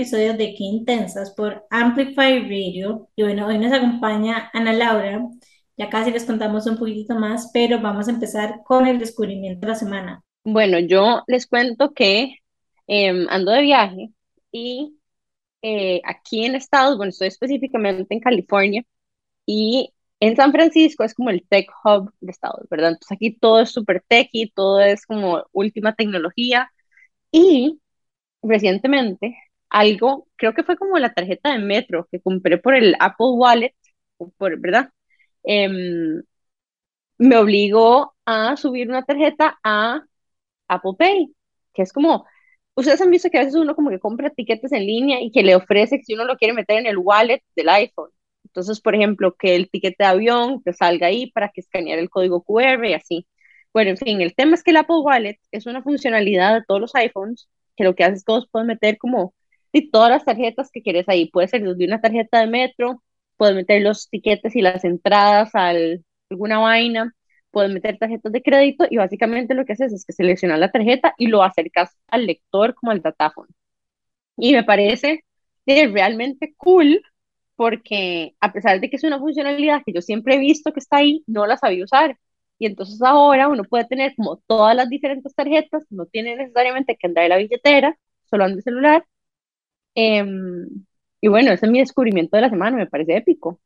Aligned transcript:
episodio 0.00 0.32
de 0.32 0.54
Qué 0.54 0.64
Intensas 0.64 1.34
por 1.34 1.66
Amplify 1.68 2.40
Radio. 2.40 3.10
Y 3.16 3.22
bueno, 3.22 3.46
hoy 3.46 3.58
nos 3.58 3.70
acompaña 3.70 4.50
Ana 4.54 4.72
Laura. 4.72 5.28
Ya 5.76 5.90
casi 5.90 6.10
les 6.10 6.24
contamos 6.24 6.66
un 6.66 6.78
poquitito 6.78 7.14
más, 7.16 7.50
pero 7.52 7.82
vamos 7.82 8.08
a 8.08 8.12
empezar 8.12 8.62
con 8.64 8.86
el 8.86 8.98
descubrimiento 8.98 9.60
de 9.60 9.72
la 9.72 9.74
semana. 9.74 10.24
Bueno, 10.42 10.78
yo 10.78 11.22
les 11.26 11.46
cuento 11.46 11.92
que 11.92 12.36
em, 12.86 13.26
ando 13.28 13.52
de 13.52 13.60
viaje 13.60 14.10
y 14.50 14.96
eh, 15.60 16.00
aquí 16.06 16.46
en 16.46 16.54
Estados, 16.54 16.96
bueno, 16.96 17.10
estoy 17.10 17.28
específicamente 17.28 18.14
en 18.14 18.20
California 18.20 18.82
y 19.44 19.92
en 20.18 20.34
San 20.34 20.50
Francisco 20.50 21.04
es 21.04 21.12
como 21.12 21.28
el 21.28 21.46
tech 21.46 21.68
hub 21.84 22.10
de 22.20 22.30
Estados, 22.30 22.66
¿verdad? 22.70 22.92
Entonces 22.92 23.12
aquí 23.12 23.36
todo 23.36 23.60
es 23.60 23.70
súper 23.70 24.02
techy, 24.08 24.50
todo 24.50 24.80
es 24.80 25.04
como 25.04 25.44
última 25.52 25.94
tecnología 25.94 26.70
y 27.30 27.78
recientemente 28.42 29.36
algo, 29.70 30.28
creo 30.36 30.54
que 30.54 30.64
fue 30.64 30.76
como 30.76 30.98
la 30.98 31.14
tarjeta 31.14 31.52
de 31.52 31.58
metro 31.60 32.08
que 32.10 32.20
compré 32.20 32.58
por 32.58 32.74
el 32.74 32.96
Apple 33.00 33.26
Wallet, 33.36 33.74
¿verdad? 34.58 34.90
Em, 35.44 36.22
me 37.18 37.36
obligó 37.36 38.14
a 38.26 38.56
subir 38.56 38.88
una 38.88 39.04
tarjeta 39.04 39.58
a 39.64 40.04
Apple 40.68 40.92
Pay, 40.98 41.34
que 41.74 41.82
es 41.82 41.92
como, 41.92 42.26
ustedes 42.74 43.00
han 43.00 43.10
visto 43.10 43.30
que 43.30 43.38
a 43.38 43.42
veces 43.42 43.56
uno 43.56 43.74
como 43.76 43.90
que 43.90 44.00
compra 44.00 44.30
tiquetes 44.30 44.72
en 44.72 44.86
línea 44.86 45.20
y 45.22 45.30
que 45.32 45.42
le 45.42 45.56
ofrece 45.56 45.98
que 45.98 46.04
si 46.04 46.14
uno 46.14 46.24
lo 46.24 46.36
quiere 46.36 46.54
meter 46.54 46.78
en 46.78 46.86
el 46.86 46.98
wallet 46.98 47.42
del 47.56 47.68
iPhone. 47.70 48.10
Entonces, 48.44 48.80
por 48.80 48.94
ejemplo, 48.94 49.36
que 49.38 49.56
el 49.56 49.70
tiquete 49.70 49.96
de 50.04 50.06
avión 50.06 50.62
te 50.62 50.72
salga 50.72 51.08
ahí 51.08 51.30
para 51.32 51.50
que 51.50 51.60
escanear 51.60 51.98
el 51.98 52.10
código 52.10 52.42
QR 52.42 52.88
y 52.90 52.94
así. 52.94 53.26
Bueno, 53.72 53.90
en 53.90 53.96
fin, 53.98 54.20
el 54.20 54.34
tema 54.34 54.54
es 54.54 54.64
que 54.64 54.72
el 54.72 54.78
Apple 54.78 54.98
Wallet 55.04 55.38
es 55.52 55.66
una 55.66 55.82
funcionalidad 55.82 56.54
de 56.54 56.64
todos 56.66 56.80
los 56.80 56.94
iPhones 56.94 57.48
que 57.76 57.84
lo 57.84 57.94
que 57.94 58.04
hace 58.04 58.14
es 58.16 58.24
que 58.24 58.32
vos 58.32 58.48
puedes 58.50 58.66
meter 58.66 58.98
como 58.98 59.34
y 59.72 59.90
todas 59.90 60.10
las 60.10 60.24
tarjetas 60.24 60.70
que 60.72 60.82
quieres 60.82 61.08
ahí. 61.08 61.30
Puede 61.30 61.48
ser 61.48 61.62
desde 61.62 61.84
una 61.86 62.00
tarjeta 62.00 62.40
de 62.40 62.46
metro, 62.48 63.02
puedes 63.36 63.54
meter 63.56 63.82
los 63.82 64.08
tiquetes 64.08 64.54
y 64.56 64.62
las 64.62 64.84
entradas 64.84 65.54
a 65.54 65.72
alguna 66.30 66.58
vaina, 66.58 67.14
puedes 67.50 67.72
meter 67.72 67.98
tarjetas 67.98 68.32
de 68.32 68.42
crédito 68.42 68.86
y 68.90 68.96
básicamente 68.96 69.54
lo 69.54 69.64
que 69.64 69.72
haces 69.74 69.92
es 69.92 70.04
que 70.04 70.12
seleccionas 70.12 70.58
la 70.60 70.70
tarjeta 70.70 71.14
y 71.18 71.26
lo 71.28 71.42
acercas 71.42 71.96
al 72.08 72.26
lector 72.26 72.74
como 72.74 72.92
al 72.92 73.02
datáfono. 73.02 73.48
Y 74.36 74.52
me 74.54 74.64
parece 74.64 75.24
realmente 75.66 76.54
cool 76.56 77.02
porque 77.56 78.34
a 78.40 78.52
pesar 78.52 78.80
de 78.80 78.90
que 78.90 78.96
es 78.96 79.04
una 79.04 79.18
funcionalidad 79.18 79.82
que 79.84 79.92
yo 79.92 80.02
siempre 80.02 80.36
he 80.36 80.38
visto 80.38 80.72
que 80.72 80.80
está 80.80 80.98
ahí, 80.98 81.22
no 81.26 81.46
la 81.46 81.56
sabía 81.58 81.84
usar. 81.84 82.18
Y 82.58 82.66
entonces 82.66 83.00
ahora 83.02 83.48
uno 83.48 83.64
puede 83.64 83.86
tener 83.86 84.14
como 84.16 84.38
todas 84.46 84.76
las 84.76 84.88
diferentes 84.88 85.34
tarjetas, 85.34 85.84
no 85.90 86.06
tiene 86.06 86.36
necesariamente 86.36 86.96
que 86.96 87.06
andar 87.06 87.24
en 87.24 87.30
la 87.30 87.36
billetera, 87.38 87.98
solo 88.30 88.44
anda 88.44 88.56
el 88.58 88.62
celular. 88.62 89.06
Em, 89.94 90.84
y 91.20 91.28
bueno, 91.28 91.52
ese 91.52 91.66
es 91.66 91.72
mi 91.72 91.78
descubrimiento 91.80 92.36
de 92.36 92.42
la 92.42 92.50
semana, 92.50 92.76
me 92.76 92.86
parece 92.86 93.16
épico. 93.16 93.60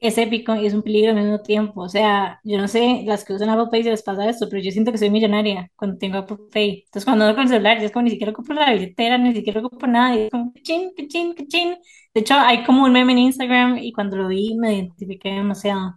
Es 0.00 0.16
épico 0.16 0.54
y 0.54 0.64
es 0.66 0.74
un 0.74 0.82
peligro 0.82 1.10
al 1.10 1.16
mismo 1.16 1.40
tiempo. 1.42 1.80
O 1.82 1.88
sea, 1.88 2.40
yo 2.44 2.56
no 2.58 2.68
sé, 2.68 3.02
las 3.04 3.24
que 3.24 3.32
usan 3.32 3.48
Apple 3.48 3.66
Pay 3.70 3.82
se 3.82 3.90
les 3.90 4.02
pasa 4.04 4.28
esto, 4.28 4.46
pero 4.48 4.62
yo 4.62 4.70
siento 4.70 4.92
que 4.92 4.98
soy 4.98 5.10
millonaria 5.10 5.70
cuando 5.74 5.98
tengo 5.98 6.18
Apple 6.18 6.36
Pay. 6.52 6.84
Entonces, 6.84 7.04
cuando 7.04 7.24
ando 7.24 7.34
con 7.34 7.44
el 7.44 7.48
celular, 7.48 7.78
ya 7.80 7.86
es 7.86 7.92
como 7.92 8.04
ni 8.04 8.10
siquiera 8.10 8.30
ocupo 8.30 8.52
la 8.52 8.72
billetera, 8.72 9.18
ni 9.18 9.34
siquiera 9.34 9.60
ocupo 9.60 9.86
nada, 9.88 10.14
y 10.16 10.20
es 10.22 10.30
como 10.30 10.52
chin, 10.62 10.92
chin, 11.08 11.34
chin. 11.48 11.76
De 12.14 12.20
hecho, 12.20 12.34
hay 12.34 12.62
como 12.64 12.84
un 12.84 12.92
meme 12.92 13.12
en 13.12 13.18
Instagram 13.18 13.78
y 13.78 13.92
cuando 13.92 14.16
lo 14.16 14.28
vi 14.28 14.54
me 14.56 14.74
identifiqué 14.74 15.30
demasiado. 15.30 15.96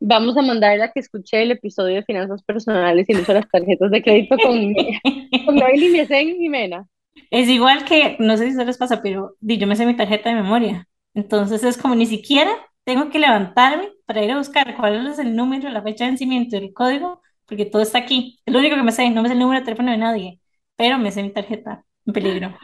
Vamos 0.00 0.36
a 0.36 0.42
mandarle 0.42 0.84
a 0.84 0.92
que 0.92 1.00
escuche 1.00 1.42
el 1.42 1.52
episodio 1.52 1.96
de 1.96 2.04
finanzas 2.04 2.42
personales 2.42 3.06
y 3.08 3.12
no 3.14 3.20
uso 3.22 3.34
las 3.34 3.48
tarjetas 3.48 3.90
de 3.90 4.02
crédito 4.02 4.36
con, 4.38 4.74
con 5.46 5.56
Noel 5.56 5.82
y 5.82 6.06
Jimena. 6.38 6.88
Es 7.30 7.48
igual 7.48 7.84
que, 7.84 8.16
no 8.18 8.36
sé 8.36 8.50
si 8.50 8.56
se 8.56 8.64
les 8.64 8.78
pasa, 8.78 9.02
pero 9.02 9.36
yo 9.40 9.66
me 9.66 9.76
sé 9.76 9.86
mi 9.86 9.96
tarjeta 9.96 10.30
de 10.30 10.36
memoria. 10.36 10.88
Entonces 11.14 11.62
es 11.64 11.76
como 11.76 11.94
ni 11.94 12.06
siquiera 12.06 12.50
tengo 12.84 13.10
que 13.10 13.18
levantarme 13.18 13.90
para 14.06 14.24
ir 14.24 14.30
a 14.32 14.38
buscar 14.38 14.76
cuál 14.76 15.06
es 15.06 15.18
el 15.18 15.36
número, 15.36 15.68
la 15.70 15.82
fecha 15.82 16.04
de 16.04 16.10
vencimiento, 16.10 16.56
el 16.56 16.72
código, 16.72 17.22
porque 17.46 17.66
todo 17.66 17.82
está 17.82 17.98
aquí. 17.98 18.38
Es 18.44 18.52
lo 18.52 18.60
único 18.60 18.76
que 18.76 18.82
me 18.82 18.92
sé, 18.92 19.08
no 19.10 19.22
me 19.22 19.28
sé 19.28 19.34
el 19.34 19.40
número 19.40 19.60
de 19.60 19.64
teléfono 19.64 19.90
de 19.92 19.98
nadie, 19.98 20.40
pero 20.76 20.98
me 20.98 21.12
sé 21.12 21.22
mi 21.22 21.30
tarjeta, 21.30 21.84
en 22.06 22.12
peligro. 22.12 22.56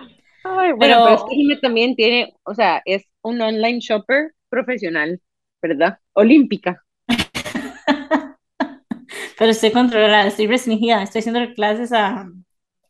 Ay, 0.45 0.73
bueno, 0.73 0.79
pero, 0.79 1.05
pero 1.05 1.15
es 1.15 1.23
que 1.25 1.57
también 1.61 1.95
tiene, 1.95 2.35
o 2.43 2.55
sea, 2.55 2.83
es 2.85 3.05
un 3.23 3.41
online 3.41 3.81
shopper 3.81 4.35
profesional, 4.49 5.21
¿verdad? 5.63 5.99
Olímpica. 6.15 6.83
pero 9.39 9.51
estoy 9.51 9.71
controlada, 9.71 10.27
estoy 10.27 10.47
restringida, 10.47 11.03
estoy 11.03 11.21
haciendo 11.21 11.55
clases 11.55 11.93
a... 11.93 12.29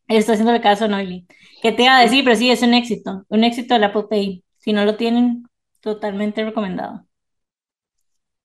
Estoy 0.08 0.34
haciendo 0.34 0.60
caso 0.60 0.86
a 0.86 0.88
Noily. 0.88 1.26
¿Qué 1.62 1.72
te 1.72 1.84
iba 1.84 1.98
a 1.98 2.00
decir? 2.02 2.24
Pero 2.24 2.36
sí, 2.36 2.50
es 2.50 2.62
un 2.62 2.74
éxito, 2.74 3.24
un 3.28 3.44
éxito 3.44 3.74
de 3.74 3.80
la 3.80 3.86
Apple 3.88 4.04
Pay. 4.08 4.44
Si 4.56 4.72
no 4.72 4.84
lo 4.84 4.96
tienen, 4.96 5.44
totalmente 5.80 6.44
recomendado. 6.44 7.06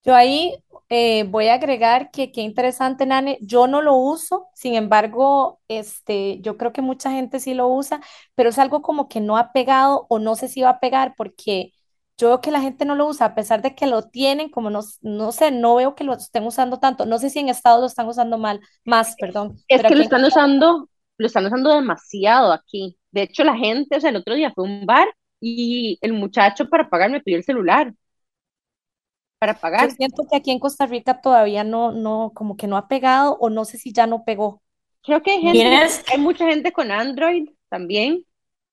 Yo 0.03 0.13
ahí 0.15 0.55
eh, 0.89 1.23
voy 1.23 1.47
a 1.47 1.53
agregar 1.55 2.11
que 2.11 2.31
qué 2.31 2.41
interesante, 2.41 3.05
Nane. 3.05 3.37
Yo 3.41 3.67
no 3.67 3.81
lo 3.81 3.95
uso, 3.95 4.47
sin 4.53 4.75
embargo, 4.75 5.61
este, 5.69 6.39
yo 6.41 6.57
creo 6.57 6.73
que 6.73 6.81
mucha 6.81 7.11
gente 7.11 7.39
sí 7.39 7.53
lo 7.53 7.69
usa, 7.69 8.01
pero 8.35 8.49
es 8.49 8.59
algo 8.59 8.81
como 8.81 9.07
que 9.07 9.21
no 9.21 9.37
ha 9.37 9.53
pegado 9.53 10.05
o 10.09 10.19
no 10.19 10.35
sé 10.35 10.49
si 10.49 10.61
va 10.61 10.69
a 10.71 10.79
pegar 10.81 11.13
porque 11.15 11.71
yo 12.17 12.27
veo 12.27 12.41
que 12.41 12.51
la 12.51 12.61
gente 12.61 12.85
no 12.85 12.95
lo 12.95 13.07
usa, 13.07 13.27
a 13.27 13.35
pesar 13.35 13.61
de 13.61 13.75
que 13.75 13.87
lo 13.87 14.03
tienen, 14.03 14.49
como 14.49 14.69
no, 14.69 14.81
no 15.01 15.31
sé, 15.31 15.51
no 15.51 15.75
veo 15.75 15.95
que 15.95 16.03
lo 16.03 16.13
estén 16.13 16.43
usando 16.45 16.79
tanto. 16.79 17.05
No 17.05 17.17
sé 17.17 17.29
si 17.29 17.39
en 17.39 17.49
Estados 17.49 17.79
lo 17.79 17.87
están 17.87 18.07
usando 18.07 18.37
mal, 18.37 18.59
más, 18.85 19.15
perdón. 19.15 19.55
Es 19.67 19.81
que 19.83 19.95
lo 19.95 20.03
están 20.03 20.23
usando, 20.25 20.89
lo 21.17 21.27
están 21.27 21.45
usando 21.45 21.73
demasiado 21.73 22.51
aquí. 22.51 22.97
De 23.11 23.23
hecho, 23.23 23.43
la 23.43 23.55
gente, 23.55 23.97
o 23.97 24.01
sea, 24.01 24.09
el 24.09 24.17
otro 24.17 24.35
día 24.35 24.51
fue 24.53 24.67
a 24.67 24.71
un 24.71 24.85
bar 24.85 25.07
y 25.39 25.97
el 26.01 26.13
muchacho 26.13 26.69
para 26.69 26.89
pagar 26.89 27.11
me 27.11 27.21
pidió 27.21 27.37
el 27.37 27.43
celular 27.43 27.93
para 29.43 29.59
pagar. 29.59 29.89
Yo 29.89 29.95
siento 29.95 30.23
que 30.29 30.37
aquí 30.37 30.51
en 30.51 30.59
Costa 30.59 30.85
Rica 30.85 31.19
todavía 31.19 31.65
no, 31.65 31.91
no, 31.91 32.31
como 32.33 32.55
que 32.55 32.65
no 32.65 32.77
ha 32.77 32.87
pegado 32.87 33.37
o 33.41 33.49
no 33.49 33.65
sé 33.65 33.77
si 33.77 33.91
ya 33.91 34.07
no 34.07 34.23
pegó. 34.23 34.61
Creo 35.03 35.21
que 35.21 35.31
hay, 35.31 35.41
gente, 35.41 35.87
hay 36.13 36.17
mucha 36.17 36.47
gente 36.47 36.71
con 36.71 36.91
Android 36.91 37.49
también, 37.67 38.23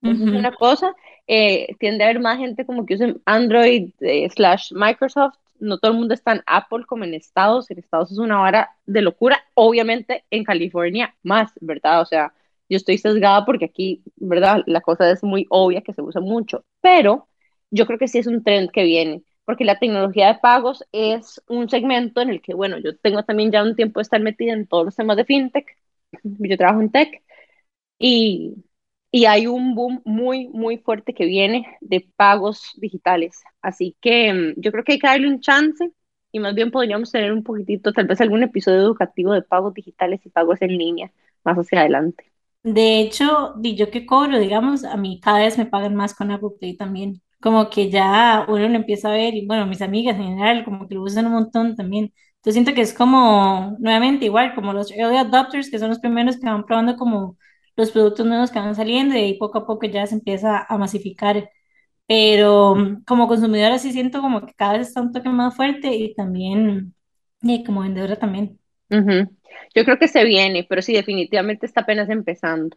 es 0.01 0.21
una 0.21 0.53
cosa. 0.53 0.95
Eh, 1.27 1.75
tiende 1.81 2.05
a 2.05 2.07
haber 2.07 2.21
más 2.21 2.39
gente 2.39 2.65
como 2.65 2.87
que 2.87 2.95
usa 2.95 3.15
Android 3.25 3.91
eh, 4.01 4.31
slash 4.31 4.73
Microsoft. 4.73 5.35
No 5.61 5.79
todo 5.79 5.93
el 5.93 5.99
mundo 5.99 6.15
está 6.15 6.33
en 6.33 6.43
Apple 6.47 6.85
como 6.87 7.05
en 7.05 7.15
Estados. 7.15 7.71
En 7.71 7.79
Estados 7.79 8.13
es 8.13 8.19
una 8.19 8.39
vara 8.39 8.77
de 8.87 9.03
locura. 9.03 9.43
Obviamente 9.55 10.25
en 10.31 10.45
California 10.45 11.15
más, 11.23 11.53
¿verdad? 11.61 12.01
O 12.03 12.07
sea, 12.07 12.33
yo 12.69 12.77
estoy 12.77 12.99
sesgada 12.99 13.45
porque 13.45 13.67
aquí, 13.67 14.03
¿verdad? 14.17 14.63
La 14.67 14.81
cosa 14.81 15.11
es 15.11 15.23
muy 15.23 15.47
obvia 15.51 15.83
que 15.83 15.93
se 15.95 16.03
usa 16.03 16.21
mucho. 16.21 16.65
Pero 16.81 17.29
yo 17.71 17.87
creo 17.87 17.99
que 17.99 18.09
sí 18.09 18.19
es 18.19 18.27
un 18.27 18.43
trend 18.43 18.71
que 18.71 18.85
viene 18.85 19.23
porque 19.45 19.65
la 19.65 19.79
tecnología 19.81 20.29
de 20.29 20.39
pagos 20.39 20.85
es 20.93 21.43
un 21.49 21.69
segmento 21.69 22.21
en 22.21 22.31
el 22.31 22.41
que, 22.41 22.55
bueno, 22.55 22.79
yo 22.79 22.97
tengo 22.99 23.25
también 23.25 23.51
ya 23.51 23.65
un 23.65 23.75
tiempo 23.75 23.99
de 23.99 24.03
estar 24.03 24.21
metida 24.21 24.53
en 24.53 24.67
todos 24.69 24.85
los 24.85 24.95
temas 24.97 25.17
de 25.17 25.25
fintech, 25.25 25.67
yo 26.23 26.57
trabajo 26.57 26.81
en 26.81 26.91
tech, 26.93 27.23
y, 27.99 28.57
y 29.11 29.25
hay 29.27 29.47
un 29.47 29.75
boom 29.75 30.03
muy, 30.05 30.49
muy 30.49 30.79
fuerte 30.79 31.15
que 31.15 31.27
viene 31.27 31.67
de 31.81 32.09
pagos 32.17 32.73
digitales. 32.77 33.43
Así 33.63 33.97
que 34.01 34.33
mm, 34.33 34.61
yo 34.61 34.73
creo 34.73 34.85
que 34.85 34.93
hay 34.93 34.99
que 34.99 35.07
darle 35.07 35.29
un 35.29 35.41
chance 35.41 35.91
y 36.33 36.39
más 36.41 36.55
bien 36.55 36.71
podríamos 36.71 37.11
tener 37.11 37.33
un 37.33 37.43
poquitito, 37.43 37.93
tal 37.93 38.07
vez 38.07 38.21
algún 38.21 38.43
episodio 38.43 38.79
educativo 38.81 39.33
de 39.33 39.43
pagos 39.43 39.75
digitales 39.75 40.21
y 40.25 40.31
pagos 40.31 40.63
en 40.63 40.79
línea 40.79 41.13
más 41.45 41.57
hacia 41.59 41.81
adelante. 41.81 42.25
De 42.63 43.01
hecho, 43.01 43.55
yo 43.63 43.91
que 43.91 44.05
cobro, 44.07 44.39
digamos, 44.39 44.85
a 44.85 44.97
mí 44.97 45.19
cada 45.21 45.39
vez 45.41 45.57
me 45.59 45.67
pagan 45.67 45.95
más 45.97 46.15
con 46.15 46.31
Apple 46.31 46.51
Pay 46.61 46.77
también 46.77 47.23
como 47.41 47.71
que 47.71 47.91
ya 47.91 48.45
uno 48.49 48.69
lo 48.69 48.75
empieza 48.77 49.09
a 49.09 49.13
ver, 49.13 49.35
y 49.35 49.47
bueno, 49.47 49.67
mis 49.67 49.81
amigas 49.83 50.17
en 50.17 50.25
general, 50.25 50.65
como 50.65 50.87
que 50.87 50.95
lo 50.95 51.03
usan 51.03 51.27
un 51.27 51.33
montón 51.33 51.75
también. 51.75 52.13
Entonces 52.37 52.55
siento 52.55 52.75
que 52.75 52.83
es 52.83 52.93
como, 52.95 53.77
nuevamente, 53.79 54.27
igual, 54.27 54.55
como 54.55 54.73
los 54.75 54.91
early 54.93 55.17
adopters, 55.17 55.71
que 55.71 55.79
son 55.79 55.89
los 55.89 55.99
primeros 56.01 56.37
que 56.39 56.47
van 56.47 56.65
probando 56.67 56.97
como 56.97 57.39
los 57.81 57.91
productos 57.91 58.27
nuevos 58.27 58.51
que 58.51 58.59
van 58.59 58.75
saliendo 58.75 59.17
y 59.17 59.35
poco 59.35 59.59
a 59.59 59.67
poco 59.67 59.87
ya 59.87 60.07
se 60.07 60.15
empieza 60.15 60.65
a 60.69 60.79
masificar. 60.79 61.51
Pero 62.07 62.75
como 63.07 63.29
consumidora 63.29 63.79
sí 63.79 63.93
siento 63.93 64.21
como 64.21 64.45
que 64.47 64.55
cada 64.55 64.79
vez 64.79 64.89
está 64.89 65.01
un 65.01 65.13
toque 65.13 65.29
más 65.29 65.55
fuerte 65.57 65.95
y 65.95 66.15
también, 66.15 66.95
y 67.43 67.65
como 67.65 67.83
vendedora 67.83 68.17
también. 68.17 68.59
Yo 68.89 69.85
creo 69.85 69.99
que 69.99 70.09
se 70.09 70.25
viene, 70.25 70.67
pero 70.69 70.83
sí, 70.83 70.93
definitivamente 70.93 71.67
está 71.67 71.83
apenas 71.83 72.09
empezando. 72.11 72.77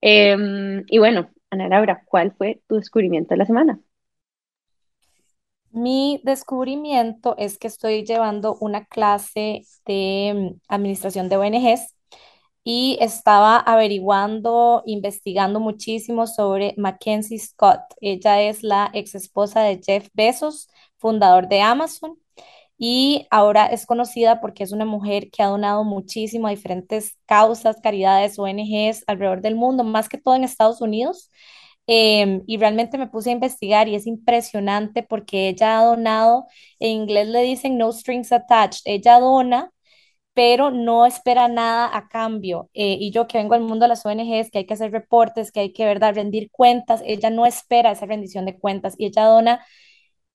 Em, 0.00 0.84
y 0.86 0.98
bueno, 0.98 1.30
Ana 1.50 1.68
Laura, 1.68 2.02
¿cuál 2.06 2.32
fue 2.36 2.62
tu 2.68 2.76
descubrimiento 2.76 3.34
de 3.34 3.38
la 3.38 3.46
semana? 3.46 3.80
Mi 5.70 6.20
descubrimiento 6.22 7.34
es 7.36 7.58
que 7.58 7.66
estoy 7.66 8.04
llevando 8.04 8.56
una 8.60 8.84
clase 8.84 9.62
de 9.84 10.32
mm, 10.34 10.60
administración 10.68 11.28
de 11.28 11.36
ONGs 11.36 11.93
y 12.64 12.96
estaba 13.00 13.58
averiguando, 13.58 14.82
investigando 14.86 15.60
muchísimo 15.60 16.26
sobre 16.26 16.74
Mackenzie 16.78 17.38
Scott. 17.38 17.80
Ella 18.00 18.42
es 18.42 18.62
la 18.62 18.90
ex 18.94 19.14
esposa 19.14 19.60
de 19.62 19.80
Jeff 19.84 20.08
Bezos, 20.14 20.68
fundador 20.98 21.48
de 21.48 21.60
Amazon. 21.62 22.18
y 22.78 23.26
ahora 23.30 23.66
es 23.66 23.86
conocida 23.86 24.40
porque 24.40 24.64
es 24.64 24.72
una 24.72 24.84
mujer 24.84 25.30
que 25.30 25.42
ha 25.42 25.46
donado 25.46 25.84
muchísimo 25.84 26.48
a 26.48 26.50
diferentes 26.50 27.16
causas, 27.26 27.80
caridades, 27.82 28.38
ONGs 28.38 29.04
alrededor 29.06 29.40
del 29.42 29.54
mundo, 29.56 29.84
más 29.84 30.08
que 30.08 30.18
todo 30.18 30.34
en 30.36 30.44
Estados 30.44 30.80
Unidos. 30.80 31.30
Em, 31.86 32.42
y 32.46 32.56
realmente 32.58 32.96
me 32.98 33.08
puse 33.08 33.30
a 33.30 33.32
investigar 33.34 33.88
y 33.88 33.94
es 33.94 34.06
impresionante 34.06 35.02
porque 35.02 35.48
ella 35.50 35.78
ha 35.78 35.84
donado, 35.84 36.46
en 36.80 36.90
inglés 37.02 37.28
le 37.28 37.42
dicen 37.42 37.76
no 37.78 37.92
strings 37.92 38.32
attached, 38.32 38.80
ella 38.86 39.20
dona 39.20 39.70
pero 40.34 40.70
no 40.70 41.06
espera 41.06 41.48
nada 41.48 41.90
a 41.96 42.08
cambio. 42.08 42.68
Eh, 42.74 42.96
y 43.00 43.10
yo 43.12 43.26
que 43.28 43.38
vengo 43.38 43.54
del 43.54 43.62
mundo 43.64 43.84
de 43.84 43.88
las 43.88 44.04
ONGs, 44.06 44.50
que 44.50 44.58
hay 44.58 44.66
que 44.66 44.74
hacer 44.74 44.92
reportes, 44.92 45.52
que 45.52 45.60
hay 45.60 45.72
que, 45.72 45.84
¿verdad?, 45.86 46.14
rendir 46.14 46.50
cuentas, 46.50 47.02
ella 47.06 47.30
no 47.30 47.46
espera 47.46 47.92
esa 47.92 48.06
rendición 48.06 48.44
de 48.44 48.58
cuentas 48.58 48.94
y 48.98 49.06
ella 49.06 49.24
dona 49.26 49.64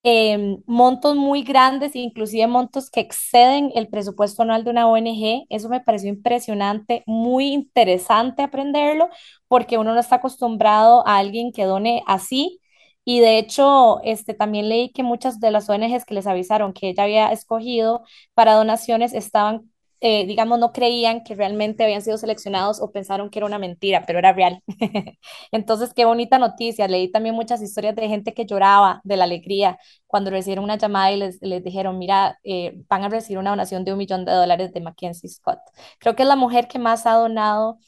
em, 0.04 0.64
montos 0.66 1.16
muy 1.18 1.44
grandes, 1.44 1.96
inclusive 1.96 2.48
montos 2.48 2.90
que 2.90 3.02
exceden 3.02 3.72
el 3.76 3.90
presupuesto 3.90 4.44
anual 4.44 4.64
de 4.64 4.70
una 4.72 4.88
ONG. 4.88 5.46
Eso 5.50 5.70
me 5.70 5.82
pareció 5.82 6.10
impresionante, 6.10 7.04
muy 7.06 7.48
interesante 7.54 8.42
aprenderlo, 8.44 9.10
porque 9.48 9.78
uno 9.78 9.94
no 9.94 10.00
está 10.00 10.18
acostumbrado 10.18 11.06
a 11.08 11.18
alguien 11.18 11.52
que 11.52 11.66
done 11.66 12.04
así. 12.08 12.60
Y 13.06 13.20
de 13.20 13.38
hecho, 13.40 14.02
este, 14.04 14.34
también 14.34 14.70
leí 14.70 14.92
que 14.92 15.04
muchas 15.04 15.40
de 15.40 15.52
las 15.52 15.70
ONGs 15.70 16.06
que 16.06 16.14
les 16.14 16.28
avisaron 16.28 16.74
que 16.74 16.90
ella 16.90 17.04
había 17.04 17.32
escogido 17.32 18.04
para 18.34 18.54
donaciones 18.54 19.14
estaban 19.14 19.72
eh, 20.02 20.26
digamos, 20.28 20.60
no 20.60 20.72
creían 20.74 21.24
que 21.24 21.36
realmente 21.36 21.84
habían 21.84 22.02
sido 22.02 22.18
seleccionados 22.18 22.82
o 22.82 22.92
pensaron 22.92 23.30
que 23.30 23.40
era 23.40 23.46
una 23.46 23.60
mentira, 23.60 24.06
pero 24.08 24.20
era 24.20 24.34
real. 24.34 24.62
Entonces, 25.52 25.94
qué 25.94 26.06
bonita 26.06 26.40
noticia. 26.40 26.88
Leí 26.88 27.12
también 27.12 27.36
muchas 27.36 27.62
historias 27.62 27.96
de 27.96 28.08
gente 28.08 28.34
que 28.34 28.46
lloraba 28.46 29.02
de 29.04 29.18
la 29.18 29.26
alegría 29.26 29.78
cuando 30.08 30.32
recibieron 30.32 30.64
una 30.66 30.78
llamada 30.78 31.12
y 31.12 31.18
les, 31.18 31.40
les 31.42 31.64
dijeron, 31.64 31.98
mira, 32.00 32.40
eh, 32.44 32.74
van 32.90 33.04
a 33.04 33.10
recibir 33.10 33.40
una 33.40 33.52
donación 33.52 33.84
de 33.86 33.92
un 33.94 33.98
millón 34.00 34.26
de 34.26 34.32
dólares 34.34 34.74
de 34.74 34.82
Mackenzie 34.82 35.30
Scott. 35.30 35.60
Creo 36.00 36.16
que 36.16 36.24
es 36.24 36.30
la 36.30 36.36
mujer 36.36 36.68
que 36.68 36.80
más 36.80 37.06
ha 37.06 37.14
donado 37.14 37.80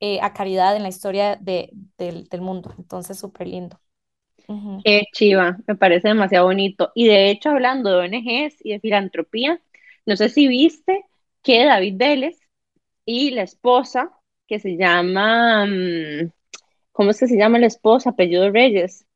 eh, 0.00 0.20
a 0.22 0.32
caridad 0.34 0.76
en 0.76 0.82
la 0.84 0.88
historia 0.90 1.36
de, 1.36 1.70
del, 1.98 2.28
del 2.28 2.40
mundo. 2.42 2.74
Entonces, 2.78 3.18
súper 3.18 3.48
lindo. 3.48 3.80
Qué 4.82 5.04
chiva, 5.12 5.58
me 5.66 5.76
parece 5.76 6.08
demasiado 6.08 6.46
bonito. 6.46 6.92
Y 6.94 7.06
de 7.08 7.30
hecho, 7.30 7.50
hablando 7.50 7.90
de 7.90 7.96
ONGs 7.96 8.56
y 8.64 8.72
de 8.72 8.80
filantropía, 8.80 9.60
no 10.06 10.16
sé 10.16 10.28
si 10.28 10.46
viste 10.48 11.04
que 11.44 11.64
David 11.66 11.94
Vélez 11.96 12.40
y 13.06 13.30
la 13.32 13.42
esposa, 13.42 14.10
que 14.48 14.58
se 14.60 14.76
llama, 14.76 15.66
mm, 15.66 16.32
¿cómo 16.92 17.10
es 17.10 17.20
que 17.20 17.28
se 17.28 17.38
llama 17.38 17.58
la 17.60 17.66
esposa? 17.66 18.10
Apellido 18.10 18.50
Reyes, 18.50 19.06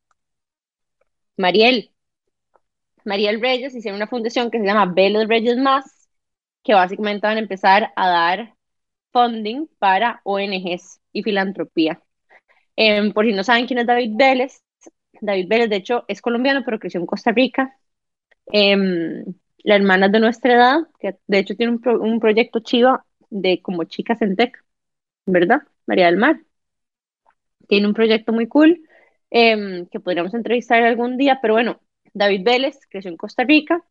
Mariel. 1.37 1.91
Mariel 3.05 3.41
Reyes 3.41 3.75
hicieron 3.75 3.97
una 3.97 4.07
fundación 4.07 4.51
que 4.51 4.59
se 4.59 4.67
llama 4.67 4.93
Vélez 4.95 5.27
Reyes 5.29 5.57
Más, 5.57 6.09
que 6.63 6.75
básicamente 6.75 7.27
van 7.27 7.39
a 7.39 7.41
empezar 7.41 7.93
a 7.97 8.09
dar 8.09 8.55
funding 9.13 9.67
para 9.79 10.21
ONGs 10.25 11.01
y 11.13 11.23
filantropía. 11.23 12.03
Em, 12.77 13.13
por 13.13 13.27
si 13.27 13.33
no 13.33 13.45
saben 13.45 13.67
quién 13.67 13.81
es 13.81 13.87
David 13.87 14.13
Vélez, 14.17 14.63
David 15.21 15.49
Vélez 15.49 15.71
de 15.71 15.77
hecho 15.77 16.05
es 16.09 16.21
colombiano, 16.23 16.63
pero 16.65 16.79
creció 16.79 17.01
en 17.01 17.07
Costa 17.07 17.33
Rica. 17.33 17.79
Em, 18.53 19.25
la 19.69 19.77
hermana 19.77 20.09
de 20.09 20.21
nuestra 20.21 20.55
edad, 20.55 20.79
que 21.01 21.17
de 21.27 21.39
hecho 21.39 21.55
tiene 21.57 21.73
un, 21.75 21.83
un 22.01 22.21
proyecto 22.21 22.61
chiva 22.61 23.05
de 23.31 23.63
como 23.63 23.85
chicas 23.85 24.23
en 24.23 24.37
tech, 24.37 24.65
¿verdad? 25.27 25.63
María 25.87 26.07
del 26.07 26.19
Mar. 26.19 26.41
Tiene 27.69 27.87
un 27.87 27.95
proyecto 27.95 28.33
muy 28.33 28.47
cool 28.49 28.81
em, 29.31 29.87
que 29.89 30.01
podríamos 30.01 30.35
entrevistar 30.35 30.83
algún 30.83 31.17
día, 31.19 31.39
pero 31.43 31.55
bueno, 31.55 31.81
David 32.15 32.43
Vélez 32.45 32.79
creció 32.91 33.11
en 33.11 33.17
Costa 33.17 33.45
Rica 33.45 33.85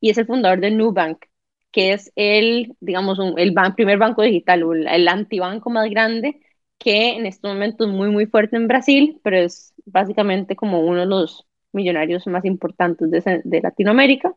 y 0.00 0.10
es 0.10 0.18
el 0.18 0.26
fundador 0.26 0.60
de 0.60 0.70
Nubank, 0.72 1.24
que 1.72 1.92
es 1.92 2.12
el, 2.16 2.74
digamos, 2.80 3.18
un- 3.18 3.38
el 3.38 3.54
primer 3.76 3.98
banco 3.98 4.22
digital, 4.22 4.62
o 4.64 4.72
el, 4.74 5.08
antibanco 5.08 5.70
más 5.70 5.88
grande 5.90 6.40
que 6.78 7.10
en 7.16 7.26
este 7.26 7.46
momento 7.46 7.84
es 7.84 7.90
muy, 7.90 8.10
muy 8.10 8.26
fuerte 8.26 8.56
en 8.56 8.66
Brasil, 8.68 9.20
pero 9.22 9.36
es 9.38 9.74
básicamente 9.84 10.56
como 10.56 10.80
uno 10.80 11.00
de 11.00 11.06
los 11.06 11.46
millonarios 11.72 12.26
más 12.26 12.44
importantes 12.44 13.10
de, 13.10 13.42
de 13.44 13.60
Latinoamérica. 13.60 14.34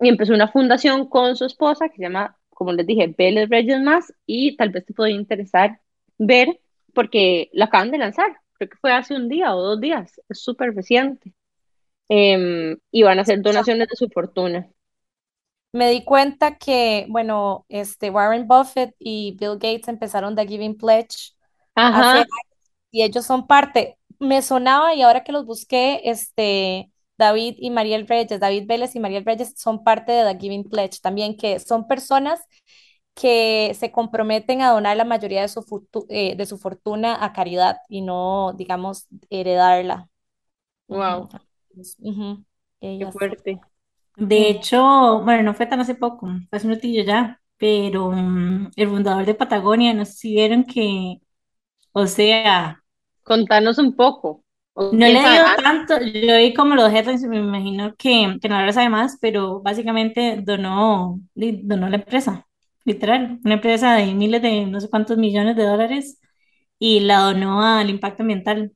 Y 0.00 0.08
empezó 0.08 0.32
una 0.32 0.48
fundación 0.48 1.08
con 1.08 1.36
su 1.36 1.44
esposa 1.44 1.88
que 1.88 1.96
se 1.96 2.02
llama, 2.02 2.36
como 2.50 2.72
les 2.72 2.86
dije, 2.86 3.14
Vélez 3.16 3.48
Reyes 3.48 3.80
Más, 3.80 4.12
y 4.26 4.56
tal 4.56 4.70
vez 4.70 4.84
te 4.86 4.94
podría 4.94 5.16
interesar 5.16 5.80
ver, 6.18 6.60
porque 6.94 7.50
la 7.52 7.66
acaban 7.66 7.90
de 7.90 7.98
lanzar, 7.98 8.36
creo 8.54 8.70
que 8.70 8.76
fue 8.76 8.92
hace 8.92 9.14
un 9.14 9.28
día 9.28 9.54
o 9.54 9.62
dos 9.62 9.80
días, 9.80 10.20
es 10.28 10.40
súper 10.40 10.74
reciente. 10.74 11.34
Em, 12.08 12.78
y 12.90 13.02
van 13.02 13.18
a 13.18 13.22
hacer 13.22 13.42
donaciones 13.42 13.88
de 13.88 13.96
su 13.96 14.08
fortuna. 14.08 14.66
Me 15.72 15.90
di 15.90 16.04
cuenta 16.04 16.56
que, 16.56 17.06
bueno, 17.10 17.66
este 17.68 18.08
Warren 18.08 18.48
Buffett 18.48 18.94
y 18.98 19.36
Bill 19.38 19.54
Gates 19.54 19.88
empezaron 19.88 20.34
The 20.34 20.46
Giving 20.46 20.78
Pledge 20.78 21.34
hace 21.74 22.20
Ajá, 22.20 22.26
y 22.90 23.02
ellos 23.02 23.26
son 23.26 23.46
parte. 23.46 23.98
Me 24.18 24.40
sonaba 24.40 24.94
y 24.94 25.02
ahora 25.02 25.22
que 25.22 25.32
los 25.32 25.44
busqué, 25.44 26.00
este 26.04 26.90
David 27.18 27.56
y 27.58 27.70
Mariel 27.70 28.06
Reyes, 28.08 28.40
David 28.40 28.66
Vélez 28.66 28.94
y 28.96 29.00
Mariel 29.00 29.24
Reyes 29.24 29.54
son 29.56 29.84
parte 29.84 30.12
de 30.12 30.24
The 30.34 30.38
Giving 30.40 30.64
Pledge 30.70 31.00
también, 31.02 31.36
que 31.36 31.58
son 31.60 31.86
personas 31.88 32.40
que 33.14 33.74
se 33.78 33.92
comprometen 33.92 34.62
a 34.62 34.70
donar 34.72 34.96
la 34.96 35.04
mayoría 35.04 35.42
de 35.42 35.48
su, 35.48 35.62
futu- 35.62 36.06
eh, 36.08 36.36
de 36.36 36.46
su 36.46 36.58
fortuna 36.58 37.24
a 37.24 37.32
caridad 37.32 37.78
y 37.88 38.02
no, 38.02 38.52
digamos, 38.56 39.06
heredarla. 39.30 40.08
Wow, 40.88 41.28
Ujú. 41.98 42.44
qué 42.98 43.06
fuerte. 43.06 43.60
De 44.16 44.48
hecho, 44.50 45.22
bueno, 45.24 45.42
no 45.44 45.54
fue 45.54 45.66
tan 45.66 45.80
hace 45.80 45.94
poco, 45.94 46.28
fue 46.50 46.58
hace 46.58 46.66
un 46.66 46.74
ratillo 46.74 47.04
ya, 47.04 47.40
pero 47.58 48.10
mm, 48.12 48.72
el 48.76 48.88
fundador 48.88 49.26
de 49.26 49.34
Patagonia, 49.34 49.94
no 49.94 50.04
sé 50.04 50.12
si 50.12 50.30
vieron 50.34 50.64
que, 50.64 51.20
o 51.92 52.06
sea, 52.08 52.82
Contanos 53.22 53.78
un 53.78 53.94
poco, 53.94 54.44
no 54.78 55.06
le 55.06 55.10
dio 55.10 55.20
ah, 55.20 55.56
tanto, 55.62 56.00
yo 56.00 56.36
vi 56.36 56.54
como 56.54 56.74
los 56.74 56.92
headlines 56.92 57.22
me 57.24 57.38
imagino 57.38 57.94
que, 57.96 58.38
que 58.40 58.48
no 58.48 58.64
lo 58.64 58.72
sabe 58.72 58.88
más, 58.88 59.18
pero 59.20 59.60
básicamente 59.60 60.40
donó, 60.42 61.20
donó 61.34 61.88
la 61.88 61.96
empresa, 61.96 62.46
literal, 62.84 63.40
una 63.44 63.54
empresa 63.54 63.94
de 63.94 64.14
miles 64.14 64.40
de, 64.42 64.66
no 64.66 64.80
sé 64.80 64.88
cuántos 64.88 65.18
millones 65.18 65.56
de 65.56 65.64
dólares 65.64 66.20
y 66.78 67.00
la 67.00 67.18
donó 67.18 67.62
al 67.62 67.90
impacto 67.90 68.22
ambiental. 68.22 68.72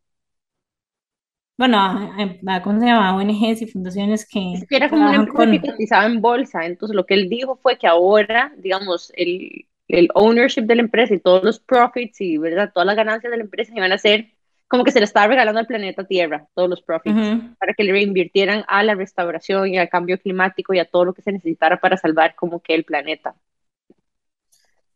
Bueno, 1.57 1.79
a, 1.79 2.63
¿cómo 2.63 2.81
se 2.81 2.87
llama? 2.87 3.15
ONGs 3.15 3.63
y 3.63 3.67
fundaciones 3.67 4.23
es 4.23 4.29
que, 4.29 4.77
era 4.77 4.91
como 4.91 5.03
una 5.03 5.17
empresa 5.17 5.51
que 5.51 5.61
con... 5.61 5.71
cotizaba 5.71 6.07
en 6.07 6.21
bolsa, 6.21 6.67
entonces 6.67 6.97
lo 6.97 7.07
que 7.07 7.15
él 7.15 7.29
dijo 7.29 7.57
fue 7.57 7.79
que 7.79 7.87
ahora, 7.87 8.53
digamos, 8.57 9.13
el, 9.15 9.67
el 9.87 10.09
ownership 10.15 10.63
de 10.63 10.77
la 10.77 10.83
empresa 10.83 11.15
y 11.15 11.21
todos 11.21 11.45
los 11.45 11.61
profits 11.61 12.21
y, 12.21 12.39
¿verdad? 12.39 12.73
Todas 12.75 12.87
las 12.87 12.97
ganancias 12.97 13.31
de 13.31 13.37
la 13.37 13.45
empresa 13.45 13.73
iban 13.77 13.93
a 13.93 13.99
ser 13.99 14.33
como 14.73 14.85
que 14.85 14.93
se 14.93 15.01
le 15.01 15.05
estaba 15.07 15.29
regalando 15.29 15.61
al 15.61 15.69
planeta 15.69 16.05
Tierra, 16.07 16.49
todos 16.55 16.71
los 16.71 16.83
profits, 16.83 17.35
para 17.61 17.75
que 17.75 17.85
le 17.85 17.93
reinvirtieran 17.93 18.65
a 18.69 18.83
la 18.83 18.97
restauración 18.97 19.69
y 19.69 19.79
al 19.79 19.91
cambio 19.91 20.19
climático 20.21 20.75
y 20.75 20.81
a 20.81 20.87
todo 20.87 21.05
lo 21.07 21.15
que 21.15 21.23
se 21.23 21.33
necesitara 21.33 21.81
para 21.81 21.99
salvar 21.99 22.35
como 22.37 22.61
que 22.63 22.75
el 22.75 22.85
planeta. 22.85 23.37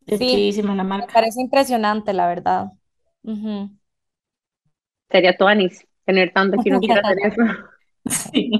Sí, 0.07 0.51
la 0.73 0.83
me 0.97 1.07
parece 1.07 1.41
impresionante, 1.41 2.13
la 2.13 2.27
verdad. 2.27 2.71
Ujú. 3.23 3.69
Sería 5.09 5.35
tuanis 5.37 5.85
tener 6.05 6.31
tanto 6.33 6.61
que 6.61 6.69
uno 6.69 6.79
quiera 6.81 7.03
eso. 7.25 7.41
Sí. 8.09 8.51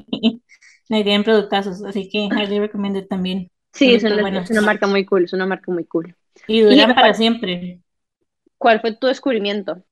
Me 0.89 1.03
tienen 1.03 1.23
productazos, 1.23 1.83
así 1.83 2.09
que 2.09 2.19
highly 2.25 2.59
recommended 2.59 3.07
también. 3.07 3.51
Sí, 3.73 3.93
es 3.93 4.03
una, 4.03 4.23
es 4.23 4.23
buenos. 4.23 4.49
una 4.49 4.61
marca 4.61 4.87
muy 4.87 5.05
cool, 5.05 5.23
es 5.25 5.33
una 5.33 5.45
marca 5.45 5.71
muy 5.71 5.85
cool. 5.85 6.15
Y 6.47 6.61
Y 6.67 6.75
duran 6.75 6.75
dime, 6.75 6.95
para 6.95 7.13
¿cuál, 7.13 7.13
siempre. 7.13 7.81
cuál 8.59 8.81
fue 8.81 8.95
tu 8.95 9.07
descubrimiento? 9.07 9.83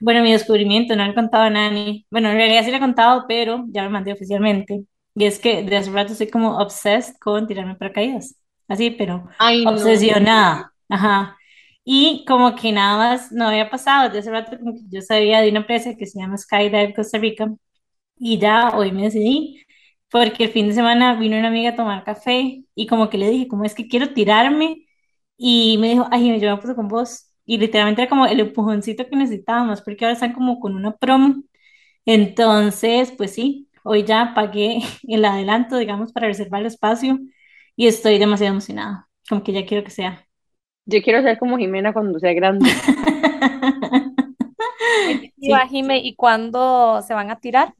Bueno, 0.00 0.22
mi 0.22 0.32
descubrimiento, 0.32 0.96
no 0.96 1.04
le 1.04 1.10
he 1.10 1.14
contado 1.14 1.44
a 1.44 1.50
Nani. 1.50 2.06
Bueno, 2.10 2.30
en 2.30 2.36
realidad 2.36 2.64
sí 2.64 2.70
le 2.70 2.76
he 2.78 2.80
contado, 2.80 3.24
pero 3.28 3.64
ya 3.68 3.82
me 3.82 3.88
mandé 3.90 4.12
oficialmente. 4.12 4.84
Y 5.14 5.24
es 5.24 5.38
que 5.38 5.62
de 5.64 5.76
hace 5.76 5.90
rato 5.90 6.12
estoy 6.12 6.28
como 6.30 6.58
obsessed 6.58 7.14
con 7.20 7.46
tirarme 7.46 7.74
paracaídas. 7.76 8.36
Así, 8.68 8.90
pero 8.90 9.28
Ay, 9.38 9.66
no. 9.66 9.72
obsesionada. 9.72 10.72
Ajá. 10.88 11.36
Y 11.84 12.24
como 12.26 12.54
que 12.54 12.70
nada 12.72 12.96
más 12.98 13.32
no 13.32 13.48
había 13.48 13.70
pasado. 13.70 14.08
Desde 14.08 14.18
hace 14.20 14.30
rato 14.30 14.58
como 14.58 14.74
que 14.74 14.80
yo 14.90 15.00
sabía 15.02 15.40
de 15.40 15.50
una 15.50 15.60
empresa 15.60 15.94
que 15.96 16.06
se 16.06 16.18
llama 16.20 16.36
Skydive 16.36 16.94
Costa 16.94 17.18
Rica. 17.18 17.48
Y 18.18 18.38
ya 18.38 18.70
hoy 18.76 18.92
me 18.92 19.02
decidí, 19.04 19.62
porque 20.10 20.44
el 20.44 20.50
fin 20.52 20.68
de 20.68 20.74
semana 20.74 21.14
vino 21.14 21.38
una 21.38 21.48
amiga 21.48 21.70
a 21.70 21.76
tomar 21.76 22.04
café 22.04 22.64
y 22.74 22.86
como 22.86 23.10
que 23.10 23.18
le 23.18 23.30
dije, 23.30 23.48
¿cómo 23.48 23.64
es 23.64 23.74
que 23.74 23.88
quiero 23.88 24.12
tirarme? 24.14 24.86
Y 25.36 25.78
me 25.78 25.90
dijo, 25.90 26.06
ay, 26.10 26.40
yo 26.40 26.50
me 26.56 26.60
puse 26.62 26.74
con 26.74 26.88
vos. 26.88 27.27
Y 27.48 27.58
literalmente 27.58 28.02
era 28.02 28.10
como 28.10 28.26
el 28.26 28.40
empujoncito 28.40 29.08
que 29.08 29.16
necesitábamos, 29.16 29.80
porque 29.82 30.04
ahora 30.04 30.12
están 30.14 30.34
como 30.34 30.60
con 30.60 30.76
una 30.76 30.96
promo. 30.96 31.44
Entonces, 32.06 33.12
pues 33.16 33.34
sí, 33.34 33.70
hoy 33.84 34.04
ya 34.04 34.32
pagué 34.34 34.80
el 35.08 35.24
adelanto, 35.24 35.78
digamos, 35.78 36.12
para 36.12 36.28
reservar 36.28 36.60
el 36.62 36.68
espacio 36.68 37.18
y 37.76 37.86
estoy 37.88 38.18
demasiado 38.18 38.52
emocionada, 38.52 39.08
como 39.28 39.42
que 39.44 39.52
ya 39.54 39.66
quiero 39.66 39.84
que 39.84 39.90
sea. 39.90 40.26
Yo 40.86 41.02
quiero 41.02 41.22
ser 41.22 41.38
como 41.38 41.58
Jimena 41.58 41.92
cuando 41.94 42.18
sea 42.18 42.34
grande. 42.34 42.70
Sí, 45.40 45.52
Jime, 45.70 45.98
¿y 45.98 46.14
cuándo 46.16 47.00
se 47.02 47.14
van 47.14 47.30
a 47.30 47.40
tirar? 47.40 47.74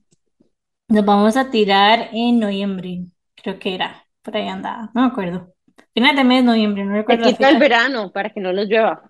nos 0.89 1.05
vamos 1.05 1.37
a 1.37 1.51
tirar 1.51 2.09
en 2.13 2.39
noviembre, 2.41 3.07
creo 3.37 3.59
que 3.59 3.75
era, 3.75 4.07
por 4.23 4.37
ahí 4.37 4.49
andaba, 4.49 4.91
no 4.95 5.03
me 5.03 5.09
acuerdo. 5.09 5.55
Final 5.95 6.17
de 6.17 6.25
mes, 6.25 6.45
noviembre, 6.45 6.85
no 6.85 6.95
Se 7.09 7.17
recuerdo 7.17 7.27
la 7.27 7.33
quita 7.33 7.49
el 7.49 7.59
verano 7.59 8.13
para 8.13 8.31
que 8.31 8.41
no 8.41 8.53
los 8.53 8.69
llueva. 8.69 9.03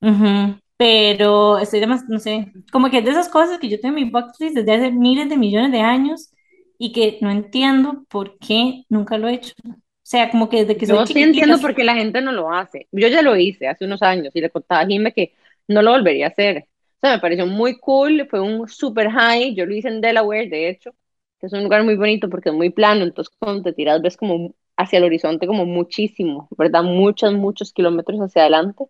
Ujú, 0.00 0.58
Pero 0.76 1.58
estoy 1.58 1.80
demasiado, 1.80 2.14
no 2.14 2.18
sé, 2.20 2.52
como 2.72 2.90
que 2.90 2.98
es 2.98 3.04
de 3.04 3.10
esas 3.10 3.28
cosas 3.28 3.58
que 3.58 3.68
yo 3.68 3.80
tengo 3.80 3.98
en 3.98 4.04
mi 4.06 4.10
bucket 4.10 4.52
desde 4.54 4.72
hace 4.72 4.90
miles 4.92 5.28
de 5.28 5.36
millones 5.36 5.72
de 5.72 5.80
años 5.80 6.30
y 6.78 6.92
que 6.92 7.18
no 7.20 7.30
entiendo 7.30 8.04
por 8.08 8.38
qué 8.38 8.84
nunca 8.88 9.18
lo 9.18 9.28
he 9.28 9.34
hecho. 9.34 9.52
O 9.66 9.74
sea, 10.02 10.30
como 10.30 10.48
que 10.48 10.60
desde 10.64 10.76
que 10.78 10.86
soy 10.86 10.96
Yo 10.96 11.06
sí 11.06 11.20
entiendo 11.22 11.60
por 11.60 11.74
qué 11.74 11.84
la 11.84 11.94
gente 11.94 12.20
no 12.22 12.32
lo 12.32 12.52
hace. 12.52 12.88
Yo 12.92 13.08
ya 13.08 13.20
lo 13.22 13.36
hice 13.36 13.68
hace 13.68 13.84
unos 13.84 14.02
años 14.02 14.34
y 14.34 14.40
le 14.40 14.50
contaba 14.50 14.80
a 14.82 14.86
Jimmy 14.86 15.12
que 15.12 15.34
no 15.68 15.82
lo 15.82 15.90
volvería 15.92 16.26
a 16.26 16.28
hacer. 16.30 16.66
O 16.96 17.00
sea, 17.00 17.12
me 17.14 17.20
pareció 17.20 17.46
muy 17.46 17.78
cool, 17.78 18.26
fue 18.30 18.40
un 18.40 18.66
super 18.68 19.10
high. 19.10 19.54
Yo 19.54 19.66
lo 19.66 19.74
hice 19.74 19.88
en 19.88 20.00
Delaware, 20.00 20.48
de 20.48 20.68
hecho, 20.70 20.92
que 21.38 21.46
es 21.46 21.52
un 21.52 21.62
lugar 21.64 21.84
muy 21.84 21.96
bonito 21.96 22.28
porque 22.30 22.48
es 22.50 22.54
muy 22.54 22.70
plano. 22.70 23.04
Entonces, 23.04 23.34
cuando 23.38 23.62
te 23.62 23.72
tiras, 23.74 24.00
ves 24.02 24.16
como 24.16 24.54
hacia 24.76 24.98
el 24.98 25.04
horizonte, 25.04 25.46
como 25.46 25.66
muchísimo, 25.66 26.48
¿verdad? 26.56 26.82
Muchos, 26.82 27.32
muchos 27.34 27.72
kilómetros 27.72 28.18
hacia 28.20 28.42
adelante. 28.42 28.86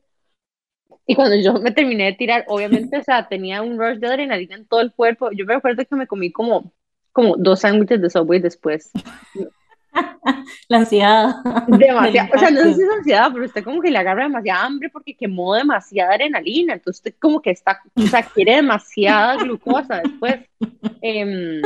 Y 1.10 1.16
cuando 1.16 1.34
yo 1.34 1.54
me 1.54 1.72
terminé 1.72 2.04
de 2.04 2.12
tirar, 2.12 2.44
obviamente, 2.46 2.96
o 2.96 3.02
sea, 3.02 3.26
tenía 3.26 3.62
un 3.62 3.76
rush 3.80 3.98
de 3.98 4.06
adrenalina 4.06 4.54
en 4.54 4.64
todo 4.64 4.80
el 4.80 4.92
cuerpo. 4.92 5.32
Yo 5.32 5.44
me 5.44 5.54
acuerdo 5.54 5.84
que 5.84 5.96
me 5.96 6.06
comí 6.06 6.30
como, 6.30 6.72
como 7.10 7.36
dos 7.36 7.62
sándwiches 7.62 8.00
de 8.00 8.08
Subway 8.08 8.38
después. 8.38 8.92
la 10.68 10.78
ansiedad 10.78 11.34
Demasiado, 11.66 12.28
o 12.32 12.38
sea, 12.38 12.52
no 12.52 12.60
sé 12.60 12.74
si 12.74 12.82
es 12.82 12.88
ansiedad, 12.96 13.30
pero 13.32 13.44
usted 13.44 13.64
como 13.64 13.82
que 13.82 13.90
le 13.90 13.98
agarra 13.98 14.22
demasiada 14.22 14.64
hambre 14.64 14.88
porque 14.88 15.16
quemó 15.16 15.56
demasiada 15.56 16.12
adrenalina, 16.12 16.74
entonces 16.74 17.00
usted 17.00 17.14
como 17.18 17.42
que 17.42 17.50
está, 17.50 17.80
o 17.96 18.02
sea, 18.02 18.22
quiere 18.22 18.54
demasiada 18.54 19.34
glucosa 19.34 20.02
después. 20.02 20.42
Em, 21.02 21.60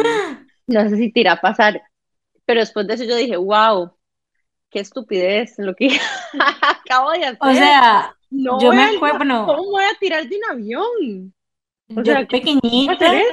no 0.66 0.88
sé 0.88 0.96
si 0.96 1.12
te 1.12 1.20
irá 1.20 1.32
a 1.32 1.40
pasar, 1.42 1.82
pero 2.46 2.60
después 2.60 2.86
de 2.86 2.94
eso 2.94 3.04
yo 3.04 3.16
dije, 3.16 3.36
wow, 3.36 3.92
qué 4.70 4.80
estupidez 4.80 5.54
lo 5.58 5.74
que 5.74 5.88
acabo 6.62 7.10
de 7.12 7.36
O 7.40 7.44
hacer. 7.44 7.56
sea, 7.56 8.16
No 8.42 8.58
yo 8.58 8.72
me 8.72 8.82
acuerdo, 8.84 9.18
¿cómo 9.44 9.62
bueno, 9.62 9.70
voy 9.70 9.84
a 9.84 9.98
tirar 9.98 10.28
de 10.28 10.36
un 10.36 10.44
avión? 10.50 11.34
O 11.96 12.04
yo 12.04 12.14
sea, 12.14 12.26
¿cómo 12.26 12.40
pequeñita. 12.40 13.26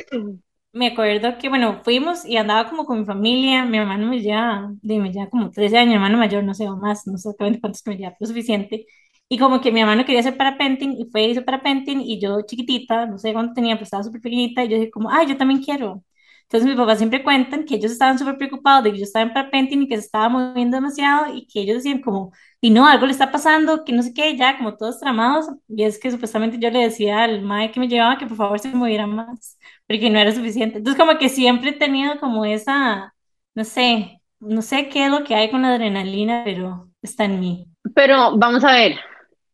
Me 0.74 0.88
acuerdo 0.88 1.38
que, 1.38 1.50
bueno, 1.50 1.82
fuimos 1.84 2.26
y 2.26 2.38
andaba 2.38 2.70
como 2.70 2.86
con 2.86 3.00
mi 3.00 3.06
familia. 3.06 3.66
Mi 3.66 3.78
hermano 3.78 4.08
me 4.08 4.22
lleva, 4.22 4.72
dime, 4.82 5.12
ya 5.14 5.30
como 5.30 5.52
13 5.52 5.78
años, 5.78 5.90
mi 5.90 5.96
hermano 5.96 6.18
mayor, 6.18 6.44
no 6.46 6.54
sé, 6.54 6.70
o 6.70 6.78
más, 6.78 7.08
no 7.08 7.18
sé 7.18 7.30
exactamente 7.30 7.60
cuántos 7.62 7.82
que 7.84 7.92
me 7.92 7.98
lleva, 7.98 8.16
pero 8.18 8.30
suficiente. 8.30 8.86
Y 9.30 9.38
como 9.38 9.62
que 9.62 9.72
mi 9.72 9.82
hermano 9.82 10.06
quería 10.06 10.22
hacer 10.22 10.38
parapenting 10.38 10.94
y 10.98 11.06
fue, 11.12 11.24
hizo 11.28 11.44
parapenting 11.46 12.02
y 12.02 12.20
yo 12.22 12.42
chiquitita, 12.44 13.06
no 13.08 13.18
sé 13.18 13.34
cuánto 13.34 13.54
tenía, 13.54 13.76
pero 13.76 13.84
estaba 13.86 14.04
súper 14.04 14.22
pequeñita 14.22 14.64
y 14.64 14.70
yo 14.70 14.78
dije 14.78 14.92
como, 14.92 15.10
ay, 15.12 15.28
yo 15.28 15.38
también 15.38 15.62
quiero. 15.64 16.04
Entonces 16.52 16.68
mis 16.68 16.78
papás 16.78 16.98
siempre 16.98 17.24
cuentan 17.24 17.64
que 17.64 17.76
ellos 17.76 17.94
estaban 17.94 18.20
súper 18.20 18.38
preocupados 18.38 18.84
de 18.84 18.92
que 18.92 18.98
yo 18.98 19.06
estaba 19.06 19.24
en 19.24 19.32
parapenting 19.32 19.84
y 19.84 19.88
que 19.88 19.96
se 19.96 20.04
estaba 20.04 20.28
moviendo 20.28 20.76
demasiado 20.76 21.34
y 21.34 21.48
que 21.48 21.62
ellos 21.62 21.78
decían 21.78 22.02
como, 22.02 22.34
y 22.60 22.72
no, 22.72 22.86
algo 22.86 23.06
le 23.06 23.14
está 23.14 23.32
pasando, 23.32 23.86
que 23.86 23.94
no 23.94 24.04
sé 24.04 24.14
qué, 24.14 24.36
ya 24.36 24.58
como 24.58 24.76
todos 24.76 25.00
tramados. 25.00 25.46
Y 25.70 25.84
es 25.84 25.98
que 25.98 26.12
supuestamente 26.12 26.60
yo 26.60 26.70
le 26.70 26.80
decía 26.80 27.24
al 27.24 27.42
mae 27.42 27.72
que 27.72 27.80
me 27.80 27.88
llevaba 27.88 28.18
que 28.18 28.28
por 28.28 28.36
favor 28.36 28.60
se 28.60 28.68
moviera 28.68 29.08
más 29.08 29.58
porque 29.88 30.10
no 30.10 30.20
era 30.20 30.34
suficiente. 30.34 30.80
Entonces, 30.80 31.02
como 31.02 31.18
que 31.18 31.30
siempre 31.30 31.70
he 31.70 31.74
tenido 31.74 32.20
como 32.20 32.44
esa, 32.44 33.14
no 33.56 33.64
sé, 33.64 34.20
no 34.42 34.62
sé 34.62 34.90
qué 34.90 35.06
es 35.06 35.12
lo 35.12 35.24
que 35.24 35.36
hay 35.36 35.50
con 35.52 35.62
la 35.62 35.70
adrenalina, 35.76 36.42
pero 36.44 36.90
está 37.02 37.24
en 37.24 37.40
mí. 37.40 37.66
Pero 37.96 38.38
vamos 38.38 38.66
a 38.66 38.74
ver, 38.74 38.98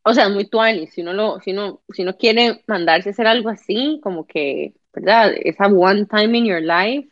o 0.03 0.13
sea, 0.15 0.25
es 0.25 0.31
muy 0.31 0.49
tuanis, 0.49 0.93
si 0.93 1.01
uno 1.01 1.13
lo, 1.13 1.39
si 1.41 1.51
uno, 1.51 1.81
si 1.89 2.01
uno 2.01 2.17
quiere 2.17 2.63
mandarse 2.65 3.09
a 3.09 3.11
hacer 3.11 3.27
algo 3.27 3.49
así, 3.49 3.99
como 4.01 4.25
que, 4.25 4.73
¿verdad? 5.01 5.33
Esa 5.37 5.67
one 5.67 6.05
time 6.07 6.37
in 6.37 6.45
your 6.45 6.61
life, 6.61 7.09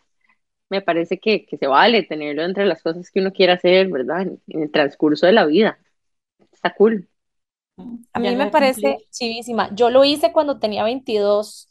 me 0.70 0.82
parece 0.82 1.20
que, 1.20 1.46
que 1.46 1.58
se 1.58 1.68
vale 1.68 2.04
tenerlo 2.04 2.44
entre 2.44 2.66
las 2.66 2.82
cosas 2.84 3.12
que 3.12 3.22
uno 3.22 3.32
quiere 3.34 3.54
hacer, 3.54 3.90
¿verdad? 3.90 4.24
En, 4.24 4.42
en 4.50 4.64
el 4.64 4.72
transcurso 4.72 5.26
de 5.28 5.34
la 5.34 5.46
vida. 5.46 5.80
Está 6.54 6.74
cool. 6.76 7.10
A 8.14 8.20
mí 8.20 8.36
me 8.36 8.48
parece 8.48 8.98
chivísima. 9.12 9.74
Yo 9.76 9.90
lo 9.90 10.04
hice 10.06 10.32
cuando 10.32 10.60
tenía 10.60 10.84
22 10.84 11.70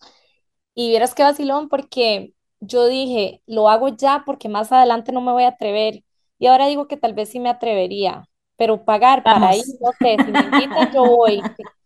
y 0.74 0.90
vieras 0.90 1.14
qué 1.14 1.22
vacilón 1.22 1.68
porque 1.68 2.34
yo 2.60 2.86
dije, 2.86 3.42
lo 3.46 3.68
hago 3.68 3.88
ya 3.96 4.22
porque 4.26 4.48
más 4.48 4.72
adelante 4.72 5.12
no 5.12 5.20
me 5.22 5.32
voy 5.32 5.44
a 5.44 5.48
atrever. 5.48 6.04
Y 6.38 6.46
ahora 6.48 6.66
digo 6.66 6.88
que 6.88 6.96
tal 6.96 7.14
vez 7.14 7.30
sí 7.30 7.40
me 7.40 7.48
atrevería, 7.50 8.28
pero 8.56 8.84
pagar 8.84 9.28
para 9.28 9.56
ir, 9.56 9.64
no 9.80 9.92
sé, 10.00 10.20
si 10.24 10.32
me 10.32 10.44
invitan 10.44 10.92
yo 10.92 11.04
voy. 11.06 11.42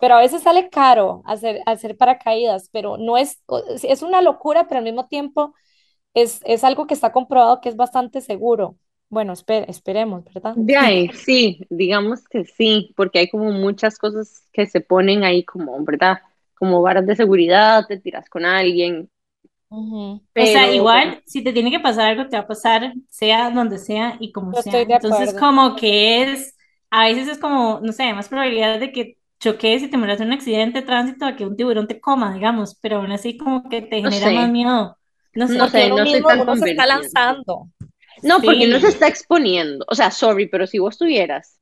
Pero 0.00 0.14
a 0.16 0.20
veces 0.20 0.42
sale 0.42 0.70
caro 0.70 1.22
hacer, 1.26 1.60
hacer 1.66 1.96
paracaídas, 1.96 2.68
pero 2.72 2.96
no 2.98 3.16
es, 3.18 3.42
es 3.82 4.02
una 4.02 4.22
locura, 4.22 4.66
pero 4.68 4.78
al 4.78 4.84
mismo 4.84 5.06
tiempo 5.08 5.54
es, 6.14 6.40
es 6.46 6.64
algo 6.64 6.86
que 6.86 6.94
está 6.94 7.12
comprobado 7.12 7.60
que 7.60 7.68
es 7.70 7.76
bastante 7.76 8.20
seguro. 8.22 8.78
Bueno, 9.10 9.34
espe- 9.34 9.66
esperemos, 9.68 10.24
¿verdad? 10.24 10.58
De 10.58 10.76
ahí, 10.76 11.08
sí, 11.14 11.60
digamos 11.70 12.26
que 12.28 12.44
sí, 12.44 12.92
porque 12.96 13.20
hay 13.20 13.30
como 13.30 13.52
muchas 13.52 13.98
cosas 13.98 14.48
que 14.52 14.66
se 14.66 14.80
ponen 14.80 15.22
ahí 15.24 15.44
como, 15.44 15.82
¿verdad? 15.84 16.18
Como 16.54 16.82
varas 16.82 17.06
de 17.06 17.14
seguridad, 17.16 17.86
te 17.86 17.98
tiras 18.00 18.28
con 18.28 18.44
alguien, 18.44 19.08
Ujú. 19.68 20.22
O 20.36 20.46
sea, 20.46 20.68
pero 20.68 20.72
igual, 20.72 21.22
si 21.26 21.44
te 21.44 21.52
tiene 21.52 21.70
que 21.70 21.80
pasar 21.80 22.06
algo, 22.10 22.28
te 22.28 22.36
va 22.36 22.42
a 22.44 22.46
pasar, 22.46 22.92
sea 23.08 23.50
donde 23.50 23.78
sea 23.78 24.16
y 24.20 24.32
como 24.32 24.54
Yo 24.54 24.58
sea. 24.58 24.80
estoy 24.80 24.86
de 24.86 24.94
Entonces, 24.94 25.34
acuerdo. 25.34 25.38
como 25.38 25.76
que 25.76 26.22
es, 26.32 26.56
a 26.90 27.04
veces 27.06 27.28
es 27.28 27.38
como, 27.38 27.80
no 27.82 27.92
sé, 27.92 28.12
más 28.14 28.28
probabilidad 28.28 28.80
de 28.80 28.92
que 28.92 29.18
choques 29.40 29.82
y 29.82 29.90
te 29.90 29.96
mueras 29.98 30.20
en 30.20 30.28
un 30.28 30.34
accidente 30.34 30.80
de 30.80 30.86
tránsito 30.86 31.26
a 31.26 31.36
que 31.36 31.46
un 31.46 31.56
tiburón 31.56 31.88
te 31.88 32.00
coma, 32.00 32.34
digamos, 32.34 32.76
pero 32.82 32.98
aún 32.98 33.12
así 33.12 33.36
como 33.38 33.68
que 33.68 33.82
te 33.82 34.00
no 34.02 34.10
genera 34.10 34.30
más 34.30 34.50
sé, 34.50 34.50
miedo. 34.50 34.96
No 35.34 35.48
no 35.48 35.68
sé. 35.68 35.70
Porque 35.70 35.88
sé, 35.88 35.90
no 35.90 36.06
soy 36.06 36.24
tan 36.26 36.44
se 36.58 36.66
está 36.66 36.86
lanzando. 36.86 37.68
No, 38.22 38.44
porque 38.44 38.66
no 38.68 38.80
se 38.80 38.88
Sí. 38.88 38.90
está 38.90 39.08
exponiendo. 39.08 39.84
O 39.88 39.94
sea, 39.94 40.10
sorry, 40.10 40.48
pero 40.48 40.66
si 40.66 40.78
vos 40.78 40.98
tuvieras 40.98 41.60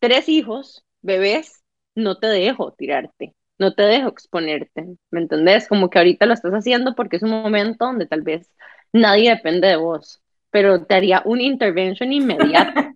tres 0.00 0.28
hijos, 0.28 0.84
bebés, 1.02 1.62
no 1.94 2.18
te 2.18 2.26
dejo 2.28 2.72
tirarte, 2.74 3.34
no 3.58 3.74
te 3.74 3.82
dejo 3.82 4.08
exponerte, 4.08 4.86
¿me 5.10 5.20
entendés? 5.20 5.68
Como 5.68 5.90
que 5.90 5.98
ahorita 5.98 6.26
lo 6.26 6.34
estás 6.34 6.52
haciendo 6.52 6.94
porque 6.94 7.16
es 7.16 7.22
un 7.22 7.30
momento 7.30 7.86
donde 7.86 8.06
tal 8.06 8.22
vez 8.22 8.50
nadie 8.92 9.30
depende 9.30 9.68
de 9.68 9.76
vos, 9.76 10.22
pero 10.50 10.84
te 10.86 10.94
haría 10.94 11.22
una 11.24 11.42
intervention 11.42 12.12
inmediata, 12.12 12.94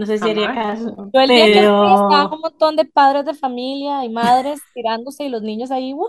No 0.00 0.06
sé 0.06 0.16
si 0.16 0.30
haría 0.30 0.54
caso, 0.54 1.10
Yo 1.12 1.20
el 1.20 1.28
día 1.28 1.44
que 1.44 1.52
fui 1.52 1.60
estaban 1.60 2.24
un 2.24 2.30
pero 2.30 2.38
montón 2.40 2.74
de 2.74 2.86
padres 2.86 3.26
de 3.26 3.34
familia 3.34 4.02
y 4.02 4.08
madres 4.08 4.58
tirándose 4.72 5.24
y 5.24 5.28
los 5.28 5.42
niños 5.42 5.70
ahí, 5.70 5.92
¡wow! 5.92 6.08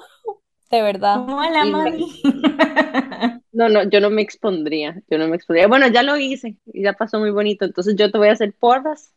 de 0.69 0.81
verdad. 0.81 1.19
hola, 1.27 1.65
mami. 1.65 2.21
no, 3.51 3.67
no, 3.67 3.83
yo 3.89 4.00
no 4.00 4.10
me 4.10 4.21
expondría, 4.21 5.01
yo 5.10 5.17
no 5.17 5.27
me 5.27 5.36
expondría. 5.36 5.67
Bueno, 5.67 5.89
ya 5.89 6.03
lo 6.03 6.15
hice 6.15 6.55
y 6.67 6.83
ya 6.83 6.93
pasó 6.93 7.19
muy 7.19 7.31
bonito, 7.31 7.65
entonces 7.65 7.98
yo 7.98 8.10
te 8.10 8.17
voy 8.17 8.29
a 8.29 8.31
hacer 8.31 8.53
porras 8.57 9.13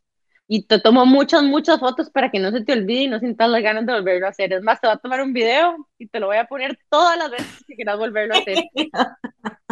y 0.49 0.65
te 0.67 0.81
tomo 0.81 1.07
muchas, 1.07 1.45
muchas 1.45 1.79
fotos 1.79 2.11
para 2.11 2.33
que 2.33 2.41
no 2.41 2.51
se 2.51 2.65
te 2.65 2.73
olvide 2.73 3.03
y 3.03 3.09
no 3.09 3.21
sientas 3.21 3.49
las 3.49 3.63
ganas 3.63 3.87
de 3.87 3.93
volverlo 3.93 4.27
a 4.27 4.31
hacer. 4.31 4.53
Es 4.53 4.63
más, 4.65 4.81
te 4.81 4.89
voy 4.89 4.97
a 4.97 4.99
tomar 4.99 5.23
un 5.23 5.33
video 5.33 5.87
y 5.99 6.09
te 6.09 6.19
lo 6.19 6.27
voy 6.27 6.39
a 6.39 6.47
poner 6.47 6.77
todas 6.91 7.17
las 7.17 7.31
veces 7.31 7.65
que 7.65 7.77
quieras 7.77 7.97
volverlo 7.97 8.35
a 8.35 8.39
hacer. 8.39 8.65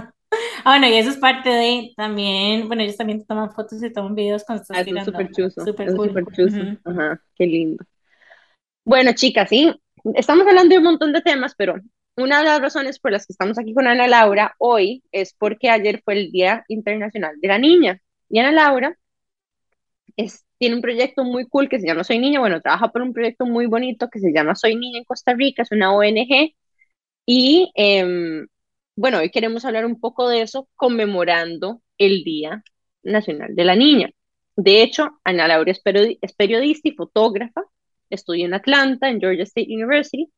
Ah, 0.65 0.79
bueno, 0.79 0.89
y 0.89 0.95
eso 0.99 1.11
es 1.11 1.17
parte 1.17 1.51
de 1.51 1.93
también, 1.97 2.67
bueno, 2.67 2.83
ellos 2.83 2.97
también 2.97 3.25
toman 3.27 3.53
fotos 3.53 3.83
y 3.83 3.93
toman 3.93 4.15
videos 4.15 4.45
cuando 4.45 4.63
estás 4.63 4.79
Eso 4.79 4.97
es 4.97 5.05
súper 5.05 5.27
tirando. 5.27 5.51
chuzo, 5.51 5.65
Súper 5.65 5.89
es 5.89 5.95
súper 5.95 6.25
cool. 6.25 6.35
chuzo. 6.35 6.57
Ujú. 6.57 6.79
Ajá, 6.85 7.23
qué 7.35 7.47
lindo. 7.47 7.85
Bueno, 8.85 9.13
chicas, 9.15 9.49
sí, 9.49 9.73
estamos 10.15 10.47
hablando 10.47 10.73
de 10.73 10.79
un 10.79 10.85
montón 10.85 11.13
de 11.13 11.21
temas, 11.23 11.55
pero 11.57 11.75
una 12.17 12.39
de 12.39 12.45
las 12.45 12.61
razones 12.61 12.99
por 12.99 13.13
las 13.13 13.27
que 13.27 13.33
estamos 13.33 13.59
aquí 13.59 13.75
con 13.75 13.87
Ana 13.87 14.07
Laura 14.09 14.55
hoy 14.59 15.03
es 15.13 15.35
porque 15.35 15.71
ayer 15.71 16.03
fue 16.05 16.15
el 16.15 16.31
Día 16.33 16.65
Internacional 16.69 17.35
de 17.41 17.49
la 17.49 17.59
Niña. 17.59 18.01
Y 18.29 18.39
Ana 18.41 18.53
Laura 18.53 18.97
es, 20.17 20.45
tiene 20.59 20.77
un 20.77 20.83
proyecto 20.83 21.25
muy 21.25 21.47
cool 21.49 21.69
que 21.69 21.81
se 21.81 21.87
llama 21.87 22.05
Soy 22.05 22.19
Niña. 22.19 22.41
Bueno, 22.41 22.61
trabaja 22.61 22.89
por 22.89 23.03
un 23.03 23.13
proyecto 23.13 23.47
muy 23.47 23.67
bonito 23.67 24.09
que 24.11 24.21
se 24.21 24.33
llama 24.33 24.55
Soy 24.55 24.77
Niña 24.77 24.99
en 24.99 25.05
Costa 25.05 25.35
Rica, 25.35 25.63
es 25.63 25.73
una 25.73 25.95
ONG. 25.95 26.55
Y 27.27 27.73
em, 27.75 28.47
bueno, 28.97 29.19
hoy 29.19 29.31
queremos 29.31 29.65
hablar 29.65 29.87
un 29.87 29.99
poco 30.01 30.29
de 30.29 30.43
eso 30.43 30.69
conmemorando 30.77 31.83
el 31.99 32.25
Día 32.25 32.63
Nacional 33.03 33.55
de 33.55 33.65
la 33.65 33.75
Niña. 33.75 34.11
De 34.57 34.83
hecho, 34.83 35.19
Ana 35.25 35.49
Laura 35.49 35.71
es 35.73 35.83
periodi- 35.83 36.19
es 36.21 36.35
periodista 36.35 36.89
y 36.89 36.93
fotógrafa, 36.93 37.63
estudió 38.11 38.45
en 38.47 38.55
Atlanta, 38.55 39.09
en 39.09 39.21
Georgia 39.21 39.45
State 39.45 39.69
University, 39.75 40.31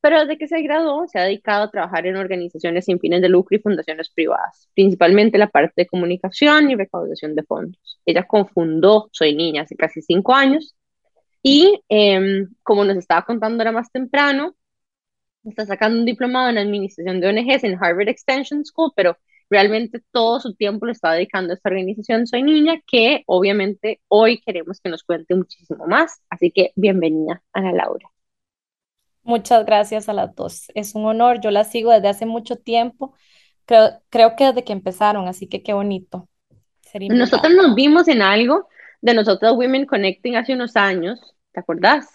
pero 0.00 0.20
desde 0.20 0.38
que 0.38 0.48
se 0.48 0.60
graduó 0.62 1.06
se 1.06 1.18
ha 1.18 1.24
dedicado 1.24 1.64
a 1.64 1.70
trabajar 1.70 2.06
en 2.06 2.16
organizaciones 2.16 2.86
sin 2.86 2.98
fines 2.98 3.20
de 3.20 3.28
lucro 3.28 3.56
y 3.56 3.60
fundaciones 3.60 4.10
privadas, 4.10 4.68
principalmente 4.74 5.38
la 5.38 5.48
parte 5.48 5.82
de 5.82 5.86
comunicación 5.86 6.70
y 6.70 6.74
recaudación 6.74 7.34
de 7.34 7.42
fondos. 7.44 8.00
Ella 8.06 8.26
cofundó 8.26 9.08
Soy 9.12 9.34
Niña 9.36 9.62
hace 9.62 9.76
casi 9.76 10.02
cinco 10.02 10.34
años 10.34 10.74
y 11.42 11.80
em, 11.88 12.48
como 12.62 12.84
nos 12.84 12.96
estaba 12.96 13.24
contando 13.24 13.62
ahora 13.62 13.72
más 13.72 13.90
temprano, 13.92 14.54
está 15.44 15.66
sacando 15.66 15.98
un 15.98 16.04
diplomado 16.04 16.50
en 16.50 16.58
administración 16.58 17.20
de 17.20 17.28
ONGs 17.28 17.64
en 17.64 17.82
Harvard 17.82 18.08
Extension 18.08 18.64
School, 18.64 18.92
pero 18.94 19.16
realmente 19.48 20.02
todo 20.12 20.40
su 20.40 20.54
tiempo 20.54 20.86
lo 20.86 20.92
está 20.92 21.12
dedicando 21.12 21.52
a 21.52 21.56
esta 21.56 21.68
organización 21.68 22.26
Soy 22.26 22.42
Niña, 22.42 22.80
que 22.86 23.24
obviamente 23.26 24.00
hoy 24.08 24.40
queremos 24.40 24.80
que 24.80 24.90
nos 24.90 25.02
cuente 25.02 25.34
muchísimo 25.34 25.86
más. 25.86 26.20
Así 26.30 26.50
que 26.50 26.72
bienvenida, 26.76 27.42
Ana 27.52 27.72
Laura. 27.72 28.08
Muchas 29.22 29.66
gracias 29.66 30.08
a 30.08 30.12
las 30.12 30.34
dos. 30.34 30.66
Es 30.74 30.94
un 30.94 31.04
honor. 31.04 31.40
Yo 31.40 31.50
las 31.50 31.70
sigo 31.70 31.92
desde 31.92 32.08
hace 32.08 32.26
mucho 32.26 32.56
tiempo. 32.56 33.14
Creo, 33.66 34.00
creo 34.08 34.34
que 34.36 34.46
desde 34.46 34.64
que 34.64 34.72
empezaron, 34.72 35.28
así 35.28 35.46
que 35.46 35.62
qué 35.62 35.72
bonito. 35.72 36.28
ser 36.80 37.02
Nosotros 37.12 37.52
nos 37.54 37.74
vimos 37.74 38.08
en 38.08 38.22
algo 38.22 38.68
de 39.00 39.14
nosotros 39.14 39.56
Women 39.56 39.86
Connecting 39.86 40.36
hace 40.36 40.54
unos 40.54 40.76
años, 40.76 41.20
¿te 41.52 41.60
acordás? 41.60 42.06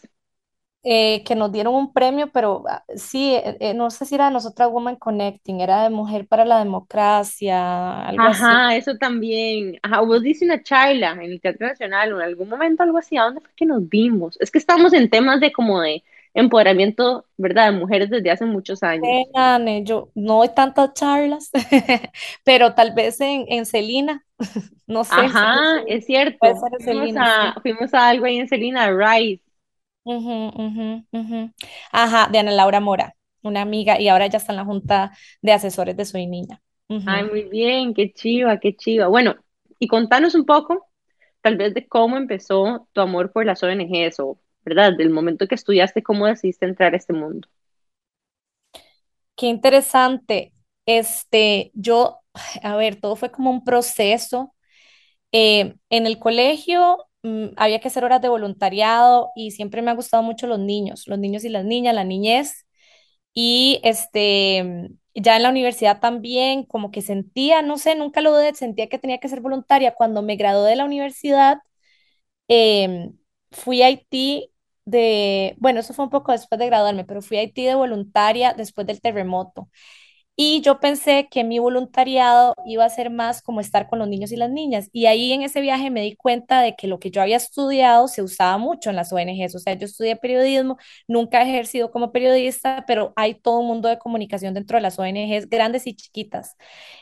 Eh, 0.88 1.24
que 1.26 1.34
nos 1.36 1.52
dieron 1.52 1.74
un 1.76 1.94
premio, 1.94 2.32
pero 2.32 2.64
ah, 2.70 2.84
sí, 2.96 3.34
eh, 3.36 3.58
eh, 3.60 3.74
no 3.74 3.90
sé 3.90 4.06
si 4.06 4.14
era 4.16 4.28
de 4.28 4.32
nosotras 4.34 4.70
Women 4.72 4.98
Connecting, 4.98 5.60
era 5.62 5.82
de 5.84 5.90
Mujer 5.90 6.28
para 6.28 6.46
la 6.46 6.60
Democracia, 6.60 8.06
algo 8.08 8.28
así. 8.28 8.46
Ajá, 8.48 8.76
eso 8.78 8.98
también. 8.98 9.78
Ajá, 9.84 10.02
vos 10.02 10.22
dices 10.22 10.44
una 10.44 10.64
charla 10.64 11.12
en 11.14 11.22
el 11.24 11.42
Teatro 11.42 11.68
Nacional 11.68 12.14
o 12.14 12.18
en 12.18 12.24
algún 12.26 12.48
momento 12.50 12.84
algo 12.84 12.98
así. 12.98 13.18
¿A 13.18 13.24
dónde 13.26 13.42
fue 13.42 13.52
que 13.56 13.66
nos 13.66 13.88
vimos? 13.90 14.38
Es 14.40 14.52
que 14.52 14.58
estamos 14.58 14.94
en 14.94 15.10
temas 15.10 15.40
de 15.42 15.52
como 15.52 15.82
de 15.82 16.04
empoderamiento, 16.34 17.26
¿verdad? 17.38 17.72
De 17.72 17.78
mujeres 17.80 18.10
desde 18.10 18.32
hace 18.32 18.46
muchos 18.46 18.84
Eh, 19.02 19.24
años. 19.24 19.26
Ane, 19.36 19.84
yo 19.84 20.12
no 20.16 20.38
doy 20.40 20.50
tantas 20.56 20.94
charlas, 20.94 21.52
pero 22.44 22.74
tal 22.76 22.94
vez 22.94 23.20
en, 23.22 23.46
en 23.50 23.66
Celina, 23.66 24.26
no 24.88 25.04
sé, 25.04 25.32
Ajá, 25.32 25.82
es 25.88 26.06
cierto. 26.06 26.80
Fuimos 26.84 27.12
sí. 27.14 27.16
a, 27.16 27.56
fuimos 27.62 27.94
a 27.94 28.10
algo 28.10 28.26
ahí 28.26 28.38
en 28.38 28.48
Celina, 28.48 28.92
Rice. 28.92 29.44
Ujú, 30.06 30.50
ujú, 30.56 31.06
ujú. 31.14 31.52
Ajá, 31.92 32.30
de 32.32 32.40
Ana 32.40 32.52
Laura 32.52 32.80
Mora, 32.80 33.16
una 33.44 33.62
amiga, 33.62 34.00
y 34.00 34.08
ahora 34.10 34.28
ya 34.28 34.38
está 34.38 34.54
en 34.54 34.58
la 34.58 34.66
junta 34.66 35.12
de 35.42 35.54
asesores 35.54 35.98
de 35.98 36.06
Soy 36.06 36.28
Niña. 36.28 36.62
Ay, 37.06 37.24
Ujú. 37.24 37.32
muy 37.32 37.44
bien, 37.44 37.94
qué 37.96 38.14
chiva, 38.14 38.60
qué 38.60 38.76
chiva. 38.76 39.08
Bueno, 39.08 39.36
y 39.80 39.88
contanos 39.88 40.36
un 40.36 40.46
poco, 40.46 40.88
tal 41.42 41.58
vez, 41.58 41.74
de 41.76 41.88
cómo 41.88 42.18
empezó 42.18 42.88
tu 42.94 43.02
amor 43.02 43.32
por 43.32 43.46
las 43.46 43.64
ONGs 43.64 44.20
o, 44.22 44.40
¿verdad? 44.66 44.94
Del 44.98 45.12
momento 45.12 45.48
que 45.48 45.56
estudiaste, 45.56 46.04
cómo 46.04 46.28
decidiste 46.28 46.66
entrar 46.68 46.94
a 46.96 46.98
este 46.98 47.14
mundo. 47.14 47.48
Qué 49.36 49.48
interesante. 49.48 50.54
Este, 50.86 51.72
yo, 51.74 52.20
a 52.64 52.76
ver, 52.78 53.00
todo 53.00 53.16
fue 53.16 53.32
como 53.32 53.52
un 53.52 53.64
proceso. 53.64 54.54
Eh, 55.34 55.76
en 55.90 56.08
el 56.08 56.20
colegio 56.20 57.06
mm, 57.26 57.48
había 57.58 57.82
que 57.82 57.90
hacer 57.90 58.06
horas 58.06 58.22
de 58.22 58.30
voluntariado 58.30 59.32
y 59.36 59.52
siempre 59.52 59.82
me 59.84 59.92
ha 59.92 59.96
gustado 59.96 60.24
mucho 60.24 60.48
los 60.48 60.60
niños, 60.60 61.08
los 61.08 61.20
niños 61.20 61.46
y 61.46 61.50
las 61.50 61.66
niñas, 61.66 61.96
la 61.96 62.06
niñez. 62.06 62.66
Y 63.34 63.80
este, 63.84 64.90
ya 65.16 65.38
en 65.38 65.44
la 65.44 65.50
universidad 65.50 66.00
también, 66.00 66.66
como 66.66 66.92
que 66.92 67.02
sentía, 67.02 67.62
no 67.62 67.78
sé, 67.78 67.96
nunca 67.96 68.22
lo 68.22 68.32
dudé, 68.34 68.54
sentía 68.56 68.90
que 68.90 69.00
tenía 69.00 69.20
que 69.20 69.30
ser 69.30 69.42
voluntaria. 69.42 69.94
Cuando 69.96 70.22
me 70.24 70.36
gradué 70.38 70.70
de 70.72 70.76
la 70.78 70.86
universidad, 70.86 71.60
em, 72.48 73.18
fui 73.52 73.82
a 73.82 73.88
Haití 73.88 74.52
de, 74.86 75.56
bueno, 75.60 75.80
eso 75.80 75.94
fue 75.94 76.06
un 76.06 76.12
poco 76.12 76.32
después 76.32 76.60
de 76.60 76.68
graduarme, 76.68 77.06
pero 77.06 77.22
fui 77.22 77.38
a 77.38 77.42
Haití 77.42 77.66
de 77.66 77.76
voluntaria 77.76 78.54
después 78.54 78.86
del 78.88 79.02
terremoto. 79.02 79.70
Y 80.38 80.60
yo 80.62 80.82
pensé 80.82 81.30
que 81.32 81.46
mi 81.46 81.60
voluntariado 81.60 82.56
iba 82.66 82.84
a 82.84 82.90
ser 82.90 83.10
más 83.10 83.42
como 83.42 83.62
estar 83.62 83.88
con 83.88 84.00
los 84.00 84.10
niños 84.10 84.34
y 84.34 84.36
las 84.36 84.50
niñas. 84.52 84.90
Y 84.92 85.06
ahí 85.06 85.32
en 85.32 85.44
ese 85.44 85.62
viaje 85.62 85.90
me 85.92 86.02
di 86.02 86.16
cuenta 86.18 86.60
de 86.62 86.76
que 86.76 86.88
lo 86.88 87.00
que 87.00 87.10
yo 87.10 87.22
había 87.22 87.38
estudiado 87.38 88.10
se 88.10 88.22
usaba 88.22 88.58
mucho 88.58 88.90
en 88.90 88.98
las 88.98 89.14
ONGs. 89.14 89.56
O 89.56 89.60
sea, 89.60 89.76
yo 89.76 89.86
estudié 89.86 90.18
periodismo, 90.18 90.78
nunca 91.08 91.42
he 91.42 91.50
ejercido 91.50 91.90
como 91.90 92.12
periodista, 92.12 92.84
pero 92.86 93.14
hay 93.16 93.36
todo 93.36 93.60
un 93.60 93.68
mundo 93.68 93.88
de 93.88 93.98
comunicación 93.98 94.54
dentro 94.54 94.78
de 94.78 94.82
las 94.82 95.00
ONGs, 95.00 95.50
grandes 95.50 95.88
y 95.88 95.96
chiquitas. 95.96 96.58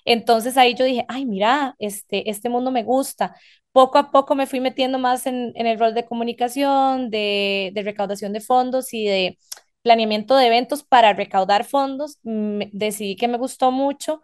Entonces 0.05 0.55
ahí 0.57 0.75
yo 0.75 0.85
dije, 0.85 1.05
ay, 1.07 1.25
mira, 1.25 1.75
este, 1.79 2.29
este 2.29 2.49
mundo 2.49 2.69
me 2.71 2.83
gusta. 2.83 3.35
Poco 3.71 3.97
a 3.97 4.11
poco 4.11 4.35
me 4.35 4.45
fui 4.45 4.59
metiendo 4.59 4.99
más 4.99 5.25
en, 5.25 5.51
en 5.55 5.65
el 5.65 5.79
rol 5.79 5.95
de 5.95 6.05
comunicación, 6.05 7.09
de, 7.09 7.71
de 7.73 7.81
recaudación 7.81 8.31
de 8.33 8.41
fondos 8.41 8.93
y 8.93 9.07
de 9.07 9.39
planeamiento 9.83 10.35
de 10.37 10.47
eventos 10.47 10.83
para 10.83 11.13
recaudar 11.13 11.65
fondos. 11.65 12.19
Me- 12.23 12.69
decidí 12.73 13.15
que 13.17 13.27
me 13.27 13.37
gustó 13.37 13.71
mucho 13.71 14.21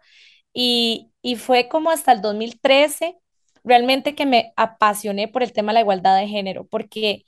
y, 0.54 1.12
y 1.22 1.36
fue 1.36 1.68
como 1.68 1.90
hasta 1.90 2.12
el 2.12 2.22
2013 2.22 3.18
realmente 3.64 4.14
que 4.14 4.26
me 4.26 4.52
apasioné 4.56 5.28
por 5.28 5.42
el 5.42 5.52
tema 5.52 5.72
de 5.72 5.74
la 5.76 5.80
igualdad 5.82 6.18
de 6.18 6.28
género, 6.28 6.66
porque 6.68 7.24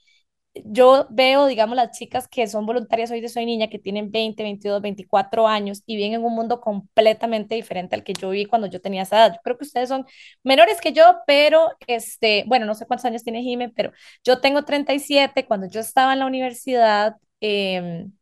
yo 0.65 1.07
veo, 1.11 1.47
digamos, 1.47 1.77
las 1.77 1.97
chicas 1.99 2.29
que 2.29 2.47
son 2.47 2.67
voluntarias 2.67 3.11
hoy 3.11 3.23
de 3.23 3.29
Soy 3.31 3.47
Niña, 3.47 3.69
que 3.69 3.79
tienen 3.79 4.11
20, 4.11 4.43
22, 4.43 4.83
24 4.83 5.49
años 5.49 5.83
y 5.87 5.97
viven 5.97 6.13
en 6.15 6.25
un 6.25 6.35
mundo 6.35 6.61
completamente 6.61 7.55
diferente 7.55 7.95
al 7.97 8.05
que 8.05 8.13
yo 8.13 8.31
vi 8.31 8.45
cuando 8.45 8.67
yo 8.67 8.81
tenía 8.81 9.03
esa 9.03 9.17
edad. 9.17 9.35
Yo 9.35 9.41
creo 9.43 9.57
que 9.59 9.65
ustedes 9.65 9.89
son 9.89 10.05
menores 10.45 10.81
que 10.83 10.93
yo, 10.93 11.05
pero, 11.27 11.71
este, 11.87 12.45
bueno, 12.47 12.67
no 12.67 12.75
sé 12.75 12.87
cuántos 12.87 13.07
años 13.07 13.25
tiene 13.25 13.43
Jimé, 13.43 13.71
pero 13.71 13.93
yo 14.25 14.41
tengo 14.41 14.65
37. 14.65 15.47
Cuando 15.47 15.69
yo 15.69 15.81
estaba 15.81 16.13
en 16.13 16.19
la 16.19 16.27
universidad, 16.27 17.17
em, 17.41 18.13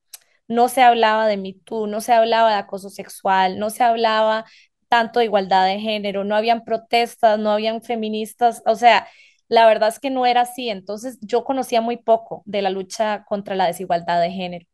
no 0.50 0.68
se 0.68 0.82
hablaba 0.82 1.28
de 1.28 1.38
Me 1.38 1.54
Too, 1.64 1.88
no 1.88 2.02
se 2.02 2.12
hablaba 2.14 2.50
de 2.50 2.56
acoso 2.58 2.90
sexual, 2.90 3.58
no 3.58 3.70
se 3.70 3.84
hablaba 3.84 4.46
tanto 4.90 5.20
de 5.20 5.26
igualdad 5.26 5.66
de 5.66 5.80
género, 5.80 6.24
no 6.24 6.36
habían 6.36 6.64
protestas, 6.64 7.38
no 7.40 7.50
habían 7.52 7.82
feministas, 7.82 8.62
o 8.66 8.76
sea, 8.76 9.08
la 9.48 9.66
verdad 9.66 9.88
es 9.90 10.00
que 10.00 10.10
no 10.10 10.26
era 10.26 10.42
así. 10.42 10.68
Entonces 10.70 11.18
yo 11.22 11.44
conocía 11.44 11.80
muy 11.80 11.96
poco 11.98 12.42
de 12.46 12.62
la 12.62 12.70
lucha 12.70 13.24
contra 13.26 13.56
la 13.56 13.66
desigualdad 13.68 14.20
de 14.22 14.32
género. 14.32 14.66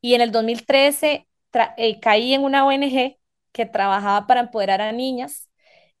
Y 0.00 0.14
en 0.14 0.20
el 0.20 0.32
2013 0.32 1.26
tra- 1.52 1.74
eh, 1.76 2.00
caí 2.00 2.34
en 2.34 2.42
una 2.44 2.66
ONG 2.66 3.18
que 3.52 3.66
trabajaba 3.66 4.26
para 4.26 4.40
empoderar 4.40 4.80
a 4.80 4.92
niñas 4.92 5.50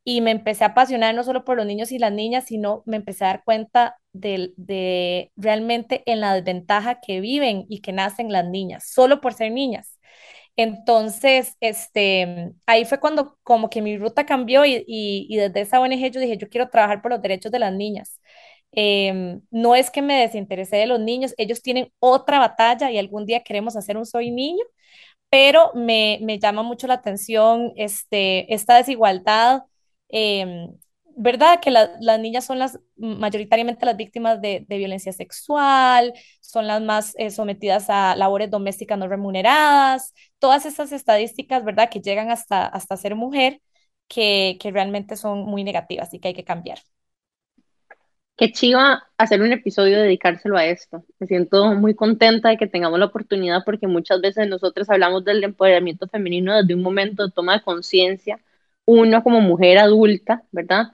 y 0.04 0.20
me 0.20 0.30
empecé 0.30 0.64
a 0.64 0.68
apasionar 0.68 1.14
no 1.14 1.24
solo 1.24 1.44
por 1.44 1.56
los 1.56 1.66
niños 1.66 1.92
y 1.92 1.98
las 1.98 2.12
niñas, 2.12 2.44
sino 2.46 2.82
me 2.86 2.96
empecé 2.96 3.24
a 3.24 3.28
dar 3.28 3.44
cuenta 3.44 3.96
de, 4.20 4.52
de 4.56 5.32
realmente 5.36 6.02
en 6.06 6.20
la 6.20 6.34
desventaja 6.34 7.00
que 7.00 7.20
viven 7.20 7.66
y 7.68 7.80
que 7.80 7.92
nacen 7.92 8.32
las 8.32 8.46
niñas, 8.46 8.90
solo 8.92 9.20
por 9.20 9.34
ser 9.34 9.52
niñas. 9.52 9.98
Entonces, 10.56 11.56
este, 11.60 12.52
ahí 12.66 12.84
fue 12.86 13.00
cuando 13.00 13.38
como 13.42 13.68
que 13.70 13.82
mi 13.82 13.98
ruta 13.98 14.24
cambió 14.26 14.64
y, 14.64 14.76
y, 14.86 15.26
y 15.28 15.36
desde 15.36 15.60
esa 15.62 15.80
ONG 15.80 16.10
yo 16.10 16.20
dije, 16.20 16.38
yo 16.38 16.48
quiero 16.48 16.70
trabajar 16.70 17.02
por 17.02 17.10
los 17.12 17.22
derechos 17.22 17.52
de 17.52 17.58
las 17.58 17.72
niñas. 17.74 18.20
Em, 18.72 19.40
no 19.50 19.74
es 19.74 19.90
que 19.90 20.02
me 20.02 20.20
desinterese 20.20 20.76
de 20.76 20.86
los 20.86 21.00
niños, 21.00 21.34
ellos 21.38 21.62
tienen 21.62 21.92
otra 21.98 22.38
batalla 22.38 22.90
y 22.90 22.98
algún 22.98 23.24
día 23.26 23.42
queremos 23.42 23.76
hacer 23.76 23.96
un 23.96 24.04
Soy 24.06 24.30
Niño, 24.30 24.64
pero 25.30 25.72
me, 25.74 26.18
me 26.22 26.38
llama 26.38 26.62
mucho 26.62 26.86
la 26.86 26.94
atención 26.94 27.72
este, 27.76 28.52
esta 28.54 28.76
desigualdad, 28.76 29.62
em, 30.08 30.68
¿verdad? 31.16 31.60
Que 31.62 31.70
la- 31.72 31.92
las 32.00 32.20
niñas 32.20 32.46
son 32.46 32.58
las 32.60 32.78
mayoritariamente 32.96 33.86
las 33.86 33.96
víctimas 33.98 34.40
de, 34.42 34.64
violencia 34.68 35.12
sexual, 35.12 36.14
son 36.40 36.68
las 36.68 36.82
más 36.82 37.14
eh, 37.18 37.30
sometidas 37.30 37.86
a 37.90 38.16
labores 38.16 38.50
domésticas 38.50 38.98
no 38.98 39.08
remuneradas, 39.08 40.14
todas 40.40 40.66
esas 40.66 40.92
estadísticas, 40.92 41.64
¿verdad? 41.64 41.90
Que 41.90 42.00
llegan 42.02 42.30
hasta, 42.30 42.66
hasta 42.66 42.96
ser 42.98 43.16
mujer, 43.16 43.62
que, 44.08 44.58
que 44.60 44.70
realmente 44.72 45.16
son 45.16 45.40
muy 45.46 45.64
negativas 45.64 46.14
y 46.14 46.20
que 46.20 46.28
hay 46.30 46.34
que 46.34 46.44
cambiar. 46.44 46.80
Qué 48.36 48.52
chiva 48.52 49.04
hacer 49.16 49.40
un 49.40 49.52
episodio 49.52 49.98
dedicárselo 50.00 50.58
a 50.58 50.66
esto. 50.66 51.04
Me 51.18 51.26
siento 51.26 51.74
muy 51.74 51.94
contenta 51.94 52.50
de 52.50 52.58
que 52.58 52.66
tengamos 52.66 52.98
la 52.98 53.06
oportunidad 53.06 53.62
porque 53.64 53.86
muchas 53.86 54.20
veces 54.20 54.46
nosotros 54.48 54.90
hablamos 54.90 55.24
del 55.24 55.42
empoderamiento 55.44 56.06
femenino 56.08 56.54
desde 56.56 56.74
un 56.74 56.82
momento 56.82 57.24
de 57.26 57.32
toma 57.32 57.54
de 57.54 57.62
conciencia, 57.62 58.38
uno 58.84 59.22
como 59.22 59.40
mujer 59.40 59.78
adulta, 59.78 60.42
¿verdad? 60.52 60.88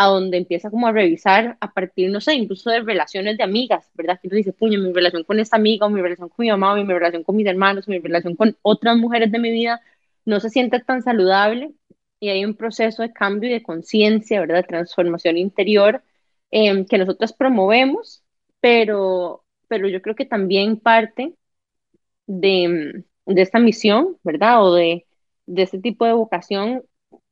A 0.00 0.06
donde 0.06 0.36
empieza 0.38 0.70
como 0.70 0.86
a 0.86 0.92
revisar 0.92 1.58
a 1.60 1.72
partir, 1.72 2.10
no 2.10 2.20
sé, 2.20 2.34
incluso 2.34 2.70
de 2.70 2.80
relaciones 2.82 3.36
de 3.36 3.42
amigas, 3.44 3.90
¿verdad? 3.94 4.20
Que 4.20 4.28
uno 4.28 4.36
dice, 4.36 4.52
puño, 4.52 4.80
mi 4.80 4.92
relación 4.92 5.24
con 5.24 5.40
esta 5.40 5.56
amiga, 5.56 5.86
o 5.86 5.90
mi 5.90 6.00
relación 6.00 6.28
con 6.28 6.44
mi 6.44 6.50
mamá, 6.50 6.72
o 6.74 6.76
mi 6.76 6.92
relación 6.92 7.24
con 7.24 7.36
mis 7.36 7.46
hermanos, 7.46 7.88
o 7.88 7.90
mi 7.90 7.98
relación 7.98 8.36
con 8.36 8.56
otras 8.62 8.96
mujeres 8.96 9.32
de 9.32 9.38
mi 9.40 9.50
vida, 9.50 9.80
no 10.24 10.40
se 10.40 10.50
siente 10.50 10.80
tan 10.80 11.02
saludable 11.02 11.72
y 12.20 12.28
hay 12.30 12.44
un 12.44 12.54
proceso 12.54 13.02
de 13.02 13.12
cambio 13.12 13.50
y 13.50 13.54
de 13.54 13.62
conciencia, 13.62 14.40
¿verdad? 14.40 14.66
Transformación 14.66 15.36
interior 15.36 16.02
eh, 16.50 16.86
que 16.86 16.98
nosotros 16.98 17.32
promovemos, 17.32 18.22
pero, 18.60 19.44
pero 19.68 19.88
yo 19.88 20.00
creo 20.02 20.14
que 20.16 20.26
también 20.26 20.78
parte 20.78 21.34
de, 22.26 23.04
de 23.26 23.42
esta 23.42 23.58
misión, 23.58 24.16
¿verdad? 24.22 24.64
O 24.64 24.74
de, 24.74 25.06
de 25.46 25.62
este 25.62 25.78
tipo 25.80 26.04
de 26.06 26.12
vocación 26.12 26.84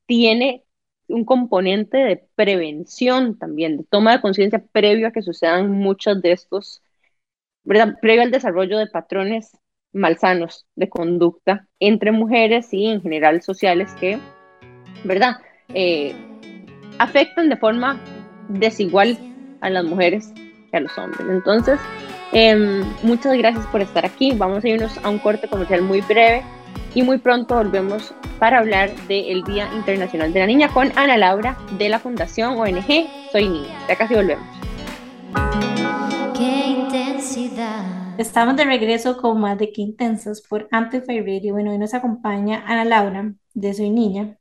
tiene 0.07 0.65
un 1.09 1.25
componente 1.25 1.99
de 1.99 2.25
prevención 2.35 3.39
también, 3.39 3.79
de 3.79 3.85
toma 3.85 4.13
de 4.13 4.21
conciencia 4.21 4.63
previo 4.73 5.09
a 5.09 5.13
que 5.13 5.23
sucedan 5.23 5.71
muchos 5.71 6.21
de 6.23 6.33
estos, 6.33 6.83
¿verdad? 7.65 7.95
Previo 8.01 8.23
al 8.23 8.31
desarrollo 8.31 8.79
de 8.79 8.87
patrones 8.87 9.57
malsanos 9.93 10.67
de 10.75 10.89
conducta 10.89 11.67
entre 11.81 12.13
mujeres 12.13 12.73
y 12.73 12.87
en 12.87 13.03
general 13.03 13.43
sociales 13.43 13.93
que, 13.99 14.19
¿verdad? 15.05 15.37
Eh, 15.75 16.15
afectan 16.99 17.49
de 17.49 17.57
forma 17.57 18.01
desigual 18.49 19.19
a 19.61 19.71
las 19.71 19.85
mujeres 19.85 20.33
que 20.71 20.77
a 20.77 20.81
los 20.81 20.97
hombres. 20.99 21.27
Entonces, 21.29 21.81
eh, 22.33 22.83
muchas 23.03 23.37
gracias 23.39 23.67
por 23.69 23.81
estar 23.81 24.05
aquí. 24.05 24.33
Vamos 24.37 24.65
a 24.65 24.69
irnos 24.69 24.99
a 25.05 25.09
un 25.09 25.19
corte 25.19 25.49
comercial 25.49 25.83
muy 25.83 26.01
breve 26.03 26.43
y 26.95 27.03
muy 27.03 27.19
pronto 27.19 27.57
volvemos 27.57 28.15
para 28.39 28.59
hablar 28.59 28.95
del 29.09 29.43
Día 29.45 29.69
Internacional 29.75 30.33
de 30.33 30.41
la 30.41 30.47
Niña 30.47 30.69
con 30.69 30.93
Ana 30.97 31.17
Laura 31.17 31.59
de 31.79 31.89
la 31.89 31.99
Fundación 31.99 32.59
ONG 32.59 33.07
Soy 33.33 33.49
Niña. 33.49 33.87
Ya 33.89 33.97
casi 33.97 34.15
volvemos. 34.15 34.47
Qué 36.37 36.67
intensidad. 36.67 38.19
Estamos 38.19 38.57
de 38.57 38.65
regreso 38.65 39.17
con 39.17 39.41
más 39.41 39.59
de 39.59 39.73
Qué 39.73 39.83
Intensas 39.83 40.43
por 40.43 40.69
Amplify 40.71 41.21
Radio. 41.21 41.55
Bueno, 41.55 41.71
hoy 41.73 41.79
nos 41.79 41.95
acompaña 41.95 42.65
Ana 42.67 42.85
Laura 42.85 43.35
de 43.55 43.75
Soy 43.75 43.91
Niña. 43.91 44.39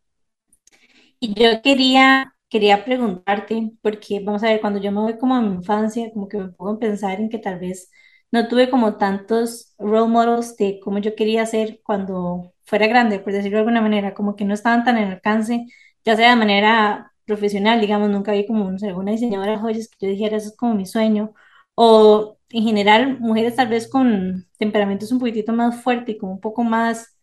Y 1.20 1.34
yo 1.34 1.62
quería 1.62 2.36
quería 2.50 2.86
preguntarte, 2.86 3.74
porque 3.82 4.22
vamos 4.24 4.42
a 4.44 4.48
ver, 4.48 4.62
cuando 4.62 4.80
yo 4.80 4.92
me 4.92 5.02
voy 5.02 5.18
como 5.18 5.36
a 5.36 5.42
mi 5.42 5.56
infancia, 5.56 6.10
como 6.14 6.30
que 6.30 6.38
me 6.38 6.50
pongo 6.50 6.72
a 6.72 6.80
pensar 6.80 7.20
en 7.20 7.30
que 7.30 7.38
tal 7.38 7.60
vez 7.60 7.92
no 8.32 8.48
tuve 8.48 8.70
como 8.70 8.98
tantos 8.98 9.74
role 9.78 10.08
models 10.12 10.58
de 10.58 10.80
cómo 10.84 11.00
yo 11.00 11.16
quería 11.16 11.46
ser 11.46 11.82
cuando 11.84 12.54
fuera 12.66 12.88
grande, 12.88 13.20
por 13.20 13.34
decirlo 13.34 13.58
de 13.58 13.62
alguna 13.62 13.82
manera, 13.82 14.14
como 14.14 14.36
que 14.36 14.46
no 14.46 14.54
estaban 14.54 14.84
tan 14.84 14.98
en 14.98 15.10
alcance, 15.12 15.66
ya 16.04 16.16
sea 16.16 16.32
de 16.32 16.36
manera 16.36 17.14
profesional, 17.26 17.82
digamos, 17.82 18.10
nunca 18.10 18.32
vi 18.34 18.46
como, 18.46 18.70
alguna 18.70 19.12
diseñadora 19.12 19.54
de 19.54 19.58
joyas 19.60 19.88
que 19.90 20.08
yo 20.08 20.12
dijera, 20.12 20.38
eso 20.38 20.50
es 20.50 20.56
como 20.58 20.76
mi 20.76 20.86
sueño, 20.86 21.34
o 21.76 22.38
en 22.50 22.64
general, 22.64 23.20
mujeres 23.20 23.56
tal 23.56 23.68
vez 23.70 23.88
con 23.90 24.48
temperamentos 24.58 25.12
un 25.12 25.20
poquitito 25.20 25.54
más 25.54 25.82
fuertes 25.84 26.16
y 26.16 26.18
como 26.18 26.34
un 26.34 26.40
poco 26.42 26.64
más 26.64 27.16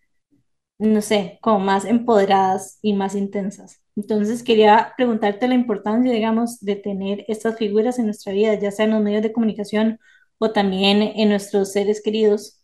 no 0.78 1.00
sé, 1.02 1.38
como 1.42 1.60
más 1.60 1.84
empoderadas 1.84 2.78
y 2.82 2.94
más 2.94 3.14
intensas. 3.14 3.80
Entonces 3.96 4.42
quería 4.42 4.94
preguntarte 4.96 5.46
la 5.48 5.54
importancia, 5.54 6.12
digamos, 6.12 6.60
de 6.60 6.76
tener 6.76 7.24
estas 7.28 7.56
figuras 7.56 7.98
en 7.98 8.06
nuestra 8.06 8.32
vida, 8.32 8.54
ya 8.54 8.70
sea 8.72 8.86
en 8.86 8.92
los 8.92 9.02
medios 9.02 9.22
de 9.22 9.32
comunicación 9.32 9.98
o 10.42 10.50
también 10.50 11.02
en 11.02 11.28
nuestros 11.28 11.70
seres 11.70 12.02
queridos. 12.02 12.60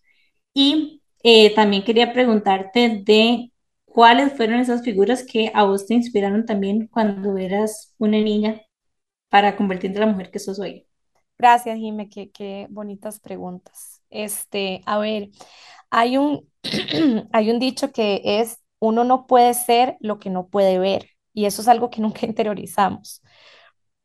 Y 0.53 1.01
eh, 1.23 1.55
también 1.55 1.85
quería 1.85 2.13
preguntarte 2.13 3.03
de 3.05 3.53
cuáles 3.85 4.33
fueron 4.33 4.59
esas 4.59 4.83
figuras 4.83 5.25
que 5.25 5.53
a 5.55 5.63
vos 5.63 5.87
te 5.87 5.95
inspiraron 5.95 6.45
también 6.45 6.89
cuando 6.89 7.37
eras 7.39 7.95
una 7.99 8.19
niña 8.19 8.61
para 9.29 9.55
convertirte 9.55 9.99
en 9.99 10.07
la 10.07 10.13
mujer 10.13 10.33
que 10.33 10.41
sos 10.41 10.59
hoy. 10.59 10.89
Gracias, 11.39 11.79
Jime, 11.79 12.09
qué, 12.09 12.33
qué 12.33 12.67
bonitas 12.69 13.21
preguntas. 13.21 14.03
Este, 14.11 14.83
a 14.85 14.99
ver, 14.99 15.29
hay 15.89 16.17
un, 16.17 16.51
hay 17.33 17.51
un 17.53 17.61
dicho 17.61 17.93
que 17.93 18.23
es, 18.25 18.59
uno 18.81 19.05
no 19.05 19.29
puede 19.29 19.55
ser 19.55 19.97
lo 20.01 20.19
que 20.19 20.31
no 20.31 20.49
puede 20.49 20.81
ver, 20.81 21.11
y 21.33 21.45
eso 21.45 21.63
es 21.63 21.69
algo 21.69 21.91
que 21.91 22.01
nunca 22.01 22.27
interiorizamos. 22.27 23.23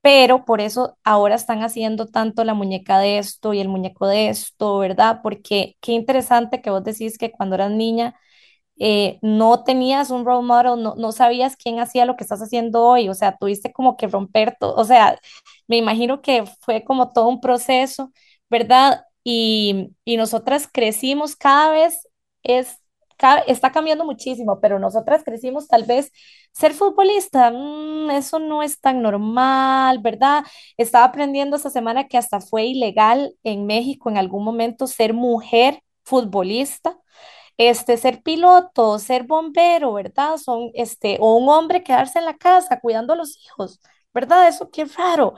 Pero 0.04 0.46
por 0.46 0.62
eso 0.62 1.00
ahora 1.06 1.36
están 1.36 1.64
haciendo 1.64 2.08
tanto 2.08 2.46
la 2.46 2.56
muñeca 2.56 3.00
de 3.00 3.20
esto 3.20 3.54
y 3.56 3.62
el 3.62 3.70
muñeco 3.70 4.08
de 4.08 4.30
esto, 4.30 4.80
¿verdad? 4.80 5.22
Porque 5.24 5.78
qué 5.82 5.94
interesante 5.94 6.62
que 6.62 6.72
vos 6.72 6.84
decís 6.86 7.18
que 7.20 7.32
cuando 7.34 7.56
eras 7.56 7.72
niña 7.72 8.16
eh, 8.80 9.20
no 9.22 9.64
tenías 9.64 10.10
un 10.12 10.26
role 10.26 10.46
model, 10.48 10.82
no, 10.84 10.96
no 10.98 11.12
sabías 11.12 11.56
quién 11.58 11.80
hacía 11.80 12.06
lo 12.06 12.16
que 12.18 12.24
estás 12.24 12.42
haciendo 12.42 12.84
hoy, 12.84 13.10
o 13.10 13.14
sea, 13.14 13.38
tuviste 13.38 13.72
como 13.74 13.98
que 13.98 14.08
romper 14.08 14.58
todo, 14.60 14.76
o 14.76 14.86
sea, 14.86 15.20
me 15.68 15.78
imagino 15.78 16.22
que 16.22 16.46
fue 16.62 16.84
como 16.84 17.12
todo 17.14 17.28
un 17.30 17.42
proceso, 17.42 18.12
¿verdad? 18.50 19.06
Y, 19.24 19.92
y 20.06 20.18
nosotras 20.18 20.68
crecimos 20.72 21.36
cada 21.36 21.72
vez, 21.72 22.08
es, 22.44 22.80
está 23.48 23.72
cambiando 23.72 24.06
muchísimo, 24.06 24.60
pero 24.62 24.80
nosotras 24.80 25.24
crecimos 25.24 25.68
tal 25.68 25.84
vez 25.86 26.12
ser 26.52 26.74
futbolista, 26.74 27.52
mm, 27.52 28.12
eso 28.12 28.40
no 28.40 28.64
es 28.64 28.80
tan 28.80 29.02
normal, 29.02 30.00
¿verdad? 30.00 30.44
Estaba 30.78 31.06
aprendiendo 31.06 31.56
esta 31.58 31.70
semana 31.70 32.08
que 32.08 32.18
hasta 32.18 32.40
fue 32.42 32.66
ilegal 32.66 33.36
en 33.44 33.66
México 33.66 34.10
en 34.10 34.18
algún 34.18 34.44
momento 34.44 34.88
ser 34.88 35.14
mujer 35.14 35.82
futbolista 36.04 36.98
este, 37.58 37.98
ser 37.98 38.22
piloto, 38.24 39.00
ser 39.00 39.24
bombero, 39.24 39.94
¿verdad? 39.94 40.38
Son, 40.38 40.72
este, 40.74 41.18
o 41.20 41.38
un 41.38 41.50
hombre 41.50 41.84
quedarse 41.84 42.20
en 42.20 42.26
la 42.26 42.38
casa 42.38 42.80
cuidando 42.80 43.14
a 43.14 43.16
los 43.16 43.38
hijos, 43.46 43.80
¿verdad? 44.14 44.48
Eso 44.48 44.70
qué 44.72 44.86
raro. 44.86 45.36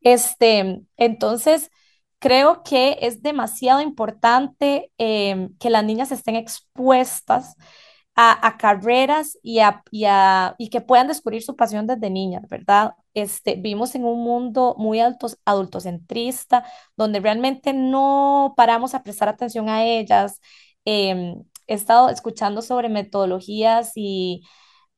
Este, 0.00 0.80
entonces, 0.96 1.70
creo 2.18 2.62
que 2.64 2.98
es 3.02 3.22
demasiado 3.22 3.80
importante 3.80 4.92
em, 4.98 5.56
que 5.58 5.70
las 5.70 5.84
niñas 5.84 6.12
estén 6.12 6.36
expuestas 6.36 7.56
a, 8.20 8.56
carreras 8.58 9.38
y, 9.42 9.60
a, 9.60 9.82
y, 9.92 10.04
a- 10.06 10.54
y 10.58 10.70
que 10.70 10.80
puedan 10.80 11.06
descubrir 11.08 11.42
su 11.42 11.54
pasión 11.56 11.86
desde 11.86 12.10
niñas, 12.10 12.42
¿verdad? 12.48 12.94
Este, 13.14 13.54
vivimos 13.54 13.94
en 13.94 14.04
un 14.04 14.24
mundo 14.24 14.74
muy 14.78 14.98
altos, 15.00 15.38
adultocentrista, 15.44 16.64
donde 16.96 17.20
realmente 17.20 17.72
no 17.72 18.54
paramos 18.56 18.94
a 18.94 19.02
prestar 19.04 19.28
atención 19.28 19.68
a 19.68 19.84
ellas. 19.84 20.40
Em, 20.84 21.44
he 21.68 21.74
estado 21.74 22.08
escuchando 22.10 22.60
sobre 22.62 22.88
metodologías 22.88 23.92
y, 23.94 24.42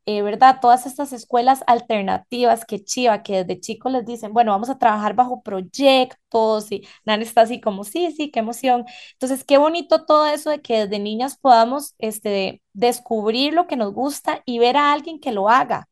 eh, 0.07 0.23
¿verdad? 0.23 0.59
Todas 0.61 0.87
estas 0.87 1.13
escuelas 1.13 1.63
alternativas 1.67 2.65
que 2.65 2.83
chiva, 2.83 3.23
que 3.23 3.45
desde 3.45 3.61
chicos 3.61 3.93
les 3.93 4.05
dicen, 4.07 4.33
bueno, 4.33 4.53
vamos 4.53 4.71
a 4.71 4.79
trabajar 4.79 5.15
bajo 5.15 5.43
proyectos 5.43 6.73
y 6.73 6.87
Nan 7.05 7.23
está 7.23 7.43
así 7.43 7.61
como, 7.61 7.85
sí, 7.85 8.11
sí, 8.13 8.31
qué 8.31 8.41
emoción. 8.41 8.85
Entonces, 9.13 9.45
qué 9.45 9.59
bonito 9.59 10.05
todo 10.07 10.27
eso 10.27 10.51
de 10.51 10.61
que 10.63 10.87
desde 10.87 10.99
niñas 10.99 11.39
podamos 11.39 11.95
este, 11.99 12.63
descubrir 12.73 13.55
lo 13.55 13.67
que 13.67 13.77
nos 13.77 13.93
gusta 13.93 14.43
y 14.47 14.59
ver 14.59 14.77
a 14.77 14.93
alguien 14.93 15.21
que 15.21 15.33
lo 15.33 15.49
haga. 15.49 15.89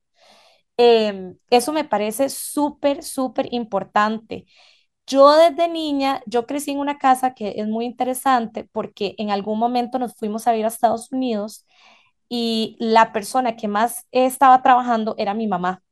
Em, 0.77 1.37
eso 1.51 1.73
me 1.73 1.85
parece 1.85 2.29
súper, 2.29 3.03
súper 3.03 3.49
importante. 3.53 4.47
Yo 5.07 5.33
desde 5.37 5.69
niña, 5.69 6.23
yo 6.27 6.47
crecí 6.47 6.73
en 6.73 6.79
una 6.81 6.99
casa 6.99 7.35
que 7.35 7.55
es 7.59 7.67
muy 7.69 7.87
interesante 7.87 8.65
porque 8.73 9.15
en 9.19 9.31
algún 9.31 9.59
momento 9.59 9.99
nos 9.99 10.15
fuimos 10.17 10.47
a 10.47 10.57
ir 10.57 10.65
a 10.65 10.69
Estados 10.69 11.13
Unidos 11.13 11.67
y 12.29 12.77
la 12.79 13.13
persona 13.13 13.57
que 13.57 13.69
más 13.69 14.07
estaba 14.13 14.63
trabajando 14.63 15.15
era 15.19 15.35
mi 15.35 15.47
mamá. 15.47 15.83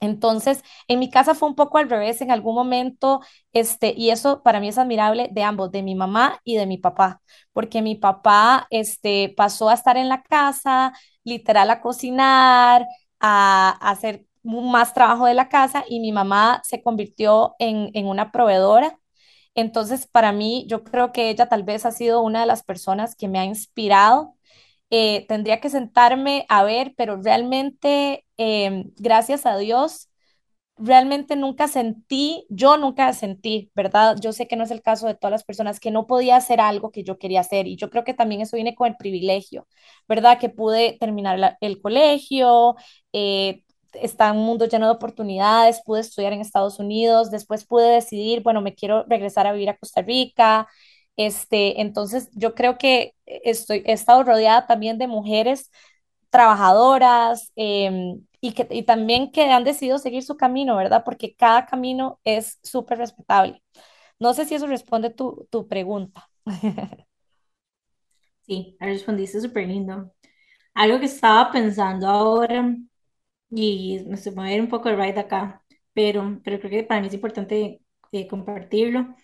Entonces, 0.00 0.62
en 0.86 1.00
mi 1.00 1.10
casa 1.10 1.34
fue 1.34 1.48
un 1.48 1.56
poco 1.56 1.78
al 1.78 1.90
revés 1.90 2.20
en 2.20 2.30
algún 2.30 2.54
momento, 2.54 3.20
este, 3.52 3.94
y 3.96 4.10
eso 4.10 4.42
para 4.42 4.60
mí 4.60 4.68
es 4.68 4.78
admirable 4.78 5.28
de 5.32 5.42
ambos, 5.42 5.72
de 5.72 5.82
mi 5.82 5.94
mamá 5.96 6.40
y 6.44 6.56
de 6.56 6.66
mi 6.66 6.78
papá, 6.78 7.20
porque 7.52 7.82
mi 7.82 7.96
papá, 7.96 8.66
este, 8.70 9.34
pasó 9.36 9.68
a 9.68 9.74
estar 9.74 9.96
en 9.96 10.08
la 10.08 10.22
casa, 10.22 10.92
literal 11.24 11.70
a 11.70 11.80
cocinar, 11.80 12.86
a, 13.18 13.70
hacer 13.90 14.24
más 14.44 14.94
trabajo 14.94 15.26
de 15.26 15.34
la 15.34 15.48
casa, 15.48 15.84
y 15.88 16.00
mi 16.00 16.12
mamá 16.12 16.60
se 16.64 16.82
convirtió 16.82 17.54
en, 17.58 17.90
en 17.94 18.06
una 18.06 18.30
proveedora. 18.32 18.98
Entonces, 19.54 20.06
para 20.06 20.32
mí, 20.32 20.64
yo 20.68 20.84
creo 20.84 21.12
que 21.12 21.30
ella 21.30 21.48
tal 21.48 21.64
vez 21.64 21.84
ha 21.86 21.90
sido 21.92 22.22
una 22.22 22.40
de 22.40 22.46
las 22.46 22.62
personas 22.62 23.16
que 23.16 23.28
me 23.28 23.38
ha 23.40 23.44
inspirado 23.44 24.36
eh, 24.90 25.26
tendría 25.28 25.60
que 25.60 25.70
sentarme 25.70 26.46
a 26.48 26.64
ver, 26.64 26.94
pero 26.96 27.20
realmente, 27.22 28.24
em, 28.36 28.90
gracias 28.96 29.46
a 29.46 29.56
Dios, 29.58 30.08
realmente 30.76 31.34
nunca 31.36 31.66
sentí, 31.68 32.46
yo 32.50 32.76
nunca 32.78 33.12
sentí, 33.12 33.70
¿verdad? 33.74 34.16
Yo 34.20 34.32
sé 34.32 34.46
que 34.48 34.54
no 34.56 34.64
es 34.64 34.70
el 34.70 34.82
caso 34.82 35.06
de 35.08 35.14
todas 35.16 35.32
las 35.32 35.44
personas 35.44 35.80
que 35.80 35.90
no 35.90 36.06
podía 36.06 36.36
hacer 36.36 36.60
algo 36.60 36.92
que 36.92 37.02
yo 37.04 37.18
quería 37.18 37.40
hacer 37.40 37.66
y 37.66 37.76
yo 37.76 37.90
creo 37.90 38.04
que 38.04 38.14
también 38.14 38.40
eso 38.42 38.56
viene 38.56 38.74
con 38.76 38.86
el 38.88 38.96
privilegio, 38.96 39.66
¿verdad? 40.08 40.38
Que 40.38 40.48
pude 40.50 40.96
terminar 41.00 41.38
la- 41.38 41.56
el 41.60 41.80
colegio, 41.80 42.76
eh, 43.12 43.62
está 43.94 44.32
un 44.32 44.38
mundo 44.44 44.66
lleno 44.66 44.86
de 44.86 44.92
oportunidades, 44.92 45.80
pude 45.84 46.00
estudiar 46.00 46.32
en 46.32 46.40
Estados 46.40 46.78
Unidos, 46.78 47.30
después 47.30 47.64
pude 47.66 47.88
decidir, 47.90 48.42
bueno, 48.42 48.60
me 48.60 48.74
quiero 48.74 49.04
regresar 49.08 49.46
a 49.46 49.52
vivir 49.52 49.70
a 49.70 49.76
Costa 49.78 50.02
Rica. 50.02 50.68
Este, 51.18 51.82
entonces, 51.82 52.30
yo 52.34 52.54
creo 52.56 52.78
que 52.78 53.14
estoy, 53.26 53.84
he 53.86 53.92
estado 53.94 54.24
rodeada 54.24 54.68
también 54.68 54.98
de 54.98 55.08
mujeres 55.08 55.72
trabajadoras 56.30 57.52
em, 57.56 58.24
y, 58.40 58.52
que, 58.54 58.68
y 58.70 58.84
también 58.84 59.32
que 59.32 59.44
han 59.52 59.64
decidido 59.64 59.98
seguir 59.98 60.22
su 60.24 60.36
camino, 60.36 60.76
¿verdad? 60.76 61.04
Porque 61.04 61.34
cada 61.36 61.66
camino 61.66 62.20
es 62.24 62.58
súper 62.62 62.98
respetable. 62.98 63.62
No 64.20 64.34
sé 64.34 64.46
si 64.46 64.54
eso 64.56 64.66
responde 64.68 65.10
tu, 65.10 65.48
tu 65.50 65.68
pregunta. 65.68 66.30
Sí, 68.46 68.76
respondiste 68.80 69.40
súper 69.40 69.68
lindo. 69.68 70.12
Algo 70.74 71.00
que 71.00 71.06
estaba 71.06 71.52
pensando 71.52 72.08
ahora 72.08 72.76
y 73.50 74.04
me 74.08 74.16
estoy 74.16 74.34
mover 74.34 74.60
un 74.60 74.68
poco 74.68 74.88
el 74.90 74.98
ride 74.98 75.20
acá, 75.20 75.64
pero, 75.94 76.40
pero 76.44 76.58
creo 76.60 76.70
que 76.70 76.84
para 76.84 77.00
mí 77.02 77.08
es 77.08 77.14
importante 77.14 77.82
eh, 78.12 78.28
compartirlo. 78.28 79.16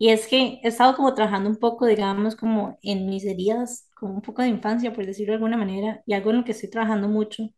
Y 0.00 0.10
es 0.10 0.26
que 0.28 0.60
he 0.64 0.68
estado 0.68 0.96
como 0.96 1.14
trabajando 1.14 1.50
un 1.50 1.58
poco, 1.58 1.86
digamos, 1.86 2.36
como 2.36 2.78
en 2.82 3.06
mis 3.08 3.24
heridas, 3.26 3.88
como 3.94 4.14
un 4.16 4.22
poco 4.22 4.42
de 4.42 4.48
infancia, 4.48 4.94
por 4.94 5.06
decirlo 5.06 5.32
de 5.32 5.36
alguna 5.36 5.58
manera, 5.58 6.02
y 6.06 6.14
algo 6.14 6.30
en 6.32 6.38
lo 6.38 6.44
que 6.44 6.52
estoy 6.54 6.70
trabajando 6.70 7.08
mucho 7.08 7.50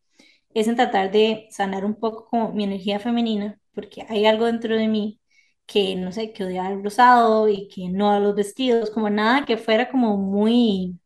es 0.54 0.68
en 0.68 0.76
tratar 0.76 1.10
de 1.12 1.48
sanar 1.50 1.84
un 1.84 1.94
poco 1.96 2.26
como 2.26 2.52
mi 2.52 2.64
energía 2.64 3.00
femenina, 3.00 3.60
porque 3.74 4.06
hay 4.08 4.26
algo 4.26 4.46
dentro 4.46 4.76
de 4.76 4.88
mí 4.88 5.20
que, 5.66 5.96
no 5.96 6.12
sé, 6.12 6.32
que 6.32 6.44
odiaba 6.44 6.70
el 6.70 6.84
rosado 6.84 7.48
y 7.48 7.68
que 7.68 7.88
no 7.90 8.12
a 8.12 8.20
los 8.20 8.34
vestidos, 8.36 8.90
como 8.90 9.10
nada 9.10 9.46
que 9.46 9.56
fuera 9.58 9.90
como 9.90 10.16
muy, 10.18 10.98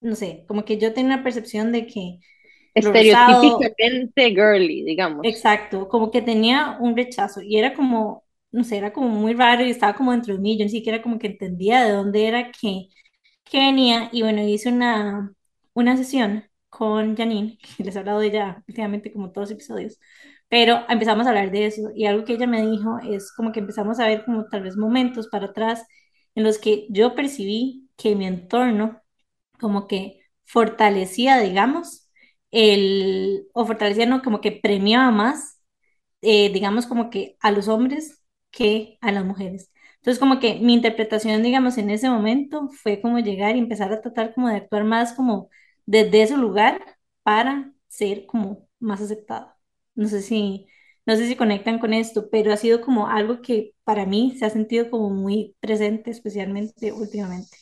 no 0.00 0.16
sé, 0.16 0.44
como 0.48 0.64
que 0.64 0.78
yo 0.78 0.92
tenía 0.92 1.14
una 1.14 1.22
percepción 1.24 1.72
de 1.72 1.86
que 1.86 2.18
Estereotípicamente 2.74 4.30
girly, 4.30 4.82
digamos. 4.82 5.26
Exacto, 5.26 5.88
como 5.88 6.10
que 6.10 6.22
tenía 6.22 6.76
un 6.80 6.96
rechazo 6.96 7.42
y 7.42 7.58
era 7.58 7.74
como, 7.74 8.21
no 8.52 8.64
sé, 8.64 8.78
era 8.78 8.92
como 8.92 9.08
muy 9.08 9.34
raro 9.34 9.64
y 9.64 9.70
estaba 9.70 9.94
como 9.94 10.12
dentro 10.12 10.34
de 10.34 10.40
mí, 10.40 10.58
yo 10.58 10.64
ni 10.64 10.70
siquiera 10.70 11.02
como 11.02 11.18
que 11.18 11.28
entendía 11.28 11.84
de 11.84 11.92
dónde 11.92 12.26
era 12.28 12.52
que, 12.52 12.88
que 13.44 13.58
venía. 13.58 14.08
Y 14.12 14.22
bueno, 14.22 14.42
hice 14.42 14.68
una, 14.70 15.32
una 15.74 15.96
sesión 15.96 16.44
con 16.68 17.16
Janine, 17.16 17.58
que 17.78 17.84
les 17.84 17.96
he 17.96 17.98
hablado 18.00 18.20
de 18.20 18.28
ella 18.28 18.62
últimamente 18.68 19.12
como 19.12 19.32
todos 19.32 19.50
los 19.50 19.56
episodios, 19.56 19.98
pero 20.48 20.84
empezamos 20.88 21.26
a 21.26 21.30
hablar 21.30 21.50
de 21.50 21.66
eso. 21.66 21.90
Y 21.94 22.06
algo 22.06 22.24
que 22.24 22.34
ella 22.34 22.46
me 22.46 22.62
dijo 22.70 22.98
es 23.00 23.32
como 23.32 23.52
que 23.52 23.60
empezamos 23.60 24.00
a 24.00 24.06
ver 24.08 24.24
como 24.24 24.46
tal 24.48 24.62
vez 24.62 24.76
momentos 24.76 25.28
para 25.28 25.46
atrás 25.46 25.84
en 26.34 26.44
los 26.44 26.58
que 26.58 26.86
yo 26.90 27.14
percibí 27.14 27.88
que 27.96 28.14
mi 28.16 28.26
entorno 28.26 29.00
como 29.60 29.86
que 29.88 30.20
fortalecía, 30.44 31.38
digamos, 31.40 32.08
el, 32.50 33.48
o 33.54 33.64
fortalecía, 33.66 34.06
no, 34.06 34.22
como 34.22 34.40
que 34.40 34.52
premiaba 34.52 35.10
más 35.10 35.60
eh, 36.22 36.52
digamos, 36.52 36.86
como 36.86 37.10
que 37.10 37.36
a 37.40 37.50
los 37.50 37.68
hombres 37.68 38.21
que 38.52 38.98
a 39.02 39.12
las 39.12 39.24
mujeres. 39.24 39.72
Entonces, 39.96 40.20
como 40.20 40.40
que 40.40 40.56
mi 40.60 40.74
interpretación, 40.74 41.42
digamos, 41.42 41.78
en 41.78 41.90
ese 41.90 42.10
momento 42.10 42.68
fue 42.70 43.00
como 43.02 43.20
llegar 43.20 43.56
y 43.56 43.60
empezar 43.60 43.92
a 43.92 44.02
tratar 44.02 44.34
como 44.34 44.48
de 44.50 44.56
actuar 44.56 44.84
más 44.84 45.14
como 45.14 45.50
desde 45.86 46.22
ese 46.22 46.38
lugar 46.38 46.82
para 47.24 47.72
ser 47.88 48.26
como 48.26 48.68
más 48.80 49.00
aceptada. 49.02 49.58
No 49.94 50.08
sé 50.08 50.22
si, 50.22 50.66
no 51.06 51.16
sé 51.16 51.28
si 51.28 51.36
conectan 51.36 51.78
con 51.80 51.94
esto, 51.94 52.30
pero 52.30 52.52
ha 52.52 52.56
sido 52.58 52.80
como 52.82 53.08
algo 53.08 53.42
que 53.42 53.74
para 53.84 54.06
mí 54.06 54.34
se 54.38 54.46
ha 54.46 54.50
sentido 54.50 54.90
como 54.90 55.10
muy 55.10 55.56
presente, 55.60 56.10
especialmente 56.10 56.92
últimamente. 56.92 57.56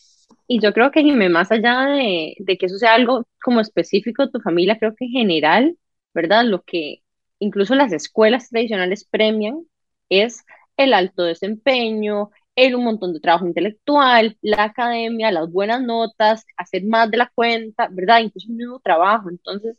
Y 0.47 0.61
yo 0.61 0.73
creo 0.73 0.91
que, 0.91 1.03
Jimé, 1.03 1.29
más 1.29 1.53
allá 1.53 1.87
de, 1.87 2.35
de 2.39 2.59
que 2.59 2.67
eso 2.67 2.79
sea 2.79 2.95
algo 2.95 3.27
como 3.43 3.61
específico 3.61 4.25
de 4.27 4.33
tu 4.33 4.41
familia, 4.41 4.79
creo 4.79 4.95
que 4.97 5.05
en 5.07 5.13
general, 5.13 5.79
¿verdad? 6.15 6.45
Lo 6.45 6.63
que 6.63 7.03
incluso 7.39 7.75
las 7.75 7.93
escuelas 7.93 8.49
tradicionales 8.51 9.05
premian 9.05 9.65
es 10.09 10.45
el 10.85 10.95
alto 10.95 11.25
desempeño, 11.25 12.31
el 12.57 12.75
un 12.77 12.85
montón 12.85 13.13
de 13.13 13.21
trabajo 13.21 13.47
intelectual, 13.47 14.37
la 14.43 14.65
academia, 14.65 15.31
las 15.33 15.51
buenas 15.51 15.83
notas, 15.83 16.45
hacer 16.57 16.85
más 16.85 17.11
de 17.11 17.19
la 17.19 17.31
cuenta, 17.35 17.89
¿verdad? 17.91 18.21
Incluso 18.21 18.51
un 18.51 18.59
nuevo 18.59 18.81
trabajo. 18.81 19.31
Entonces, 19.31 19.79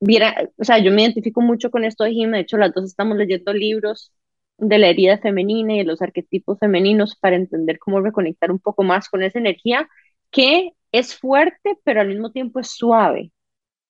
viera, 0.00 0.50
o 0.58 0.64
sea, 0.64 0.78
yo 0.78 0.90
me 0.92 1.02
identifico 1.02 1.40
mucho 1.40 1.70
con 1.70 1.84
esto 1.84 2.04
de 2.04 2.12
Jimé, 2.12 2.38
de 2.38 2.42
hecho 2.44 2.56
las 2.58 2.74
dos 2.74 2.84
estamos 2.84 3.16
leyendo 3.16 3.52
libros 3.52 4.12
de 4.58 4.78
la 4.78 4.88
herida 4.88 5.18
femenina 5.18 5.74
y 5.74 5.78
de 5.78 5.84
los 5.84 6.02
arquetipos 6.02 6.58
femeninos 6.58 7.16
para 7.16 7.36
entender 7.36 7.78
cómo 7.78 8.00
reconectar 8.00 8.50
un 8.52 8.58
poco 8.60 8.82
más 8.84 9.08
con 9.08 9.22
esa 9.22 9.38
energía 9.38 9.88
que 10.30 10.72
es 10.92 11.16
fuerte, 11.18 11.78
pero 11.84 12.00
al 12.00 12.08
mismo 12.08 12.32
tiempo 12.32 12.60
es 12.60 12.68
suave. 12.70 13.32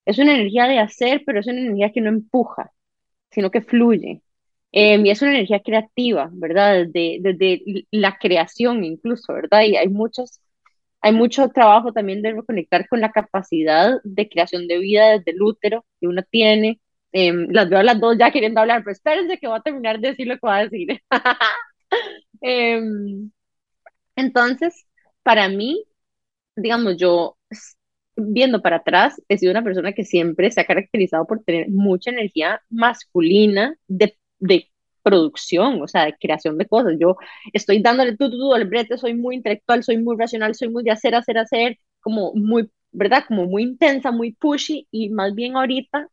Es 0.06 0.18
una 0.18 0.35
energía 0.35 0.66
de 0.66 0.78
hacer, 0.80 1.22
pero 1.26 1.40
es 1.40 1.46
una 1.48 1.61
energía 1.61 1.92
que 1.92 2.00
no 2.00 2.11
empuja, 2.11 2.72
sino 3.30 3.50
que 3.50 3.62
fluye. 3.62 4.22
Em, 4.72 5.04
y 5.06 5.11
es 5.11 5.20
una 5.22 5.32
energía 5.32 5.61
creativa, 5.61 6.30
¿verdad? 6.32 6.87
Desde, 6.87 7.18
desde 7.20 7.87
la 7.90 8.16
creación 8.18 8.85
incluso, 8.85 9.32
¿verdad? 9.35 9.62
Y 9.64 9.76
hay 9.76 9.88
muchos, 9.88 10.40
hay 11.00 11.12
mucho 11.12 11.48
trabajo 11.50 11.92
también 11.92 12.22
de 12.22 12.32
reconectar 12.32 12.88
con 12.88 13.00
la 13.00 13.12
capacidad 13.12 14.00
de 14.04 14.28
creación 14.28 14.68
de 14.68 14.78
vida 14.78 15.11
desde 15.18 15.32
el 15.32 15.42
útero 15.42 15.85
que 16.00 16.08
uno 16.08 16.22
tiene. 16.30 16.80
Em, 17.12 17.48
las 17.50 17.68
veo 17.70 17.80
a 17.80 17.82
las 17.85 18.00
dos 18.00 18.16
ya 18.18 18.30
queriendo 18.32 18.61
hablar, 18.61 18.82
pero 18.85 18.92
espérense 18.92 19.38
que 19.38 19.48
voy 19.48 19.58
a 19.58 19.62
terminar 19.62 20.00
de 20.00 20.08
decir 20.11 20.26
lo 20.26 20.35
que 20.35 20.40
voy 20.42 20.54
a 20.54 20.68
decir. 20.68 21.02
Em, 22.40 23.30
entonces, 24.16 24.87
para 25.22 25.48
mí, 25.48 25.85
digamos, 26.56 26.96
yo 26.98 27.38
viendo 28.16 28.62
para 28.62 28.76
atrás, 28.78 29.20
he 29.28 29.38
sido 29.38 29.52
una 29.52 29.64
persona 29.64 29.92
que 29.92 30.04
siempre 30.04 30.50
se 30.50 30.61
ha 30.61 30.66
caracterizado 30.66 31.26
por 31.26 31.42
tener 31.44 31.68
mucha 31.70 32.11
energía 32.11 32.61
masculina 32.70 33.76
de, 33.88 34.16
de 34.42 34.68
producción, 35.02 35.83
o 35.83 35.88
sea, 35.88 36.07
de 36.07 36.16
creación 36.20 36.59
de 36.59 36.66
cosas. 36.66 36.94
Yo 37.00 37.16
estoy 37.52 37.83
dándole 37.83 38.16
todo, 38.16 38.31
todo 38.31 38.55
al 38.55 38.66
brete, 38.66 38.98
soy 38.98 39.14
muy 39.14 39.37
intelectual, 39.37 39.83
soy 39.85 39.98
muy 39.98 40.16
racional, 40.18 40.55
soy 40.55 40.68
muy 40.70 40.85
de 40.85 40.92
hacer, 40.92 41.14
hacer, 41.14 41.38
hacer, 41.38 41.78
como 42.00 42.33
muy, 42.35 42.70
¿verdad? 42.92 43.24
Como 43.26 43.46
muy 43.46 43.62
intensa, 43.64 44.11
muy 44.12 44.33
pushy, 44.35 44.88
y 44.90 45.11
más 45.11 45.35
bien 45.35 45.57
ahorita 45.57 46.09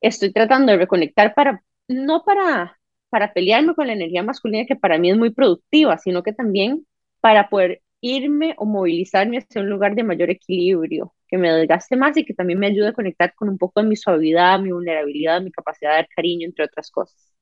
estoy 0.00 0.32
tratando 0.32 0.72
de 0.72 0.78
reconectar 0.78 1.34
para, 1.34 1.62
no 1.88 2.24
para, 2.24 2.78
para 3.10 3.32
pelearme 3.32 3.74
con 3.74 3.86
la 3.86 3.94
energía 3.94 4.22
masculina, 4.22 4.66
que 4.66 4.76
para 4.76 4.98
mí 4.98 5.10
es 5.10 5.16
muy 5.18 5.30
productiva, 5.32 5.98
sino 5.98 6.22
que 6.22 6.32
también 6.32 6.86
para 7.20 7.48
poder 7.48 7.82
irme 8.00 8.54
o 8.58 8.66
movilizarme 8.66 9.38
hacia 9.38 9.60
un 9.62 9.70
lugar 9.70 9.94
de 9.94 10.04
mayor 10.04 10.30
equilibrio, 10.30 11.14
que 11.28 11.38
me 11.38 11.50
desgaste 11.52 11.96
más 11.96 12.16
y 12.16 12.24
que 12.24 12.34
también 12.34 12.58
me 12.58 12.68
ayude 12.68 12.88
a 12.88 12.92
conectar 12.92 13.34
con 13.34 13.48
un 13.48 13.58
poco 13.58 13.80
de 13.82 13.88
mi 13.88 13.96
suavidad, 13.96 14.60
mi 14.60 14.72
vulnerabilidad, 14.72 15.42
mi 15.42 15.50
capacidad 15.52 15.90
de 15.92 15.96
dar 15.96 16.08
cariño, 16.08 16.46
entre 16.46 16.64
otras 16.64 16.90
cosas. 16.90 17.34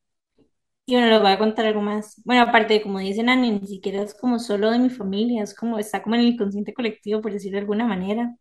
Y 0.87 0.95
bueno, 0.95 1.09
les 1.09 1.21
voy 1.21 1.33
a 1.33 1.39
contar 1.39 1.65
algo 1.67 1.81
más. 1.81 2.21
Bueno, 2.25 2.43
aparte 2.43 2.75
de 2.75 2.83
como 2.83 2.99
dicen 2.99 3.29
Ani, 3.31 3.53
ni 3.53 3.67
siquiera 3.67 4.03
es 4.03 4.15
como 4.15 4.39
solo 4.39 4.71
de 4.71 4.79
mi 4.79 4.91
familia, 4.91 5.43
es 5.43 5.55
como 5.55 5.79
está 5.79 6.03
como 6.03 6.15
en 6.15 6.21
el 6.23 6.29
inconsciente 6.29 6.75
colectivo, 6.75 7.23
por 7.23 7.33
decirlo 7.33 7.57
de 7.57 7.61
alguna 7.63 7.87
manera. 7.87 8.37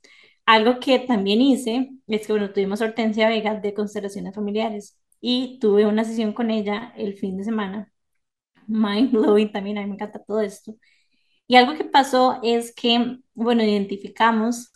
Algo 0.45 0.79
que 0.79 0.99
también 0.99 1.41
hice 1.41 1.91
es 2.07 2.27
que, 2.27 2.33
bueno, 2.33 2.51
tuvimos 2.51 2.81
Hortensia 2.81 3.29
Vega 3.29 3.55
de 3.61 3.73
Constelaciones 3.73 4.35
Familiares 4.35 4.99
y 5.21 5.57
tuve 5.59 5.85
una 5.85 6.03
sesión 6.03 6.33
con 6.33 6.51
ella 6.51 6.93
el 6.97 7.15
fin 7.15 7.37
de 7.37 7.45
semana. 7.45 7.91
Mind 8.67 9.11
blowing 9.13 9.51
también, 9.53 9.77
a 9.79 9.81
mí 9.83 9.87
me 9.89 9.95
encanta 9.95 10.23
todo 10.23 10.41
esto. 10.41 10.75
Y 11.47 11.55
algo 11.57 11.75
que 11.77 11.85
pasó 11.85 12.39
es 12.43 12.75
que, 12.75 13.19
bueno, 13.35 13.63
identificamos 13.63 14.72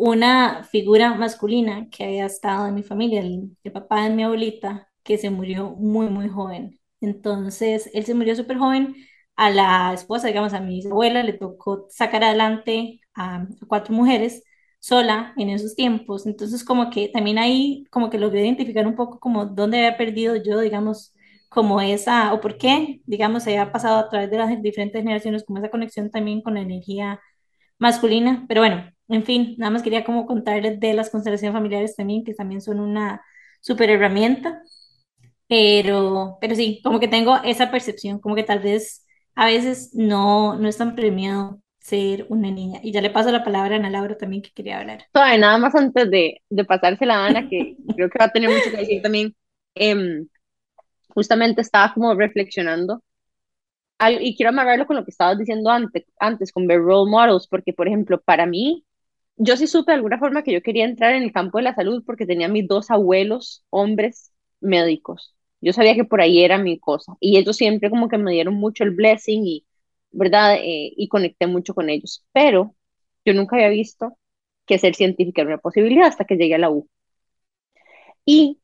una 0.00 0.64
figura 0.64 1.14
masculina 1.14 1.88
que 1.90 2.04
había 2.04 2.26
estado 2.26 2.66
en 2.66 2.74
mi 2.74 2.82
familia, 2.82 3.20
el, 3.20 3.56
papá 3.72 4.04
de 4.04 4.10
mi 4.10 4.22
abuelita, 4.24 4.88
que 5.02 5.18
se 5.18 5.30
murió 5.30 5.70
muy, 5.70 6.08
muy 6.08 6.28
joven. 6.28 6.80
Entonces, 7.00 7.90
él 7.94 8.04
se 8.06 8.14
murió 8.14 8.34
súper 8.36 8.58
joven. 8.58 8.96
A 9.36 9.50
la 9.50 9.92
esposa, 9.94 10.28
digamos, 10.28 10.52
a 10.54 10.60
mi 10.60 10.84
abuela, 10.86 11.22
le 11.22 11.32
tocó 11.34 11.86
sacar 11.90 12.24
adelante 12.24 13.00
a, 13.14 13.46
cuatro 13.68 13.94
mujeres 13.94 14.42
sola 14.78 15.34
en 15.36 15.50
esos 15.50 15.74
tiempos. 15.74 16.26
Entonces, 16.26 16.64
como 16.64 16.90
que 16.90 17.08
también 17.08 17.38
ahí, 17.38 17.84
como 17.90 18.10
que 18.10 18.18
logré 18.18 18.42
identificar 18.42 18.86
un 18.86 18.96
poco 18.96 19.20
como 19.20 19.46
dónde 19.46 19.78
había 19.78 19.96
perdido 19.98 20.36
yo, 20.36 20.60
digamos, 20.60 21.14
como 21.50 21.80
esa, 21.80 22.32
o 22.32 22.40
por 22.40 22.56
qué, 22.58 23.00
digamos, 23.06 23.42
se 23.44 23.50
había 23.50 23.72
pasado 23.72 23.98
a 23.98 24.08
través 24.08 24.30
de 24.30 24.38
las 24.38 24.62
diferentes 24.62 25.02
generaciones, 25.02 25.44
como 25.44 25.58
esa 25.58 25.70
conexión 25.70 26.10
también 26.10 26.42
con 26.42 26.54
la 26.54 26.60
energía 26.62 27.20
masculina. 27.78 28.44
Pero 28.48 28.62
bueno, 28.62 28.90
en 29.10 29.24
fin, 29.24 29.54
nada 29.58 29.70
más 29.70 29.82
quería 29.82 30.04
como 30.04 30.26
contarles 30.26 30.80
de 30.80 30.94
las 30.94 31.10
constelaciones 31.10 31.54
familiares 31.54 31.96
también, 31.96 32.24
que 32.24 32.34
también 32.34 32.60
son 32.60 32.80
una 32.80 33.22
súper 33.60 33.90
herramienta. 33.90 34.62
Pero, 35.48 36.38
pero 36.40 36.54
sí, 36.54 36.80
como 36.84 37.00
que 37.00 37.08
tengo 37.08 37.36
esa 37.44 37.70
percepción, 37.70 38.20
como 38.20 38.36
que 38.36 38.44
tal 38.44 38.60
vez 38.60 39.06
a 39.34 39.46
veces 39.46 39.90
no, 39.94 40.56
no 40.56 40.68
es 40.68 40.76
tan 40.78 40.94
premiado 40.94 41.60
ser 41.80 42.26
una 42.28 42.50
niña. 42.50 42.80
Y 42.82 42.92
ya 42.92 43.00
le 43.00 43.10
paso 43.10 43.32
la 43.32 43.44
palabra 43.44 43.76
a 43.76 43.78
Ana 43.78 43.90
Laura 43.90 44.16
también 44.16 44.42
que 44.42 44.52
quería 44.52 44.80
hablar. 44.80 45.06
Todavía 45.12 45.38
nada 45.38 45.58
más 45.58 45.74
antes 45.74 46.10
de, 46.10 46.42
de 46.50 46.64
pasársela 46.64 47.16
a 47.16 47.26
Ana, 47.28 47.48
que 47.48 47.76
creo 47.96 48.10
que 48.10 48.18
va 48.18 48.26
a 48.26 48.32
tener 48.32 48.50
mucho 48.50 48.70
que 48.70 48.76
decir 48.78 49.02
también. 49.02 49.34
Eh, 49.74 50.24
justamente 51.08 51.60
estaba 51.62 51.92
como 51.94 52.14
reflexionando 52.14 53.02
y 54.20 54.34
quiero 54.36 54.50
amarrarlo 54.50 54.86
con 54.86 54.96
lo 54.96 55.04
que 55.04 55.10
estabas 55.10 55.38
diciendo 55.38 55.70
antes, 55.70 56.04
antes 56.18 56.52
con 56.52 56.66
ver 56.66 56.80
role 56.80 57.10
models, 57.10 57.46
porque 57.48 57.72
por 57.72 57.86
ejemplo, 57.86 58.20
para 58.20 58.46
mí, 58.46 58.84
yo 59.40 59.56
sí 59.56 59.66
supe 59.66 59.92
de 59.92 59.96
alguna 59.96 60.18
forma 60.18 60.42
que 60.42 60.52
yo 60.52 60.62
quería 60.62 60.84
entrar 60.84 61.14
en 61.14 61.22
el 61.22 61.32
campo 61.32 61.58
de 61.58 61.64
la 61.64 61.74
salud 61.74 62.02
porque 62.06 62.26
tenía 62.26 62.48
mis 62.48 62.68
dos 62.68 62.90
abuelos, 62.90 63.64
hombres, 63.70 64.32
médicos. 64.60 65.34
Yo 65.62 65.72
sabía 65.72 65.94
que 65.94 66.04
por 66.04 66.20
ahí 66.20 66.44
era 66.44 66.58
mi 66.58 66.78
cosa 66.78 67.14
y 67.20 67.38
ellos 67.38 67.56
siempre 67.56 67.90
como 67.90 68.08
que 68.08 68.18
me 68.18 68.32
dieron 68.32 68.54
mucho 68.54 68.84
el 68.84 68.90
blessing 68.92 69.46
y, 69.46 69.66
¿verdad? 70.12 70.56
Eh, 70.56 70.92
y 70.96 71.08
conecté 71.08 71.46
mucho 71.46 71.74
con 71.74 71.88
ellos. 71.90 72.24
Pero 72.32 72.74
yo 73.24 73.34
nunca 73.34 73.56
había 73.56 73.68
visto 73.70 74.16
que 74.66 74.78
ser 74.78 74.94
científica 74.94 75.42
era 75.42 75.50
una 75.54 75.58
posibilidad 75.58 76.06
hasta 76.08 76.24
que 76.26 76.36
llegué 76.36 76.54
a 76.56 76.58
la 76.58 76.70
U. 76.70 76.88
Y 78.24 78.60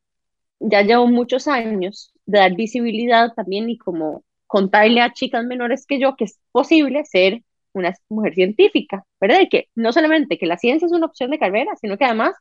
ya 0.59 0.83
llevo 0.83 1.07
muchos 1.07 1.47
años 1.49 2.13
de 2.27 2.39
dar 2.39 2.55
visibilidad 2.55 3.33
también 3.35 3.69
y 3.71 3.77
como 3.79 4.25
contarle 4.47 5.01
a 5.01 5.13
chicas 5.13 5.45
menores 5.45 5.85
que 5.87 5.99
yo 6.01 6.15
que 6.17 6.25
es 6.25 6.39
posible 6.53 7.05
ser 7.05 7.43
una 7.77 7.93
mujer 8.09 8.33
científica, 8.35 9.05
¿verdad? 9.19 9.41
Y 9.41 9.49
que 9.49 9.69
no 9.75 9.91
solamente 9.93 10.37
que 10.37 10.45
la 10.47 10.57
ciencia 10.57 10.85
es 10.87 10.91
una 10.91 11.07
opción 11.07 11.31
de 11.31 11.39
carrera, 11.39 11.75
sino 11.81 11.97
que 11.97 12.05
además 12.05 12.35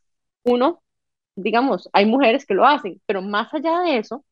uno, 0.45 0.83
digamos, 1.37 1.89
hay 1.93 2.07
mujeres 2.07 2.47
que 2.47 2.55
lo 2.55 2.67
hacen, 2.67 3.01
pero 3.07 3.23
más 3.23 3.53
allá 3.55 3.81
de 3.81 3.99
eso, 3.99 4.25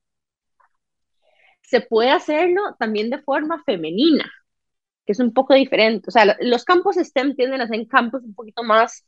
se 1.62 1.80
puede 1.80 2.10
hacerlo 2.10 2.62
también 2.78 3.10
de 3.10 3.22
forma 3.22 3.62
femenina, 3.64 4.30
que 5.06 5.12
es 5.12 5.20
un 5.20 5.32
poco 5.32 5.54
diferente. 5.54 6.06
O 6.08 6.10
sea, 6.12 6.36
los 6.40 6.64
campos 6.64 6.96
STEM 6.96 7.34
tienden 7.36 7.60
a 7.60 7.68
ser 7.68 7.86
campos 7.88 8.22
un 8.24 8.34
poquito 8.34 8.62
más 8.62 9.04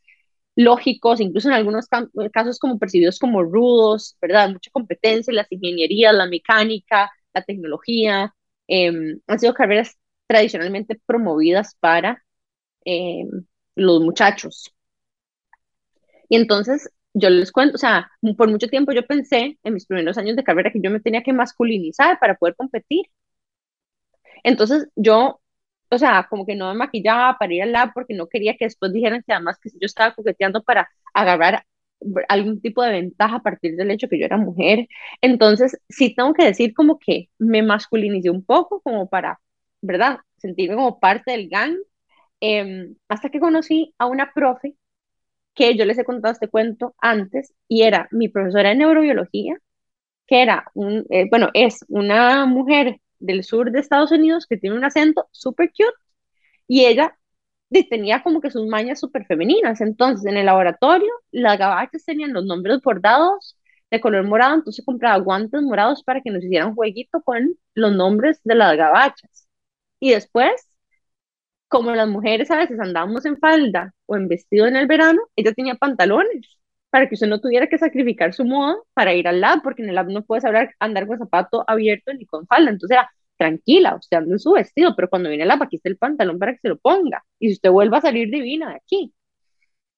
lógicos, 0.57 1.21
incluso 1.21 1.49
en 1.49 1.55
algunos 1.55 1.87
casos 2.33 2.59
como 2.59 2.79
percibidos 2.79 3.19
como 3.19 3.43
rudos, 3.43 4.17
¿verdad? 4.21 4.51
Mucha 4.51 4.71
competencia, 4.73 5.33
las 5.35 5.51
ingenierías, 5.53 6.15
la 6.15 6.27
mecánica, 6.27 7.11
la 7.35 7.43
tecnología, 7.43 8.35
em, 8.67 9.21
han 9.27 9.39
sido 9.39 9.55
carreras 9.55 9.97
tradicionalmente 10.27 11.01
promovidas 11.07 11.77
para 11.81 12.25
em, 12.85 13.47
los 13.77 14.01
muchachos. 14.03 14.75
Y 16.29 16.37
entonces, 16.37 16.91
yo 17.15 17.31
les 17.31 17.53
cuento, 17.53 17.77
o 17.77 17.79
sea, 17.79 18.11
por 18.37 18.51
mucho 18.51 18.69
tiempo 18.69 18.93
yo 18.93 19.07
pensé 19.07 19.59
en 19.63 19.75
mis 19.75 19.87
primeros 19.87 20.19
años 20.19 20.37
de 20.37 20.45
carrera 20.45 20.71
que 20.73 20.81
yo 20.83 20.91
me 20.91 21.01
tenía 21.01 21.23
que 21.23 21.33
masculinizar 21.33 22.19
para 22.21 22.37
poder 22.37 22.57
competir. 22.57 23.07
Entonces, 24.45 24.89
yo 24.97 25.41
o 25.91 25.99
sea, 25.99 26.27
como 26.29 26.47
que 26.47 26.55
no 26.57 26.69
me 26.73 26.79
maquillaba 26.79 27.39
para 27.39 27.55
ir 27.55 27.63
al 27.63 27.73
lab 27.73 27.93
porque 27.95 28.15
no 28.15 28.29
quería 28.29 28.57
que 28.57 28.67
después 28.67 28.93
dijeran 28.93 29.23
que 29.27 29.33
además 29.33 29.59
que 29.63 29.71
yo 29.71 29.87
estaba 29.87 30.15
coqueteando 30.15 30.63
para 30.65 30.89
agarrar 31.15 31.65
algún 32.29 32.61
tipo 32.61 32.83
de 32.83 32.91
ventaja 32.93 33.37
a 33.37 33.43
partir 33.43 33.77
del 33.77 33.91
hecho 33.91 34.09
que 34.09 34.19
yo 34.19 34.27
era 34.27 34.37
mujer. 34.37 34.89
Entonces, 35.21 35.79
sí 35.89 36.15
tengo 36.15 36.35
que 36.35 36.45
decir 36.45 36.75
como 36.75 36.99
que 36.99 37.31
me 37.39 37.63
masculinicé 37.63 38.31
un 38.31 38.45
poco 38.45 38.81
como 38.83 39.09
para, 39.09 39.41
¿verdad? 39.83 40.19
Sentirme 40.39 40.77
como 40.77 41.01
parte 41.01 41.33
del 41.33 41.49
gang. 41.49 41.77
Em, 42.41 42.97
hasta 43.09 43.31
que 43.31 43.41
conocí 43.41 43.95
a 43.99 44.07
una 44.07 44.33
profe 44.35 44.77
que 45.55 45.77
yo 45.77 45.85
les 45.87 45.99
he 45.99 46.05
contado 46.05 46.33
este 46.33 46.49
cuento 46.49 46.95
antes 47.01 47.55
y 47.69 47.83
era 47.83 48.09
mi 48.13 48.29
profesora 48.29 48.71
de 48.71 48.77
neurobiología 48.77 49.57
que 50.27 50.43
era, 50.43 50.65
un, 50.75 51.07
eh, 51.11 51.27
bueno, 51.31 51.51
es 51.55 51.85
una 51.89 52.47
mujer 52.47 53.01
del 53.19 53.45
sur 53.45 53.71
de 53.73 53.81
Estados 53.81 54.13
Unidos 54.13 54.47
que 54.49 54.57
tiene 54.59 54.77
un 54.77 54.85
acento 54.85 55.29
súper 55.33 55.71
cute 55.71 55.93
y 56.69 56.87
ella 56.87 57.17
tenía 57.91 58.23
como 58.23 58.41
que 58.41 58.51
sus 58.51 58.67
mañas 58.67 59.01
súper 59.01 59.27
femeninas. 59.27 59.81
Entonces, 59.81 60.27
en 60.27 60.37
el 60.39 60.47
laboratorio, 60.47 61.11
las 61.31 61.59
gabachas 61.59 62.05
tenían 62.05 62.33
los 62.33 62.45
nombres 62.47 62.81
bordados 62.83 63.57
de 63.91 64.01
color 64.01 64.25
morado, 64.27 64.55
entonces 64.57 64.85
compraba 64.85 65.19
guantes 65.19 65.63
morados 65.63 66.03
para 66.03 66.21
que 66.23 66.31
nos 66.31 66.45
hicieran 66.45 66.75
jueguito 66.75 67.23
con 67.23 67.57
los 67.75 67.95
nombres 67.95 68.41
de 68.45 68.55
las 68.57 68.77
gabachas. 68.77 69.46
Y 70.07 70.11
después, 70.13 70.53
como 71.69 71.91
las 71.93 72.09
mujeres 72.09 72.51
a 72.53 72.59
veces 72.59 72.79
andábamos 72.79 73.27
en 73.27 73.39
falda 73.39 73.93
o 74.07 74.15
en 74.17 74.29
vestido 74.29 74.69
en 74.69 74.77
el 74.77 74.87
verano, 74.87 75.21
ella 75.35 75.53
tenía 75.53 75.75
pantalones 75.75 76.61
para 76.91 77.09
que 77.09 77.15
usted 77.15 77.27
no 77.27 77.41
tuviera 77.41 77.67
que 77.67 77.77
sacrificar 77.77 78.33
su 78.33 78.45
moda 78.45 78.77
para 78.95 79.15
ir 79.15 79.27
al 79.27 79.41
lab, 79.41 79.63
porque 79.65 79.83
en 79.83 79.89
el 79.89 79.97
lab 79.97 80.09
no 80.09 80.25
puedes 80.25 80.45
hablar, 80.45 80.73
andar 80.79 81.09
con 81.09 81.19
zapato 81.19 81.65
abierto 81.67 82.15
ni 82.15 82.25
con 82.25 82.47
falda. 82.47 82.71
Entonces 82.71 82.97
era, 82.97 83.11
tranquila, 83.37 83.97
usted 83.97 84.19
anda 84.19 84.35
en 84.35 84.39
su 84.39 84.53
vestido, 84.53 84.95
pero 84.95 85.11
cuando 85.11 85.29
viene 85.29 85.43
al 85.43 85.49
lab, 85.49 85.65
aquí 85.65 85.75
está 85.77 85.89
el 85.89 85.99
pantalón 85.99 86.39
para 86.39 86.53
que 86.53 86.61
se 86.61 86.69
lo 86.69 86.79
ponga. 86.79 87.25
Y 87.41 87.49
si 87.49 87.55
usted 87.55 87.71
vuelve 87.71 87.97
a 87.97 88.01
salir 88.03 88.31
divina 88.31 88.71
de 88.71 88.77
aquí. 88.77 89.13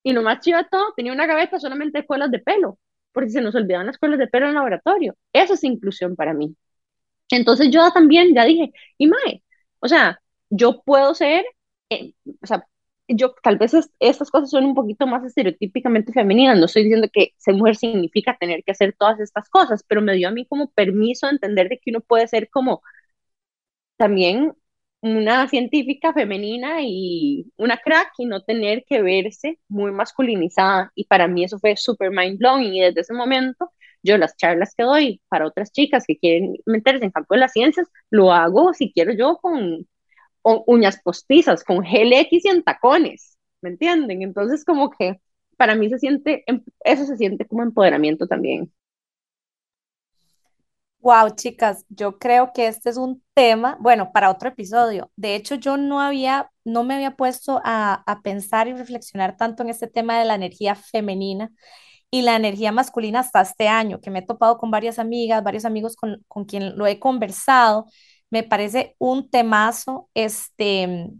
Y 0.03 0.12
lo 0.14 0.23
más 0.23 0.40
chido 0.40 0.59
todo, 0.71 0.94
tenía 0.97 1.12
una 1.12 1.27
gaveta 1.27 1.59
solamente 1.61 1.99
de 1.99 2.07
colas 2.07 2.31
de 2.31 2.38
pelo, 2.38 2.79
porque 3.12 3.29
se 3.29 3.42
nos 3.42 3.55
olvidaban 3.55 3.87
las 3.88 3.99
colas 3.99 4.18
de 4.18 4.27
pelo 4.29 4.47
en 4.47 4.51
el 4.51 4.55
laboratorio. 4.55 5.16
Eso 5.35 5.53
es 5.53 5.64
inclusión 5.64 6.16
para 6.16 6.33
mí. 6.33 6.57
Entonces 7.31 7.71
yo 7.71 7.90
también 7.92 8.35
ya 8.35 8.44
dije, 8.47 8.73
y 8.97 9.07
mae, 9.07 9.42
o 9.81 9.88
sea, 9.88 10.21
yo 10.51 10.83
puedo 10.83 11.14
ser, 11.14 11.45
eh, 11.91 12.14
o 12.43 12.47
sea, 12.47 12.67
yo 13.09 13.35
tal 13.43 13.57
vez 13.59 13.73
estas 14.01 14.31
cosas 14.31 14.51
son 14.51 14.64
un 14.67 14.75
poquito 14.75 15.07
más 15.07 15.25
estereotípicamente 15.25 16.12
femeninas, 16.12 16.59
no 16.59 16.67
estoy 16.67 16.85
diciendo 16.85 17.09
que 17.12 17.33
ser 17.38 17.55
mujer 17.55 17.77
significa 17.77 18.37
tener 18.38 18.62
que 18.64 18.73
hacer 18.73 18.95
todas 18.99 19.19
estas 19.21 19.49
cosas, 19.49 19.83
pero 19.88 20.03
me 20.03 20.14
dio 20.14 20.29
a 20.29 20.33
mí 20.33 20.47
como 20.47 20.71
permiso 20.73 21.27
de 21.27 21.33
entender 21.35 21.69
de 21.69 21.79
que 21.79 21.91
uno 21.91 22.01
puede 22.01 22.29
ser 22.29 22.51
como 22.51 22.83
también 23.97 24.53
una 25.01 25.49
científica 25.49 26.12
femenina 26.12 26.79
y 26.83 27.53
una 27.57 27.77
crack 27.79 28.12
y 28.19 28.27
no 28.27 28.43
tener 28.43 28.85
que 28.87 29.03
verse 29.03 29.61
muy 29.69 29.93
masculinizada. 29.93 30.91
Y 30.95 31.05
para 31.07 31.29
mí 31.29 31.45
eso 31.45 31.59
fue 31.59 31.77
súper 31.77 32.11
mind 32.11 32.38
blowing 32.38 32.75
y 32.75 32.81
desde 32.81 33.03
ese 33.03 33.14
momento 33.14 33.71
yo 34.03 34.19
las 34.19 34.37
charlas 34.37 34.75
que 34.77 34.85
doy 34.85 35.21
para 35.29 35.47
otras 35.47 35.73
chicas 35.73 36.05
que 36.07 36.19
quieren 36.19 36.57
meterse 36.67 37.05
en 37.05 37.11
campo 37.11 37.35
de 37.35 37.41
las 37.41 37.53
ciencias, 37.53 37.89
lo 38.11 38.33
hago 38.33 38.73
si 38.75 38.93
quiero 38.93 39.13
yo 39.13 39.39
con 39.39 39.87
uñas 40.67 41.01
postizas, 41.03 41.65
con 41.65 41.83
gel 41.85 42.13
X 42.13 42.45
y 42.45 42.49
en 42.49 42.63
tacones, 42.63 43.39
¿me 43.61 43.71
entienden? 43.71 44.23
Entonces 44.23 44.65
como 44.65 44.91
que 44.91 45.21
para 45.57 45.75
mí 45.75 45.91
se 45.91 45.99
siente, 45.99 46.45
em, 46.47 46.63
eso 46.85 47.05
se 47.05 47.17
siente 47.17 47.47
como 47.47 47.63
empoderamiento 47.63 48.27
también. 48.27 48.73
Wow, 51.01 51.31
chicas, 51.37 51.85
yo 51.89 52.19
creo 52.19 52.53
que 52.53 52.67
este 52.67 52.91
es 52.91 52.97
un 52.97 53.23
tema, 53.35 53.77
bueno, 53.81 54.11
para 54.13 54.31
otro 54.31 54.49
episodio. 54.49 55.11
De 55.17 55.37
hecho, 55.37 55.55
yo 55.55 55.77
no 55.77 56.01
había, 56.01 56.51
no 56.65 56.83
me 56.85 56.95
había 56.95 57.17
puesto 57.17 57.61
a, 57.65 58.03
a 58.07 58.21
pensar 58.23 58.67
y 58.69 58.73
reflexionar 58.75 59.37
tanto 59.37 59.63
en 59.63 59.71
este 59.71 59.87
tema 59.87 60.19
de 60.19 60.25
la 60.25 60.35
energía 60.35 60.75
femenina 60.75 61.51
y 62.11 62.23
la 62.23 62.37
energía 62.37 62.73
masculina 62.73 63.21
hasta 63.21 63.42
este 63.42 63.68
año, 63.68 64.01
que 64.01 64.11
me 64.11 64.21
he 64.21 64.23
topado 64.23 64.59
con 64.59 64.71
varias 64.71 64.99
amigas, 64.99 65.44
varios 65.44 65.64
amigos 65.64 65.97
con, 65.97 66.25
con 66.29 66.44
quien 66.47 66.77
lo 66.79 66.87
he 66.87 66.99
conversado 66.99 67.87
me 68.31 68.42
parece 68.42 68.94
un 68.99 69.31
temazo, 69.31 70.11
este, 70.14 71.11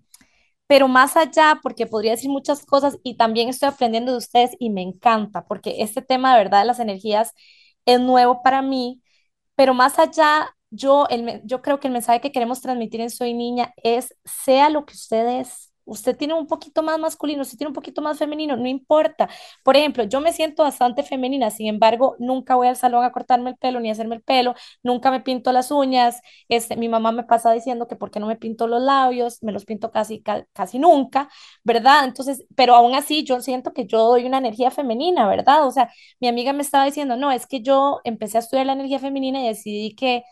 pero 0.67 0.89
más 0.89 1.17
allá, 1.17 1.61
porque 1.63 1.87
podría 1.87 2.13
decir 2.13 2.31
muchas 2.31 2.65
cosas 2.67 2.99
y 3.03 3.17
también 3.17 3.49
estoy 3.49 3.69
aprendiendo 3.71 4.13
de 4.13 4.19
ustedes 4.19 4.53
y 4.59 4.71
me 4.71 4.83
encanta, 4.83 5.45
porque 5.47 5.77
este 5.83 6.03
tema 6.03 6.33
de 6.37 6.45
verdad 6.45 6.61
de 6.61 6.67
las 6.67 6.79
energías 6.81 7.33
es 7.87 8.01
nuevo 8.01 8.43
para 8.43 8.63
mí, 8.63 9.03
pero 9.57 9.75
más 9.75 9.99
allá, 9.99 10.51
yo, 10.71 11.07
el, 11.11 11.41
yo 11.45 11.63
creo 11.63 11.81
que 11.81 11.89
el 11.89 11.95
mensaje 11.95 12.21
que 12.21 12.33
queremos 12.33 12.61
transmitir 12.61 13.01
en 13.01 13.11
Soy 13.11 13.35
Niña 13.35 13.73
es, 13.83 14.15
sea 14.25 14.69
lo 14.71 14.85
que 14.87 14.95
ustedes 14.95 15.68
usted 15.89 16.17
tiene 16.17 16.35
un 16.35 16.47
poquito 16.47 16.83
más 16.83 16.99
masculino, 16.99 17.43
usted 17.43 17.59
tiene 17.59 17.69
un 17.69 17.75
poquito 17.75 18.03
más 18.03 18.19
femenino, 18.19 18.57
no 18.57 18.67
importa. 18.69 19.29
Por 19.65 19.77
ejemplo, 19.77 20.05
yo 20.05 20.21
me 20.21 20.33
siento 20.33 20.63
bastante 20.63 21.03
femenina, 21.03 21.51
sin 21.51 21.67
embargo, 21.69 22.17
nunca 22.19 22.55
voy 22.57 22.69
al 22.69 22.77
salón 22.77 23.05
a 23.05 23.13
cortarme 23.13 23.51
el 23.51 23.57
pelo 23.57 23.81
ni 23.81 23.89
a 23.89 23.93
hacerme 23.93 24.17
el 24.17 24.23
pelo, 24.23 24.55
nunca 24.83 25.11
me 25.11 25.21
pinto 25.21 25.53
las 25.53 25.71
uñas. 25.71 26.21
Este, 26.49 26.77
mi 26.77 26.89
mamá 26.89 27.13
me 27.13 27.25
pasa 27.25 27.53
diciendo 27.53 27.89
que 27.89 27.97
por 27.97 28.11
qué 28.11 28.21
no 28.21 28.27
me 28.27 28.37
pinto 28.37 28.67
los 28.67 28.83
labios, 28.83 29.43
me 29.43 29.53
los 29.53 29.65
pinto 29.65 29.91
casi, 29.91 30.23
casi 30.53 30.79
nunca, 30.79 31.29
¿verdad? 31.65 32.05
Entonces, 32.05 32.45
pero 32.57 32.75
aún 32.75 32.95
así 32.95 33.25
yo 33.25 33.41
siento 33.41 33.73
que 33.73 33.87
yo 33.87 33.99
doy 34.09 34.25
una 34.27 34.39
energía 34.39 34.71
femenina, 34.71 35.29
¿verdad? 35.29 35.67
O 35.67 35.71
sea, 35.71 35.91
mi 36.21 36.29
amiga 36.29 36.53
me 36.53 36.63
estaba 36.63 36.85
diciendo, 36.85 37.17
no, 37.17 37.31
es 37.33 37.47
que 37.47 37.61
yo 37.63 38.01
empecé 38.05 38.39
a 38.39 38.41
estudiar 38.41 38.67
la 38.67 38.73
energía 38.75 38.99
femenina 38.99 39.41
y 39.45 39.49
decidí 39.49 39.95
que 39.95 40.23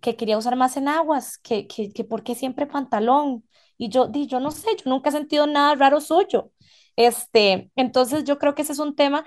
que 0.00 0.16
quería 0.16 0.38
usar 0.38 0.56
más 0.56 0.76
enaguas, 0.76 1.38
que, 1.38 1.66
que, 1.66 1.90
que 1.92 2.04
por 2.04 2.22
qué 2.24 2.34
siempre 2.34 2.66
pantalón, 2.66 3.44
y 3.78 3.88
yo, 3.88 4.06
di, 4.08 4.26
yo 4.26 4.40
no 4.40 4.50
sé, 4.50 4.68
yo 4.76 4.90
nunca 4.90 5.08
he 5.10 5.12
sentido 5.12 5.46
nada 5.46 5.74
raro 5.74 6.00
suyo. 6.00 6.50
Este, 6.96 7.70
entonces 7.76 8.24
yo 8.24 8.38
creo 8.38 8.54
que 8.54 8.62
ese 8.62 8.72
es 8.72 8.78
un 8.78 8.94
tema, 8.96 9.24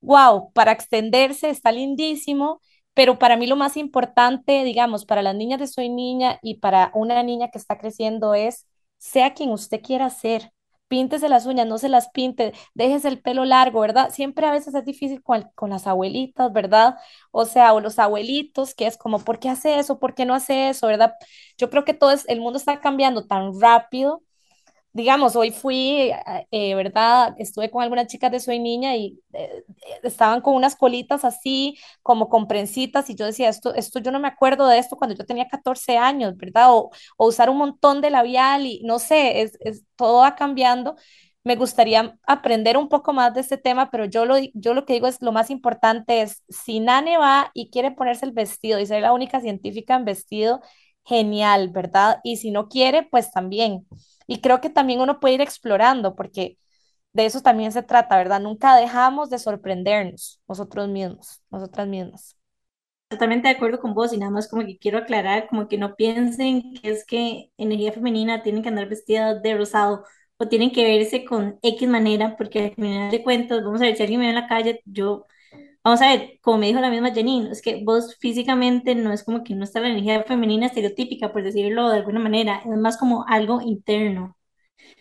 wow, 0.00 0.52
para 0.52 0.72
extenderse, 0.72 1.50
está 1.50 1.72
lindísimo, 1.72 2.60
pero 2.94 3.18
para 3.18 3.36
mí 3.36 3.46
lo 3.46 3.56
más 3.56 3.76
importante, 3.76 4.64
digamos, 4.64 5.04
para 5.06 5.22
las 5.22 5.34
niñas 5.36 5.60
de 5.60 5.66
Soy 5.68 5.88
Niña 5.88 6.38
y 6.42 6.58
para 6.58 6.90
una 6.94 7.22
niña 7.22 7.50
que 7.50 7.58
está 7.58 7.78
creciendo 7.78 8.34
es, 8.34 8.66
sea 8.98 9.34
quien 9.34 9.50
usted 9.50 9.80
quiera 9.82 10.10
ser, 10.10 10.52
píntese 10.88 11.28
las 11.28 11.46
uñas, 11.46 11.66
no 11.66 11.78
se 11.78 11.88
las 11.88 12.10
pinte, 12.10 12.52
déjese 12.74 13.08
el 13.08 13.20
pelo 13.20 13.44
largo, 13.44 13.80
¿verdad? 13.80 14.10
Siempre 14.10 14.46
a 14.46 14.50
veces 14.52 14.74
es 14.74 14.84
difícil 14.84 15.22
con, 15.22 15.48
con, 15.54 15.70
las 15.70 15.86
abuelitas, 15.86 16.52
¿verdad? 16.52 16.96
O 17.30 17.44
sea, 17.44 17.72
o 17.74 17.80
los 17.80 17.98
abuelitos, 17.98 18.74
que 18.74 18.86
es 18.86 18.96
como, 18.96 19.20
¿por 19.20 19.38
qué 19.38 19.48
hace 19.50 19.78
eso? 19.78 19.98
¿Por 19.98 20.14
qué 20.14 20.24
no 20.24 20.34
hace 20.34 20.70
eso? 20.70 20.86
¿Verdad? 20.86 21.14
Yo 21.56 21.70
creo 21.70 21.84
que 21.84 21.94
todo 21.94 22.10
es, 22.12 22.28
el 22.28 22.40
mundo 22.40 22.58
está 22.58 22.80
cambiando 22.80 23.26
tan 23.26 23.60
rápido 23.60 24.22
digamos, 24.92 25.36
hoy 25.36 25.50
fui, 25.50 26.10
eh, 26.50 26.74
¿verdad? 26.74 27.34
Estuve 27.38 27.70
con 27.70 27.82
algunas 27.82 28.06
chicas 28.08 28.30
de 28.32 28.40
Soy 28.40 28.58
Niña 28.58 28.96
y 28.96 29.20
eh, 29.32 29.64
estaban 30.02 30.40
con 30.40 30.54
unas 30.54 30.76
colitas 30.76 31.24
así, 31.24 31.78
como 32.02 32.28
con 32.28 32.48
prensitas, 32.48 33.08
y 33.10 33.14
yo 33.14 33.26
decía, 33.26 33.48
esto, 33.48 33.74
esto 33.74 34.00
yo 34.00 34.10
no 34.10 34.20
me 34.20 34.28
acuerdo 34.28 34.66
de 34.66 34.78
esto 34.78 34.96
cuando 34.96 35.14
yo 35.16 35.24
tenía 35.26 35.48
14 35.48 35.96
años, 35.98 36.36
¿verdad? 36.36 36.72
O, 36.74 36.90
o 37.16 37.26
usar 37.28 37.50
un 37.50 37.58
montón 37.58 38.00
de 38.00 38.10
labial 38.10 38.66
y 38.66 38.80
no 38.84 38.98
sé, 38.98 39.42
es, 39.42 39.56
es, 39.60 39.84
todo 39.96 40.18
va 40.22 40.34
cambiando. 40.34 40.96
Me 41.44 41.56
gustaría 41.56 42.18
aprender 42.26 42.76
un 42.76 42.88
poco 42.88 43.12
más 43.12 43.32
de 43.34 43.40
este 43.40 43.56
tema, 43.58 43.90
pero 43.90 44.04
yo 44.04 44.26
lo, 44.26 44.34
yo 44.54 44.74
lo 44.74 44.84
que 44.84 44.92
digo 44.94 45.06
es, 45.06 45.22
lo 45.22 45.32
más 45.32 45.50
importante 45.50 46.20
es, 46.22 46.42
si 46.48 46.80
Nane 46.80 47.16
va 47.18 47.50
y 47.54 47.70
quiere 47.70 47.90
ponerse 47.92 48.26
el 48.26 48.32
vestido 48.32 48.78
y 48.80 48.86
ser 48.86 49.02
la 49.02 49.12
única 49.12 49.40
científica 49.40 49.94
en 49.96 50.04
vestido, 50.04 50.60
genial, 51.04 51.70
¿verdad? 51.70 52.20
Y 52.22 52.36
si 52.36 52.50
no 52.50 52.68
quiere, 52.68 53.02
pues 53.10 53.30
también 53.30 53.86
y 54.28 54.40
creo 54.40 54.60
que 54.60 54.70
también 54.70 55.00
uno 55.00 55.18
puede 55.18 55.34
ir 55.34 55.40
explorando, 55.40 56.14
porque 56.14 56.58
de 57.12 57.26
eso 57.26 57.40
también 57.42 57.72
se 57.72 57.82
trata, 57.82 58.16
¿verdad? 58.16 58.40
Nunca 58.40 58.76
dejamos 58.76 59.30
de 59.30 59.38
sorprendernos 59.40 60.40
nosotros 60.46 60.88
mismos, 60.88 61.42
nosotras 61.50 61.88
mismas. 61.88 62.36
Totalmente 63.08 63.48
de 63.48 63.54
acuerdo 63.54 63.80
con 63.80 63.94
vos 63.94 64.12
y 64.12 64.18
nada 64.18 64.30
más 64.30 64.48
como 64.48 64.66
que 64.66 64.78
quiero 64.78 64.98
aclarar, 64.98 65.48
como 65.48 65.66
que 65.66 65.78
no 65.78 65.96
piensen 65.96 66.74
que 66.74 66.90
es 66.90 67.06
que 67.06 67.50
energía 67.56 67.92
femenina 67.92 68.42
tienen 68.42 68.62
que 68.62 68.68
andar 68.68 68.88
vestidas 68.88 69.42
de 69.42 69.56
rosado 69.56 70.04
o 70.36 70.46
tienen 70.46 70.70
que 70.70 70.84
verse 70.84 71.24
con 71.24 71.58
X 71.62 71.88
manera, 71.88 72.36
porque 72.36 72.66
al 72.66 72.74
final 72.74 73.10
de 73.10 73.22
cuentas, 73.22 73.64
vamos 73.64 73.80
a 73.80 73.84
ver, 73.84 73.96
si 73.96 74.02
alguien 74.02 74.20
me 74.20 74.26
ve 74.26 74.30
en 74.30 74.34
la 74.36 74.46
calle, 74.46 74.82
yo 74.84 75.26
Vamos 75.88 76.02
a 76.02 76.08
ver, 76.08 76.38
como 76.42 76.58
me 76.58 76.66
dijo 76.66 76.80
la 76.80 76.90
misma 76.90 77.14
Janine, 77.14 77.50
es 77.50 77.62
que 77.62 77.82
vos 77.82 78.14
físicamente 78.20 78.94
no 78.94 79.10
es 79.10 79.24
como 79.24 79.42
que 79.42 79.54
no 79.54 79.64
está 79.64 79.80
la 79.80 79.88
energía 79.88 80.22
femenina 80.24 80.66
estereotípica, 80.66 81.32
por 81.32 81.42
decirlo 81.42 81.88
de 81.88 81.96
alguna 81.96 82.20
manera, 82.20 82.58
es 82.62 82.76
más 82.76 82.98
como 82.98 83.24
algo 83.26 83.62
interno. 83.62 84.36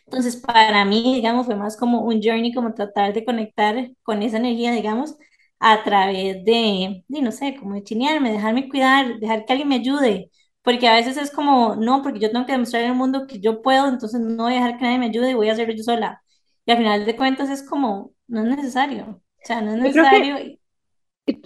Entonces, 0.05 0.37
para 0.37 0.85
mí, 0.85 1.15
digamos, 1.15 1.45
fue 1.47 1.55
más 1.55 1.77
como 1.77 2.01
un 2.03 2.21
journey, 2.23 2.53
como 2.53 2.73
tratar 2.73 3.13
de 3.13 3.25
conectar 3.25 3.91
con 4.03 4.23
esa 4.23 4.37
energía, 4.37 4.71
digamos, 4.71 5.17
a 5.59 5.83
través 5.83 6.43
de, 6.45 7.03
de 7.07 7.21
no 7.21 7.31
sé, 7.31 7.57
como 7.57 7.75
de 7.75 7.83
chinearme, 7.83 8.31
dejarme 8.33 8.69
cuidar, 8.69 9.19
dejar 9.19 9.45
que 9.45 9.53
alguien 9.53 9.69
me 9.69 9.75
ayude, 9.75 10.31
porque 10.63 10.87
a 10.87 10.95
veces 10.95 11.17
es 11.17 11.31
como, 11.31 11.75
no, 11.75 12.03
porque 12.03 12.19
yo 12.19 12.31
tengo 12.31 12.45
que 12.45 12.53
demostrar 12.53 12.83
el 12.83 12.95
mundo 12.95 13.27
que 13.27 13.39
yo 13.41 13.61
puedo, 13.61 13.87
entonces 13.89 14.21
no 14.21 14.43
voy 14.43 14.53
a 14.53 14.57
dejar 14.57 14.77
que 14.77 14.85
nadie 14.85 14.99
me 14.99 15.07
ayude 15.07 15.31
y 15.31 15.33
voy 15.35 15.49
a 15.49 15.53
hacerlo 15.53 15.73
yo 15.75 15.83
sola. 15.83 16.23
Y 16.65 16.71
al 16.71 16.77
final 16.77 17.05
de 17.05 17.15
cuentas 17.17 17.49
es 17.49 17.63
como, 17.63 18.13
no 18.27 18.41
es 18.43 18.47
necesario, 18.57 19.05
o 19.09 19.45
sea, 19.45 19.61
no 19.61 19.71
es 19.73 19.79
necesario 19.79 20.37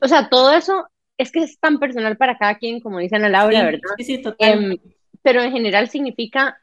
o 0.02 0.08
sea, 0.08 0.30
todo 0.30 0.54
eso 0.54 0.88
es 1.18 1.32
que 1.32 1.44
es 1.44 1.60
tan 1.60 1.80
personal 1.80 2.18
para 2.18 2.38
cada 2.38 2.56
quien, 2.58 2.80
como 2.80 3.00
dice 3.00 3.16
Ana 3.16 3.30
Laura, 3.30 3.64
¿verdad? 3.64 3.80
Sí, 3.98 4.04
sí, 4.04 4.22
total. 4.22 4.72
Em, 4.72 4.78
pero 5.22 5.42
en 5.42 5.52
general 5.52 5.90
significa 5.90 6.58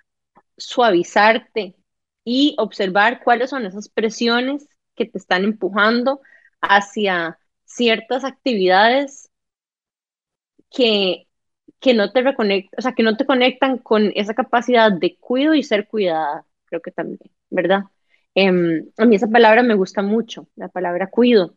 suavizarte 0.56 1.76
y 2.24 2.54
observar 2.58 3.22
cuáles 3.22 3.50
son 3.50 3.66
esas 3.66 3.88
presiones 3.88 4.68
que 4.94 5.06
te 5.06 5.18
están 5.18 5.44
empujando 5.44 6.20
hacia 6.60 7.38
ciertas 7.64 8.24
actividades 8.24 9.30
que, 10.70 11.26
que 11.80 11.94
no 11.94 12.12
te 12.12 12.22
reconectan, 12.22 12.78
o 12.78 12.82
sea, 12.82 12.92
que 12.92 13.02
no 13.02 13.16
te 13.16 13.26
conectan 13.26 13.78
con 13.78 14.12
esa 14.14 14.34
capacidad 14.34 14.92
de 14.92 15.16
cuido 15.16 15.54
y 15.54 15.62
ser 15.62 15.86
cuidada, 15.86 16.44
creo 16.66 16.82
que 16.82 16.90
también, 16.90 17.20
¿verdad? 17.50 17.84
Em, 18.34 18.90
a 18.98 19.04
mí 19.04 19.16
esa 19.16 19.28
palabra 19.28 19.62
me 19.62 19.74
gusta 19.74 20.02
mucho, 20.02 20.48
la 20.56 20.68
palabra 20.68 21.08
cuido, 21.08 21.56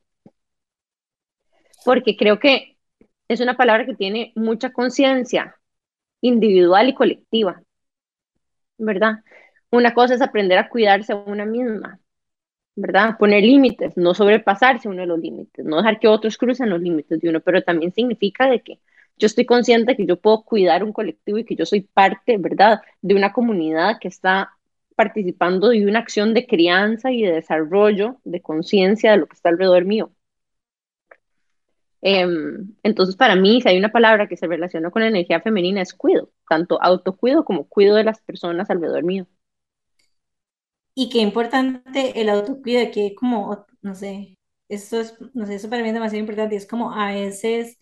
porque 1.86 2.16
creo 2.18 2.40
que 2.40 2.78
es 3.28 3.42
una 3.42 3.58
palabra 3.58 3.86
que 3.86 3.96
tiene 3.96 4.34
mucha 4.36 4.72
conciencia 4.74 5.56
individual 6.22 6.90
y 6.90 6.96
colectiva, 6.96 7.64
¿verdad? 8.78 9.20
Una 9.70 9.94
cosa 9.94 10.16
es 10.16 10.22
aprender 10.22 10.58
a 10.58 10.70
cuidarse 10.70 11.14
a 11.14 11.16
una 11.18 11.46
misma, 11.46 12.00
¿verdad? 12.76 13.18
Poner 13.20 13.44
límites, 13.44 13.98
no 13.98 14.14
sobrepasarse 14.16 14.90
uno 14.90 15.02
de 15.02 15.08
los 15.08 15.20
límites, 15.20 15.66
no 15.66 15.78
dejar 15.78 16.00
que 16.00 16.08
otros 16.08 16.38
crucen 16.38 16.70
los 16.70 16.82
límites 16.82 17.22
de 17.22 17.30
uno, 17.30 17.42
pero 17.42 17.64
también 17.64 17.94
significa 17.94 18.50
de 18.50 18.62
que 18.62 18.80
yo 19.18 19.28
estoy 19.28 19.46
consciente 19.46 19.96
que 19.98 20.06
yo 20.08 20.18
puedo 20.20 20.44
cuidar 20.44 20.84
un 20.84 20.94
colectivo 20.94 21.38
y 21.40 21.46
que 21.46 21.56
yo 21.56 21.66
soy 21.66 21.82
parte, 21.82 22.38
¿verdad?, 22.38 22.82
de 23.02 23.16
una 23.16 23.34
comunidad 23.34 24.00
que 24.02 24.08
está 24.10 24.52
participando 24.96 25.70
de 25.70 25.86
una 25.88 26.00
acción 26.00 26.34
de 26.34 26.48
crianza 26.48 27.12
y 27.12 27.24
de 27.24 27.34
desarrollo 27.34 28.18
de 28.24 28.42
conciencia 28.42 29.12
de 29.12 29.18
lo 29.18 29.28
que 29.28 29.36
está 29.36 29.50
alrededor 29.50 29.86
mío. 29.86 30.12
Em, 32.02 32.76
entonces, 32.84 33.16
para 33.16 33.36
mí, 33.36 33.62
si 33.62 33.70
hay 33.70 33.78
una 33.78 33.92
palabra 33.92 34.28
que 34.28 34.38
se 34.38 34.48
relaciona 34.48 34.92
con 34.92 35.02
la 35.04 35.10
energía 35.10 35.42
femenina, 35.42 35.82
es 35.82 35.94
cuido, 35.94 36.32
tanto 36.50 36.82
autocuido 36.82 37.46
como 37.46 37.68
cuido 37.68 37.96
de 37.96 38.04
las 38.04 38.22
personas 38.22 38.70
alrededor 38.70 39.04
mío. 39.04 39.28
Y 40.94 41.10
qué 41.10 41.20
importante 41.20 42.20
el 42.22 42.30
autocuido, 42.30 42.92
que 42.92 43.16
como, 43.16 43.66
no 43.82 43.96
sé, 43.96 44.38
esto 44.68 45.00
es, 45.00 45.16
no 45.34 45.46
sé, 45.46 45.56
eso 45.56 45.70
para 45.70 45.82
mí 45.84 45.90
es 45.90 45.94
demasiado 45.94 46.20
importante, 46.20 46.56
es 46.56 46.68
como 46.68 46.92
a 46.94 47.12
veces 47.14 47.78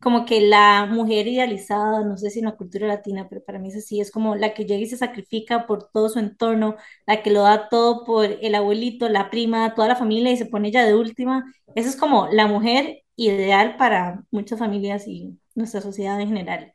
como 0.00 0.24
que 0.26 0.40
la 0.40 0.86
mujer 0.86 1.28
idealizada, 1.28 2.04
no 2.04 2.16
sé 2.16 2.30
si 2.30 2.40
en 2.40 2.46
la 2.46 2.56
cultura 2.56 2.88
latina, 2.88 3.28
pero 3.28 3.44
para 3.44 3.58
mí 3.60 3.68
es 3.68 3.76
así, 3.76 4.00
es 4.00 4.10
como 4.10 4.34
la 4.36 4.52
que 4.54 4.64
llega 4.64 4.80
y 4.82 4.86
se 4.86 4.96
sacrifica 4.96 5.66
por 5.66 5.90
todo 5.92 6.08
su 6.08 6.18
entorno, 6.18 6.76
la 7.06 7.22
que 7.22 7.30
lo 7.30 7.42
da 7.42 7.68
todo 7.68 8.04
por 8.04 8.24
el 8.26 8.54
abuelito, 8.56 9.08
la 9.08 9.30
prima, 9.30 9.74
toda 9.74 9.88
la 9.88 9.96
familia 9.96 10.32
y 10.32 10.36
se 10.36 10.46
pone 10.46 10.72
ya 10.72 10.84
de 10.84 10.94
última. 10.96 11.44
Esa 11.76 11.88
es 11.90 11.96
como 11.96 12.28
la 12.32 12.46
mujer 12.48 13.01
ideal 13.16 13.76
para 13.76 14.24
muchas 14.30 14.58
familias 14.58 15.06
y 15.08 15.38
nuestra 15.54 15.80
sociedad 15.80 16.20
en 16.20 16.28
general. 16.28 16.72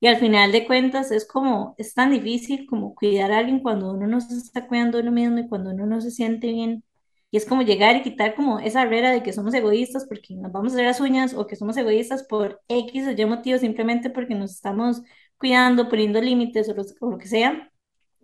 Y 0.00 0.06
al 0.06 0.16
final 0.16 0.52
de 0.52 0.66
cuentas 0.66 1.10
es 1.10 1.26
como, 1.26 1.74
es 1.78 1.94
tan 1.94 2.10
difícil 2.10 2.66
como 2.66 2.94
cuidar 2.94 3.32
a 3.32 3.38
alguien 3.38 3.60
cuando 3.60 3.92
uno 3.92 4.06
no 4.06 4.20
se 4.20 4.36
está 4.36 4.66
cuidando 4.66 4.98
uno 5.00 5.12
mismo 5.12 5.38
y 5.38 5.48
cuando 5.48 5.70
uno 5.70 5.86
no 5.86 6.00
se 6.00 6.10
siente 6.10 6.48
bien. 6.48 6.84
Y 7.30 7.36
es 7.36 7.46
como 7.46 7.62
llegar 7.62 7.96
y 7.96 8.02
quitar 8.02 8.34
como 8.34 8.58
esa 8.60 8.84
barrera 8.84 9.10
de 9.12 9.22
que 9.22 9.32
somos 9.32 9.54
egoístas 9.54 10.06
porque 10.06 10.34
nos 10.34 10.52
vamos 10.52 10.72
a 10.72 10.76
hacer 10.76 10.86
las 10.86 11.00
uñas 11.00 11.34
o 11.34 11.46
que 11.46 11.56
somos 11.56 11.76
egoístas 11.76 12.24
por 12.24 12.60
X 12.68 13.06
o 13.06 13.10
Y 13.12 13.24
motivo 13.26 13.58
simplemente 13.58 14.10
porque 14.10 14.34
nos 14.34 14.52
estamos 14.52 15.02
cuidando, 15.38 15.88
poniendo 15.88 16.20
límites 16.20 16.68
o, 16.68 16.74
lo 17.10 17.18
que 17.18 17.28
sea. 17.28 17.70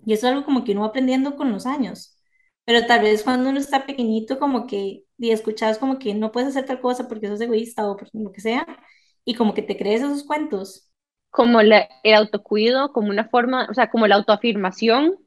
Y 0.05 0.13
eso 0.15 0.27
es 0.27 0.33
algo 0.33 0.45
como 0.45 0.65
que 0.65 0.73
uno 0.73 0.83
va 0.83 0.89
aprendiendo 0.89 1.37
con 1.37 1.53
los 1.53 1.67
años. 1.67 2.19
Pero 2.65 2.87
tal 2.87 3.03
vez 3.03 3.23
cuando 3.23 3.51
uno 3.51 3.59
está 3.61 3.87
pequeñito 3.87 4.39
como 4.39 4.67
que 4.67 5.05
y 5.19 5.31
escuchas 5.31 5.79
como 5.79 5.99
que 5.99 6.15
no 6.15 6.33
puedes 6.33 6.51
hacer 6.51 6.67
tal 6.67 6.81
cosa 6.81 7.09
porque 7.09 7.29
sos 7.29 7.41
egoísta 7.41 7.89
o 7.91 7.97
por 7.97 8.09
lo 8.15 8.33
que 8.33 8.41
sea 8.41 8.67
y 9.25 9.35
como 9.35 9.55
que 9.55 9.63
te 9.63 9.77
crees 9.77 10.03
esos 10.03 10.25
cuentos. 10.25 10.91
Como 11.31 11.61
el 11.61 11.73
autocuido, 12.17 12.93
como 12.93 13.11
una 13.11 13.29
forma, 13.29 13.69
o 13.71 13.75
sea, 13.75 13.91
como 13.91 14.09
la 14.09 14.17
autoafirmación 14.17 15.19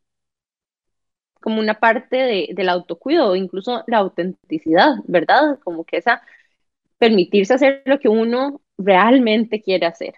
como 1.42 1.60
una 1.60 1.80
parte 1.80 2.18
de, 2.18 2.50
del 2.54 2.70
autocuido, 2.70 3.36
incluso 3.36 3.84
la 3.88 3.98
autenticidad, 4.00 4.96
¿verdad? 5.08 5.60
Como 5.64 5.86
que 5.86 5.98
esa 5.98 6.22
permitirse 7.00 7.54
hacer 7.56 7.84
lo 7.86 8.00
que 8.00 8.10
uno 8.10 8.62
realmente 8.78 9.62
quiere 9.62 9.86
hacer, 9.88 10.16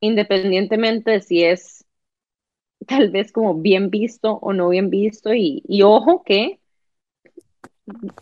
independientemente 0.00 1.12
de 1.12 1.22
si 1.22 1.44
es 1.44 1.86
tal 2.86 3.10
vez 3.10 3.32
como 3.32 3.54
bien 3.56 3.90
visto 3.90 4.34
o 4.34 4.52
no 4.52 4.68
bien 4.70 4.90
visto, 4.90 5.34
y, 5.34 5.62
y 5.68 5.82
ojo 5.82 6.22
que 6.24 6.59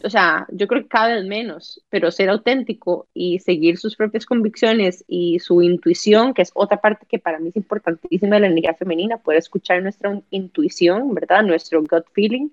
o 0.04 0.10
sea, 0.10 0.46
yo 0.50 0.66
creo 0.68 0.82
que 0.82 0.88
cada 0.88 1.14
vez 1.14 1.24
menos, 1.24 1.82
pero 1.88 2.10
ser 2.10 2.28
auténtico 2.30 3.08
y 3.14 3.38
seguir 3.40 3.78
sus 3.78 3.96
propias 3.96 4.26
convicciones 4.26 5.04
y 5.08 5.38
su 5.40 5.62
intuición, 5.62 6.34
que 6.34 6.42
es 6.42 6.50
otra 6.54 6.80
parte 6.80 7.06
que 7.06 7.18
para 7.18 7.38
mí 7.38 7.48
es 7.50 7.56
importantísima 7.56 8.36
de 8.36 8.40
la 8.40 8.46
energía 8.48 8.74
femenina, 8.74 9.18
poder 9.18 9.38
escuchar 9.38 9.82
nuestra 9.82 10.20
intuición, 10.30 11.14
¿verdad? 11.14 11.42
Nuestro 11.42 11.80
gut 11.82 12.06
feeling, 12.12 12.50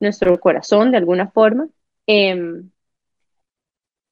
nuestro 0.00 0.38
corazón 0.40 0.90
de 0.92 0.98
alguna 0.98 1.30
forma. 1.30 1.68
Em, 2.06 2.70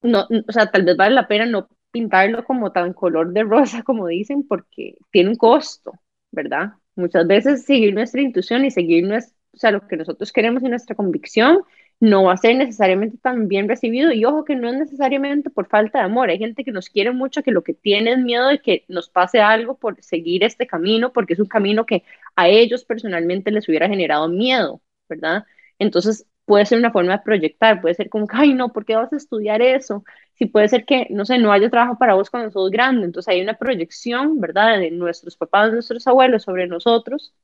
no, 0.03 0.27
o 0.49 0.53
sea, 0.53 0.71
tal 0.71 0.85
vez 0.85 0.97
vale 0.97 1.15
la 1.15 1.29
pena 1.29 1.47
no 1.47 1.69
pintarlo 1.91 2.45
como 2.45 2.73
tan 2.73 2.93
color 2.93 3.33
de 3.33 3.43
rosa 3.45 3.83
como 3.85 4.07
dicen, 4.07 4.47
porque 4.47 4.97
tiene 5.11 5.31
un 5.31 5.37
costo, 5.37 5.93
¿verdad? 6.31 6.75
Muchas 6.97 7.27
veces 7.27 7.65
seguir 7.65 7.95
nuestra 7.95 8.21
intuición 8.21 8.65
y 8.65 8.71
seguir 8.71 9.05
nuestra, 9.07 9.37
o 9.53 9.57
sea, 9.57 9.71
lo 9.73 9.87
que 9.87 9.97
nosotros 9.97 10.33
queremos 10.33 10.63
y 10.63 10.69
nuestra 10.69 10.95
convicción 10.97 11.65
no 12.01 12.25
va 12.25 12.33
a 12.33 12.37
ser 12.39 12.57
necesariamente 12.57 13.19
tan 13.19 13.47
bien 13.49 13.69
recibido 13.69 14.13
y 14.13 14.25
ojo 14.25 14.45
que 14.45 14.57
no 14.57 14.69
es 14.71 14.77
necesariamente 14.77 15.51
por 15.51 15.69
falta 15.69 15.99
de 15.99 16.05
amor, 16.07 16.31
hay 16.31 16.39
gente 16.39 16.65
que 16.65 16.73
nos 16.73 16.89
quiere 16.89 17.13
mucho 17.13 17.43
que 17.43 17.53
lo 17.53 17.63
que 17.63 17.75
tiene 17.75 18.13
es 18.13 18.19
miedo 18.19 18.49
de 18.49 18.61
que 18.61 18.85
nos 18.89 19.11
pase 19.11 19.41
algo 19.41 19.77
por 19.79 20.03
seguir 20.03 20.43
este 20.45 20.67
camino 20.67 21.13
porque 21.13 21.35
es 21.35 21.41
un 21.41 21.47
camino 21.47 21.85
que 21.87 22.05
a 22.37 22.49
ellos 22.49 22.85
personalmente 22.85 23.51
les 23.51 23.69
hubiera 23.69 23.89
generado 23.89 24.29
miedo, 24.29 24.81
¿verdad? 25.09 25.45
Entonces 25.79 26.27
puede 26.47 26.67
ser 26.67 26.79
una 26.79 26.91
forma 26.91 27.13
de 27.19 27.23
proyectar, 27.25 27.81
puede 27.81 27.95
ser 27.95 28.09
como, 28.09 28.27
ay 28.31 28.55
no, 28.55 28.73
¿por 28.73 28.85
qué 28.87 28.97
vas 28.97 29.13
a 29.13 29.17
estudiar 29.17 29.63
eso? 29.63 30.05
Si 30.35 30.47
puede 30.47 30.69
ser 30.69 30.85
que, 30.87 31.07
no 31.11 31.25
sé, 31.27 31.39
no 31.39 31.53
haya 31.53 31.71
trabajo 31.71 31.99
para 31.99 32.15
vos 32.15 32.31
cuando 32.31 32.51
sos 32.51 32.71
grande, 32.71 33.05
entonces 33.07 33.29
hay 33.33 33.43
una 33.43 33.59
proyección, 33.59 34.41
¿verdad? 34.41 34.79
De 34.79 34.91
nuestros 34.91 35.37
papás, 35.37 35.73
nuestros 35.73 36.07
abuelos 36.07 36.43
sobre 36.45 36.67
nosotros 36.67 37.35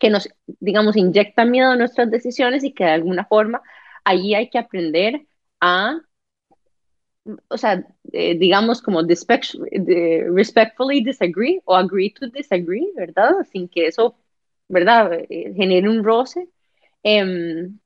que 0.00 0.10
nos, 0.10 0.28
digamos, 0.60 0.96
inyecta 0.96 1.44
miedo 1.46 1.70
a 1.72 1.76
nuestras 1.76 2.10
decisiones 2.10 2.64
y 2.64 2.72
que 2.74 2.84
de 2.84 2.90
alguna 2.92 3.24
forma 3.26 3.62
ahí 4.04 4.34
hay 4.34 4.50
que 4.50 4.58
aprender 4.58 5.26
a, 5.60 6.00
o 7.48 7.58
sea, 7.58 7.84
eh, 8.12 8.36
digamos, 8.38 8.82
como 8.82 9.02
respectfully 9.02 11.04
disagree 11.04 11.60
o 11.64 11.74
agree 11.76 12.10
to 12.12 12.28
disagree, 12.28 12.88
¿verdad? 12.96 13.32
Sin 13.52 13.68
que 13.68 13.86
eso, 13.88 14.16
¿verdad?, 14.68 15.12
eh, 15.28 15.52
genere 15.56 15.88
un 15.88 16.04
roce. 16.04 16.48
Em, 17.02 17.79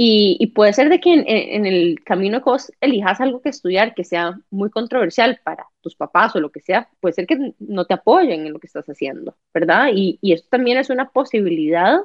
y, 0.00 0.46
puede 0.54 0.72
ser 0.74 0.90
de 0.90 1.00
que 1.00 1.12
en, 1.12 1.66
el 1.66 2.04
camino 2.04 2.38
que 2.38 2.50
vos 2.50 2.72
elijas 2.80 3.20
algo 3.20 3.40
que 3.42 3.48
estudiar 3.48 3.94
que 3.94 4.04
sea 4.04 4.38
muy 4.48 4.70
controversial 4.70 5.40
para 5.42 5.66
tus 5.80 5.96
papás 5.96 6.36
o 6.36 6.40
lo 6.40 6.52
que 6.52 6.60
sea, 6.60 6.88
puede 7.00 7.14
ser 7.14 7.26
que 7.26 7.54
no 7.58 7.84
te 7.84 7.94
apoyen 7.94 8.46
en 8.46 8.52
lo 8.52 8.60
que 8.60 8.68
estás 8.68 8.86
haciendo, 8.86 9.36
¿verdad? 9.52 9.88
Y, 9.92 10.18
y 10.22 10.34
esto 10.34 10.48
también 10.50 10.78
es 10.78 10.90
una 10.90 11.10
posibilidad 11.10 11.98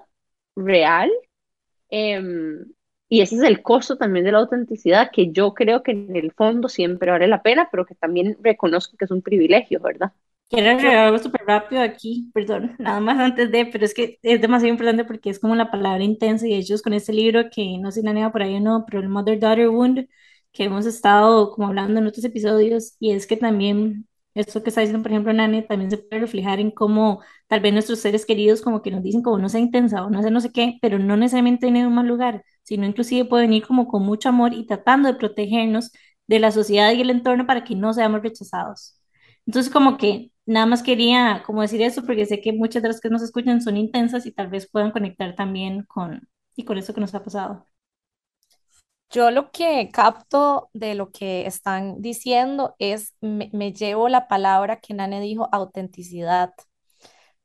real. 0.55 1.11
Em, 1.89 2.65
y 3.09 3.21
ese 3.21 3.35
es 3.35 3.43
el 3.43 3.61
costo 3.61 3.97
también 3.97 4.25
de 4.25 4.31
la 4.31 4.39
autenticidad, 4.39 5.11
que 5.11 5.31
yo 5.31 5.53
creo 5.53 5.83
que 5.83 5.91
en 5.91 6.15
el 6.15 6.31
fondo 6.33 6.69
siempre 6.69 7.11
vale 7.11 7.27
la 7.27 7.43
pena, 7.43 7.69
pero 7.71 7.85
que 7.85 7.95
también 7.95 8.37
reconozco 8.41 8.97
que 8.97 9.05
es 9.05 9.11
un 9.11 9.21
privilegio, 9.21 9.79
¿verdad? 9.81 10.13
Quiero 10.53 10.69
agregar 10.69 11.07
algo 11.07 11.17
súper 11.17 11.41
rápido 11.47 11.81
aquí, 11.81 12.29
perdón, 12.33 12.75
nada 12.79 12.99
más 12.99 13.17
antes 13.19 13.51
de, 13.51 13.65
pero 13.65 13.85
es 13.85 13.93
que 13.95 14.19
es 14.21 14.39
demasiado 14.39 14.71
importante 14.71 15.03
porque 15.03 15.31
es 15.31 15.39
como 15.39 15.55
la 15.55 15.71
palabra 15.71 16.03
intensa 16.03 16.47
y 16.47 16.53
ellos 16.53 16.83
con 16.83 16.93
este 16.93 17.11
libro 17.11 17.49
que 17.51 17.79
no 17.79 17.91
sé 17.91 18.01
si 18.01 18.07
la 18.07 18.31
por 18.31 18.43
ahí 18.43 18.55
o 18.57 18.59
no, 18.59 18.85
pero 18.85 18.99
el 19.01 19.09
Mother 19.09 19.39
Daughter 19.39 19.69
Wound, 19.69 20.07
que 20.51 20.65
hemos 20.65 20.85
estado 20.85 21.49
como 21.51 21.67
hablando 21.67 21.99
en 21.99 22.05
otros 22.07 22.23
episodios, 22.25 22.95
y 22.99 23.11
es 23.13 23.25
que 23.25 23.35
también 23.37 24.07
esto 24.35 24.61
que 24.61 24.69
está 24.69 24.81
diciendo, 24.81 25.01
por 25.01 25.11
ejemplo, 25.11 25.33
Nane, 25.33 25.63
también 25.63 25.89
se 25.89 25.97
puede 25.97 26.21
reflejar 26.21 26.59
en 26.59 26.69
cómo 26.71 27.21
tal 27.47 27.59
vez 27.59 27.73
nuestros 27.73 27.99
seres 27.99 28.23
queridos 28.25 28.61
como 28.61 28.83
que 28.83 28.91
nos 28.91 29.01
dicen 29.03 29.23
como 29.23 29.39
no 29.39 29.49
sea 29.49 29.59
intensa 29.59 30.05
o 30.05 30.09
no 30.11 30.21
sé 30.21 30.29
no 30.31 30.39
sé 30.41 30.51
qué, 30.51 30.77
pero 30.83 30.99
no 30.99 31.17
necesariamente 31.17 31.67
en 31.67 31.77
un 31.87 31.95
mal 31.95 32.07
lugar, 32.07 32.43
sino 32.63 32.85
inclusive 32.85 33.25
puede 33.25 33.43
venir 33.45 33.65
como 33.65 33.87
con 33.87 34.03
mucho 34.03 34.29
amor 34.29 34.53
y 34.53 34.65
tratando 34.67 35.07
de 35.11 35.15
protegernos 35.17 35.91
de 36.27 36.39
la 36.39 36.51
sociedad 36.51 36.91
y 36.93 37.01
el 37.01 37.09
entorno 37.09 37.45
para 37.47 37.63
que 37.63 37.75
no 37.75 37.91
seamos 37.93 38.21
rechazados. 38.21 38.99
Entonces, 39.45 39.71
como 39.71 39.97
que 39.97 40.31
nada 40.45 40.65
más 40.65 40.83
quería 40.83 41.43
como 41.45 41.61
decir 41.61 41.81
eso 41.81 42.05
porque 42.05 42.25
sé 42.25 42.41
que 42.41 42.53
muchas 42.53 42.81
de 42.83 42.89
las 42.89 43.01
que 43.01 43.09
nos 43.09 43.21
escuchan 43.23 43.61
son 43.61 43.77
intensas 43.77 44.25
y 44.25 44.31
tal 44.31 44.47
vez 44.49 44.69
puedan 44.69 44.91
conectar 44.91 45.35
también 45.35 45.83
con, 45.85 46.27
y 46.55 46.65
con 46.65 46.77
eso 46.77 46.93
que 46.93 47.01
nos 47.01 47.15
ha 47.15 47.23
pasado. 47.23 47.67
Yo 49.09 49.29
lo 49.31 49.51
que 49.51 49.89
capto 49.93 50.69
de 50.73 50.95
lo 50.95 51.11
que 51.11 51.45
están 51.45 52.01
diciendo 52.01 52.75
es, 52.79 53.13
me, 53.21 53.49
me 53.53 53.71
llevo 53.73 54.09
la 54.09 54.27
palabra 54.27 54.79
que 54.79 54.93
Nane 54.95 55.21
dijo, 55.21 55.49
autenticidad. 55.51 56.51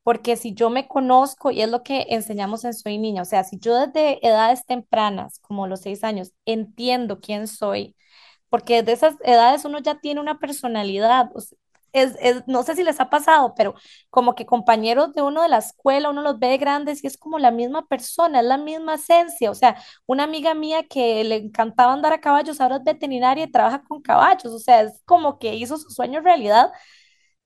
Porque 0.03 0.37
si 0.37 0.53
yo 0.53 0.69
me 0.69 0.87
conozco, 0.87 1.51
y 1.51 1.61
es 1.61 1.69
lo 1.69 1.83
que 1.83 2.07
enseñamos 2.09 2.63
en 2.65 2.73
Soy 2.73 2.97
Niña, 2.97 3.21
o 3.23 3.25
sea, 3.25 3.43
si 3.43 3.59
yo 3.59 3.75
desde 3.87 4.25
edades 4.27 4.65
tempranas, 4.65 5.39
como 5.39 5.67
los 5.67 5.81
seis 5.81 6.03
años, 6.03 6.33
entiendo 6.45 7.19
quién 7.21 7.47
soy, 7.47 7.95
porque 8.49 8.77
desde 8.83 8.93
esas 8.93 9.15
edades 9.23 9.65
uno 9.65 9.79
ya 9.79 9.99
tiene 9.99 10.21
una 10.21 10.39
personalidad, 10.39 11.29
es, 11.93 12.15
no 12.47 12.63
sé 12.63 12.75
si 12.75 12.83
les 12.83 12.99
ha 12.99 13.09
pasado, 13.09 13.53
pero 13.55 13.75
como 14.09 14.35
que 14.35 14.45
compañeros 14.45 15.13
de 15.13 15.21
uno 15.21 15.41
de 15.43 15.49
la 15.49 15.57
escuela, 15.59 16.09
uno 16.09 16.21
los 16.21 16.39
ve 16.39 16.57
grandes 16.57 17.03
y 17.03 17.07
es 17.07 17.17
como 17.17 17.39
la 17.39 17.51
misma 17.51 17.87
persona, 17.87 18.39
es 18.41 18.45
la 18.45 18.57
misma 18.57 18.95
esencia. 18.95 19.51
O 19.51 19.55
sea, 19.55 19.77
una 20.05 20.23
amiga 20.23 20.53
mía 20.53 20.83
que 20.87 21.23
le 21.23 21.35
encantaba 21.37 21.93
andar 21.93 22.13
a 22.13 22.21
caballos, 22.21 22.61
ahora 22.61 22.77
es 22.77 22.83
veterinaria 22.83 23.45
y 23.45 23.51
trabaja 23.51 23.81
con 23.83 24.01
caballos. 24.01 24.53
O 24.53 24.59
sea, 24.59 24.81
es 24.83 25.01
como 25.05 25.39
que 25.39 25.55
hizo 25.55 25.77
su 25.77 25.89
sueño 25.91 26.21
realidad. 26.21 26.71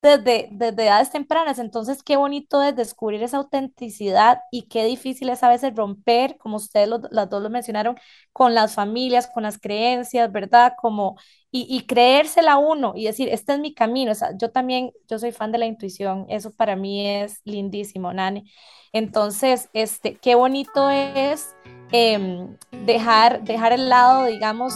Desde, 0.03 0.49
desde 0.51 0.85
edades 0.85 1.11
tempranas. 1.11 1.59
Entonces, 1.59 2.03
qué 2.03 2.17
bonito 2.17 2.61
es 2.61 2.75
descubrir 2.75 3.23
esa 3.23 3.37
autenticidad 3.37 4.39
y 4.51 4.63
qué 4.63 4.85
difícil 4.85 5.29
es 5.29 5.41
a 5.43 5.49
veces 5.49 5.73
romper, 5.75 6.37
como 6.37 6.57
ustedes 6.57 6.89
las 7.09 7.29
dos 7.29 7.41
lo 7.41 7.49
mencionaron, 7.49 7.95
con 8.33 8.53
las 8.53 8.75
familias, 8.75 9.27
con 9.27 9.43
las 9.43 9.57
creencias, 9.57 10.31
¿verdad? 10.31 10.73
Como, 10.79 11.17
y, 11.51 11.65
y 11.69 11.85
creérsela 11.85 12.57
uno 12.57 12.93
y 12.95 13.05
decir, 13.05 13.29
este 13.29 13.53
es 13.53 13.59
mi 13.59 13.73
camino. 13.73 14.11
O 14.11 14.15
sea, 14.15 14.37
yo 14.37 14.51
también, 14.51 14.91
yo 15.09 15.17
soy 15.19 15.31
fan 15.31 15.51
de 15.53 15.57
la 15.59 15.65
intuición, 15.65 16.25
eso 16.29 16.51
para 16.51 16.75
mí 16.75 17.07
es 17.07 17.39
lindísimo, 17.45 18.13
Nani. 18.13 18.43
Entonces, 18.91 19.69
este, 19.73 20.15
qué 20.15 20.35
bonito 20.35 20.89
es 20.89 21.55
em, 21.91 22.57
dejar, 22.85 23.43
dejar 23.43 23.71
el 23.73 23.89
lado, 23.89 24.25
digamos, 24.25 24.73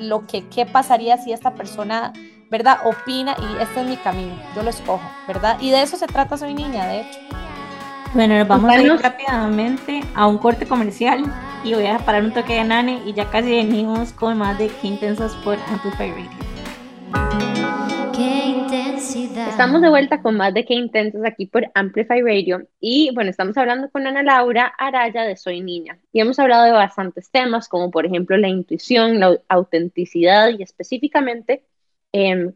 lo 0.00 0.26
que 0.26 0.48
qué 0.48 0.66
pasaría 0.66 1.18
si 1.18 1.32
esta 1.32 1.54
persona 1.54 2.12
¿verdad? 2.50 2.78
Opina 2.84 3.36
y 3.38 3.62
este 3.62 3.80
es 3.80 3.86
mi 3.86 3.96
camino, 3.96 4.34
yo 4.54 4.62
lo 4.62 4.70
escojo, 4.70 5.10
¿verdad? 5.26 5.58
Y 5.60 5.70
de 5.70 5.82
eso 5.82 5.96
se 5.96 6.06
trata 6.06 6.36
Soy 6.36 6.54
Niña, 6.54 6.86
de 6.86 7.00
hecho. 7.00 7.18
Bueno, 8.14 8.38
nos 8.38 8.48
vamos 8.48 8.70
a 8.70 8.80
ir 8.80 8.90
rápidamente 8.90 10.00
a 10.14 10.26
un 10.26 10.38
corte 10.38 10.66
comercial 10.66 11.24
y 11.62 11.74
voy 11.74 11.86
a 11.86 11.98
parar 11.98 12.24
un 12.24 12.32
toque 12.32 12.54
de 12.54 12.64
Nane 12.64 13.02
y 13.04 13.12
ya 13.12 13.30
casi 13.30 13.50
venimos 13.50 14.12
con 14.12 14.38
más 14.38 14.58
de 14.58 14.68
Qué 14.80 14.88
Intensas 14.88 15.34
por 15.44 15.58
Amplify 15.68 16.10
Radio. 16.10 16.30
Qué 18.16 18.46
intensidad. 18.46 19.50
Estamos 19.50 19.82
de 19.82 19.90
vuelta 19.90 20.22
con 20.22 20.38
más 20.38 20.54
de 20.54 20.64
Qué 20.64 20.72
Intensas 20.72 21.22
aquí 21.26 21.44
por 21.44 21.70
Amplify 21.74 22.22
Radio 22.22 22.66
y 22.80 23.10
bueno, 23.14 23.28
estamos 23.28 23.56
hablando 23.58 23.90
con 23.90 24.06
Ana 24.06 24.22
Laura 24.22 24.72
Araya 24.78 25.24
de 25.24 25.36
Soy 25.36 25.60
Niña 25.60 25.98
y 26.10 26.20
hemos 26.20 26.38
hablado 26.38 26.64
de 26.64 26.72
bastantes 26.72 27.30
temas 27.30 27.68
como 27.68 27.90
por 27.90 28.06
ejemplo 28.06 28.38
la 28.38 28.48
intuición, 28.48 29.20
la 29.20 29.36
autenticidad 29.48 30.48
y 30.58 30.62
específicamente 30.62 31.62
Em, 32.12 32.52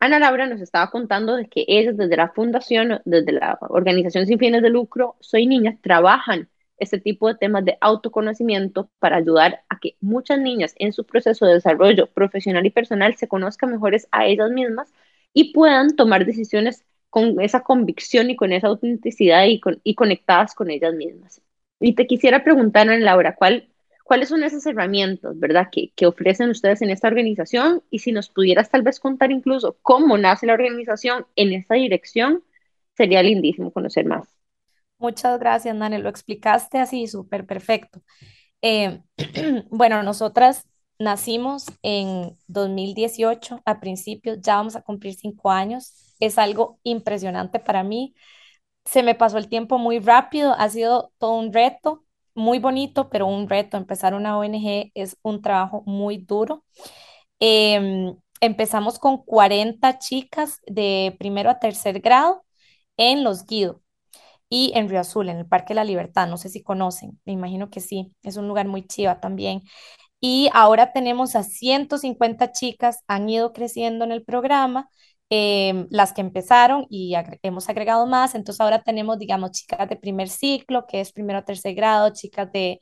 Ana 0.00 0.18
Laura 0.18 0.46
nos 0.46 0.60
estaba 0.60 0.90
contando 0.90 1.36
de 1.36 1.48
que 1.48 1.64
ellos 1.68 1.96
desde 1.96 2.16
la 2.16 2.30
fundación, 2.30 3.00
desde 3.04 3.32
la 3.32 3.58
organización 3.62 4.26
sin 4.26 4.38
fines 4.38 4.62
de 4.62 4.70
lucro, 4.70 5.16
Soy 5.20 5.46
Niña, 5.46 5.78
trabajan 5.82 6.48
este 6.78 6.98
tipo 6.98 7.28
de 7.28 7.36
temas 7.36 7.64
de 7.64 7.76
autoconocimiento 7.80 8.90
para 8.98 9.18
ayudar 9.18 9.62
a 9.68 9.78
que 9.80 9.96
muchas 10.00 10.40
niñas 10.40 10.74
en 10.78 10.92
su 10.92 11.04
proceso 11.06 11.46
de 11.46 11.54
desarrollo 11.54 12.06
profesional 12.08 12.66
y 12.66 12.70
personal 12.70 13.16
se 13.16 13.28
conozcan 13.28 13.72
mejores 13.72 14.08
a 14.12 14.26
ellas 14.26 14.50
mismas 14.50 14.92
y 15.34 15.52
puedan 15.52 15.94
tomar 15.96 16.24
decisiones 16.26 16.84
con 17.10 17.40
esa 17.40 17.62
convicción 17.62 18.30
y 18.30 18.36
con 18.36 18.52
esa 18.52 18.68
autenticidad 18.68 19.46
y, 19.46 19.60
y 19.84 19.94
conectadas 19.94 20.54
con 20.54 20.70
ellas 20.70 20.94
mismas. 20.94 21.42
Y 21.80 21.94
te 21.94 22.06
quisiera 22.06 22.44
preguntar, 22.44 22.88
Ana 22.88 22.98
Laura, 22.98 23.34
¿cuál 23.36 23.68
¿Cuáles 24.10 24.28
son 24.28 24.42
esas 24.42 24.66
herramientas, 24.66 25.38
verdad, 25.38 25.68
que, 25.70 25.92
que, 25.94 26.04
ofrecen 26.04 26.50
ustedes 26.50 26.82
en 26.82 26.90
esta 26.90 27.06
organización? 27.06 27.84
Y 27.90 28.00
si 28.00 28.10
nos 28.10 28.28
pudieras 28.28 28.68
tal 28.68 28.82
vez 28.82 28.98
contar 28.98 29.30
incluso 29.30 29.76
cómo 29.82 30.18
nace 30.18 30.46
la 30.46 30.54
organización 30.54 31.26
en 31.36 31.52
esta 31.52 31.76
dirección, 31.76 32.42
sería 32.96 33.22
lindísimo 33.22 33.70
conocer 33.70 34.06
más. 34.06 34.26
Muchas 34.98 35.38
gracias, 35.38 35.76
Nani. 35.76 35.98
Lo 35.98 36.08
explicaste 36.08 36.78
así 36.78 37.06
súper 37.06 37.46
perfecto. 37.46 38.02
Eh, 38.62 39.00
bueno, 39.70 40.02
nosotras 40.02 40.66
nacimos 40.98 41.66
en 41.82 42.36
2018, 42.48 43.62
a 43.64 43.78
principios, 43.78 44.40
ya 44.40 44.56
vamos 44.56 44.74
a 44.74 44.82
cumplir 44.82 45.14
cinco 45.14 45.52
años. 45.52 46.16
Es 46.18 46.36
algo 46.36 46.80
impresionante 46.82 47.60
para 47.60 47.84
mí. 47.84 48.16
Se 48.84 49.04
me 49.04 49.14
pasó 49.14 49.38
el 49.38 49.48
tiempo 49.48 49.78
muy 49.78 50.00
rápido, 50.00 50.52
ha 50.58 50.68
sido 50.68 51.12
todo 51.18 51.38
un 51.38 51.52
reto 51.52 52.04
muy 52.34 52.58
bonito, 52.58 53.08
pero 53.10 53.26
un 53.26 53.48
reto. 53.48 53.76
Empezar 53.76 54.14
una 54.14 54.38
ONG 54.38 54.90
es 54.94 55.16
un 55.22 55.42
trabajo 55.42 55.82
muy 55.86 56.18
duro. 56.18 56.64
Em, 57.40 58.16
empezamos 58.40 58.98
con 58.98 59.24
40 59.24 59.98
chicas 59.98 60.60
de 60.66 61.16
primero 61.18 61.50
a 61.50 61.58
tercer 61.60 62.00
grado 62.00 62.44
en 62.96 63.24
Los 63.24 63.46
Guido 63.46 63.82
y 64.48 64.72
en 64.74 64.88
Río 64.88 65.00
Azul, 65.00 65.28
en 65.28 65.38
el 65.38 65.46
Parque 65.46 65.70
de 65.70 65.76
la 65.76 65.84
Libertad. 65.84 66.28
No 66.28 66.36
sé 66.38 66.48
si 66.48 66.62
conocen, 66.62 67.20
me 67.24 67.32
imagino 67.32 67.70
que 67.70 67.80
sí, 67.80 68.12
es 68.22 68.36
un 68.36 68.48
lugar 68.48 68.66
muy 68.68 68.86
chiva 68.86 69.20
también. 69.20 69.62
Y 70.20 70.50
ahora 70.52 70.92
tenemos 70.92 71.36
a 71.36 71.42
150 71.44 72.52
chicas, 72.52 73.04
han 73.08 73.28
ido 73.28 73.52
creciendo 73.52 74.04
en 74.04 74.12
el 74.12 74.24
programa 74.24 74.88
Em, 75.32 75.86
las 75.90 76.12
que 76.12 76.22
empezaron 76.22 76.86
y 76.90 77.14
hemos 77.42 77.68
agregado 77.68 78.04
más. 78.06 78.34
Entonces 78.34 78.60
ahora 78.60 78.82
tenemos, 78.82 79.16
digamos, 79.18 79.52
chicas 79.52 79.88
de 79.88 79.94
primer 79.96 80.28
ciclo, 80.28 80.86
que 80.88 81.00
es 81.00 81.12
primero 81.12 81.38
a 81.38 81.44
tercer 81.44 81.74
grado, 81.74 82.10
chicas 82.12 82.50
de 82.52 82.80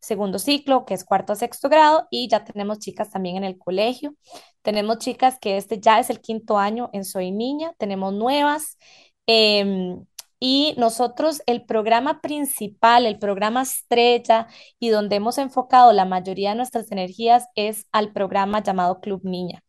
segundo 0.00 0.38
ciclo, 0.38 0.86
que 0.86 0.94
es 0.94 1.04
cuarto 1.04 1.34
a 1.34 1.36
sexto 1.36 1.68
grado, 1.68 2.06
y 2.10 2.28
ya 2.28 2.44
tenemos 2.44 2.78
chicas 2.78 3.10
también 3.10 3.36
en 3.36 3.44
el 3.44 3.58
colegio. 3.58 4.14
Tenemos 4.62 4.98
chicas 4.98 5.38
que 5.40 5.58
este 5.58 5.78
ya 5.80 6.00
es 6.00 6.08
el 6.10 6.20
quinto 6.20 6.58
año 6.58 6.88
en 6.94 7.04
Soy 7.04 7.32
Niña, 7.32 7.74
tenemos 7.78 8.14
nuevas. 8.14 8.78
Em, 9.26 10.04
y 10.40 10.74
nosotros, 10.78 11.42
el 11.46 11.66
programa 11.66 12.20
principal, 12.22 13.06
el 13.06 13.18
programa 13.18 13.62
estrella 13.62 14.46
y 14.78 14.88
donde 14.88 15.16
hemos 15.16 15.38
enfocado 15.38 15.92
la 15.92 16.06
mayoría 16.06 16.50
de 16.50 16.56
nuestras 16.56 16.90
energías 16.92 17.46
es 17.54 17.86
al 17.92 18.12
programa 18.12 18.62
llamado 18.62 19.00
Club 19.00 19.20
Niña. 19.24 19.62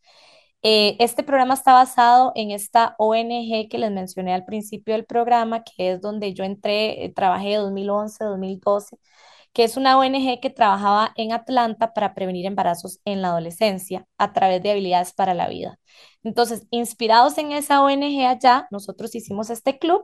Eh, 0.63 0.95
este 0.99 1.23
programa 1.23 1.55
está 1.55 1.73
basado 1.73 2.31
en 2.35 2.51
esta 2.51 2.95
ONG 2.99 3.67
que 3.69 3.77
les 3.79 3.91
mencioné 3.91 4.33
al 4.33 4.45
principio 4.45 4.93
del 4.93 5.05
programa, 5.05 5.63
que 5.63 5.93
es 5.93 6.01
donde 6.01 6.33
yo 6.35 6.43
entré, 6.43 7.03
eh, 7.03 7.11
trabajé 7.13 7.55
2011, 7.55 8.23
2012, 8.23 8.97
que 9.53 9.63
es 9.63 9.77
una 9.77 9.97
ONG 9.97 10.39
que 10.39 10.49
trabajaba 10.51 11.13
en 11.17 11.33
Atlanta 11.33 11.93
para 11.93 12.13
prevenir 12.13 12.45
embarazos 12.45 12.99
en 13.05 13.21
la 13.21 13.29
adolescencia 13.29 14.05
a 14.17 14.33
través 14.33 14.61
de 14.63 14.71
habilidades 14.71 15.13
para 15.13 15.33
la 15.33 15.49
vida. 15.49 15.79
Entonces, 16.23 16.67
inspirados 16.71 17.37
en 17.39 17.51
esa 17.53 17.81
ONG 17.83 18.25
allá, 18.27 18.67
nosotros 18.71 19.15
hicimos 19.15 19.49
este 19.49 19.79
club 19.79 20.03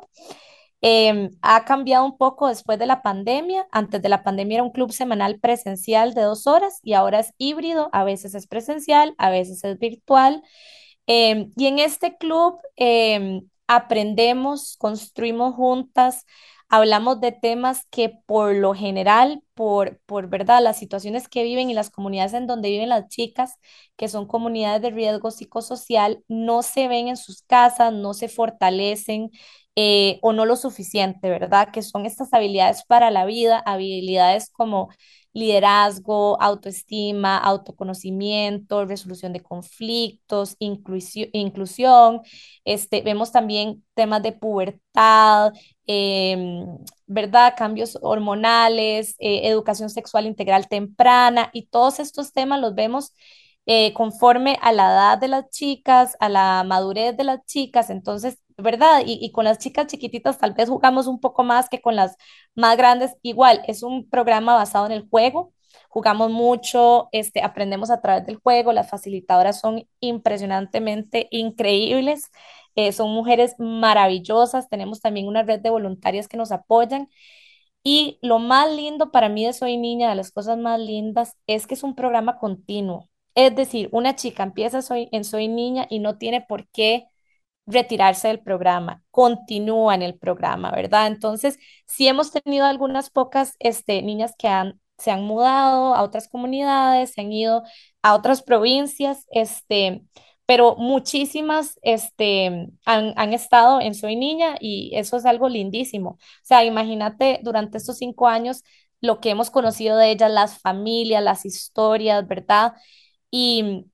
Em, 0.81 1.31
ha 1.41 1.65
cambiado 1.65 2.05
un 2.05 2.17
poco 2.17 2.47
después 2.47 2.77
de 2.77 2.85
la 2.85 3.01
pandemia. 3.01 3.67
Antes 3.71 4.01
de 4.01 4.09
la 4.09 4.23
pandemia 4.23 4.55
era 4.57 4.63
un 4.63 4.71
club 4.71 4.91
semanal 4.91 5.39
presencial 5.39 6.13
de 6.13 6.21
dos 6.21 6.45
horas 6.47 6.79
y 6.83 6.93
ahora 6.93 7.19
es 7.19 7.33
híbrido. 7.37 7.89
A 7.93 8.03
veces 8.03 8.35
es 8.35 8.47
presencial, 8.47 9.15
a 9.17 9.29
veces 9.31 9.63
es 9.63 9.79
virtual. 9.79 10.43
Em, 11.07 11.51
y 11.55 11.67
en 11.67 11.79
este 11.79 12.17
club 12.17 12.59
em, 12.75 13.41
aprendemos, 13.67 14.77
construimos 14.77 15.55
juntas, 15.55 16.25
hablamos 16.69 17.21
de 17.21 17.31
temas 17.31 17.85
que 17.89 18.09
por 18.25 18.53
lo 18.55 18.73
general, 18.73 19.41
por, 19.53 19.99
por 20.05 20.27
verdad, 20.29 20.61
las 20.61 20.77
situaciones 20.77 21.27
que 21.29 21.43
viven 21.43 21.69
y 21.69 21.73
las 21.73 21.89
comunidades 21.89 22.33
en 22.33 22.47
donde 22.47 22.69
viven 22.69 22.89
las 22.89 23.07
chicas, 23.09 23.55
que 23.95 24.09
son 24.09 24.27
comunidades 24.27 24.81
de 24.81 24.91
riesgo 24.91 25.31
psicosocial, 25.31 26.23
no 26.27 26.61
se 26.63 26.87
ven 26.87 27.07
en 27.07 27.17
sus 27.17 27.41
casas, 27.43 27.93
no 27.93 28.13
se 28.13 28.27
fortalecen 28.29 29.31
eh, 29.79 30.17
o 30.23 30.33
no 30.33 30.45
lo 30.45 30.55
suficiente, 30.55 31.29
¿verdad? 31.29 31.69
Que 31.71 31.83
son 31.83 32.07
estas 32.07 32.33
habilidades 32.33 32.83
para 32.85 33.11
la 33.11 33.25
vida, 33.25 33.59
habilidades 33.59 34.49
como 34.49 34.89
liderazgo, 35.33 36.41
autoestima, 36.41 37.37
autoconocimiento, 37.37 38.85
resolución 38.85 39.33
de 39.33 39.41
conflictos, 39.41 40.55
inclusión. 40.59 42.21
Este, 42.65 43.01
vemos 43.03 43.31
también 43.31 43.83
temas 43.93 44.23
de 44.23 44.31
pubertad, 44.31 45.53
em, 45.85 46.65
¿verdad? 47.05 47.53
Cambios 47.55 47.99
hormonales, 48.01 49.15
eh, 49.19 49.47
educación 49.47 49.91
sexual 49.91 50.25
integral 50.25 50.67
temprana 50.67 51.49
y 51.53 51.67
todos 51.67 51.99
estos 51.99 52.33
temas 52.33 52.59
los 52.59 52.73
vemos 52.73 53.13
eh, 53.67 53.93
conforme 53.93 54.57
a 54.61 54.71
la 54.71 54.85
edad 54.91 55.17
de 55.19 55.27
las 55.27 55.49
chicas, 55.51 56.15
a 56.19 56.29
la 56.29 56.63
madurez 56.65 57.15
de 57.17 57.23
las 57.25 57.45
chicas. 57.45 57.89
Entonces, 57.91 58.39
¿verdad? 58.57 59.03
Y, 59.05 59.31
con 59.31 59.45
las 59.45 59.59
chicas 59.59 59.87
chiquititas 59.87 60.37
tal 60.39 60.53
vez 60.53 60.69
jugamos 60.69 61.07
un 61.07 61.19
poco 61.19 61.43
más 61.43 61.69
que 61.69 61.81
con 61.81 61.95
las 61.95 62.15
más 62.55 62.77
grandes. 62.77 63.15
Igual, 63.21 63.61
es 63.67 63.83
un 63.83 64.09
programa 64.09 64.55
basado 64.55 64.85
en 64.87 64.91
el 64.93 65.07
juego. 65.09 65.53
Jugamos 65.89 66.31
mucho, 66.31 67.09
este, 67.11 67.41
aprendemos 67.41 67.89
a 67.91 68.01
través 68.01 68.25
del 68.25 68.37
juego. 68.37 68.73
Las 68.73 68.89
facilitadoras 68.89 69.59
son 69.59 69.87
impresionantemente 69.99 71.27
increíbles. 71.31 72.31
Eh, 72.75 72.91
son 72.93 73.11
mujeres 73.11 73.55
maravillosas. 73.59 74.69
Tenemos 74.69 75.01
también 75.01 75.27
una 75.27 75.43
red 75.43 75.59
de 75.59 75.69
voluntarias 75.69 76.27
que 76.27 76.37
nos 76.37 76.51
apoyan. 76.51 77.09
Y 77.83 78.19
lo 78.21 78.39
más 78.39 78.71
lindo 78.75 79.11
para 79.11 79.29
mí 79.29 79.45
de 79.45 79.53
Soy 79.53 79.77
Niña, 79.77 80.09
de 80.09 80.15
las 80.15 80.31
cosas 80.31 80.57
más 80.57 80.79
lindas, 80.79 81.37
es 81.47 81.67
que 81.67 81.75
es 81.75 81.83
un 81.83 81.95
programa 81.95 82.37
continuo. 82.37 83.09
Es 83.35 83.55
decir, 83.55 83.89
una 83.91 84.15
chica 84.15 84.43
empieza 84.43 84.81
soy, 84.81 85.09
en 85.11 85.23
Soy 85.23 85.47
Niña 85.47 85.87
y 85.89 85.99
no 85.99 86.17
tiene 86.17 86.41
por 86.41 86.67
qué 86.69 87.07
retirarse 87.67 88.29
del 88.29 88.39
programa, 88.39 89.03
continúa 89.11 89.93
en 89.95 90.01
el 90.01 90.17
programa, 90.17 90.71
¿verdad? 90.71 91.07
Entonces, 91.07 91.59
sí 91.85 92.07
hemos 92.07 92.31
tenido 92.31 92.65
algunas 92.65 93.09
pocas 93.09 93.55
este, 93.59 94.01
niñas 94.01 94.33
que 94.37 94.47
han, 94.47 94.79
se 94.97 95.11
han 95.11 95.23
mudado 95.23 95.93
a 95.93 96.03
otras 96.03 96.27
comunidades, 96.29 97.13
se 97.13 97.21
han 97.21 97.31
ido 97.31 97.63
a 98.01 98.15
otras 98.15 98.41
provincias, 98.41 99.25
este, 99.31 100.03
pero 100.45 100.75
muchísimas 100.77 101.77
este, 101.81 102.69
han, 102.85 103.13
han, 103.17 103.33
estado 103.33 103.81
en 103.81 103.93
Soy 103.95 104.15
Niña 104.15 104.55
y 104.61 104.91
eso 104.95 105.17
es 105.17 105.25
algo 105.25 105.49
lindísimo. 105.49 106.11
O 106.11 106.19
sea, 106.43 106.63
imagínate 106.63 107.41
durante 107.43 107.77
estos 107.77 107.97
cinco 107.97 108.27
años 108.27 108.63
lo 109.01 109.19
que 109.19 109.29
hemos 109.29 109.49
conocido 109.51 109.97
de 109.97 110.11
ellas, 110.11 110.31
las 110.31 110.59
familias, 110.59 111.21
las 111.23 111.45
historias, 111.45 112.27
¿verdad? 112.27 112.73
Y 113.29 113.85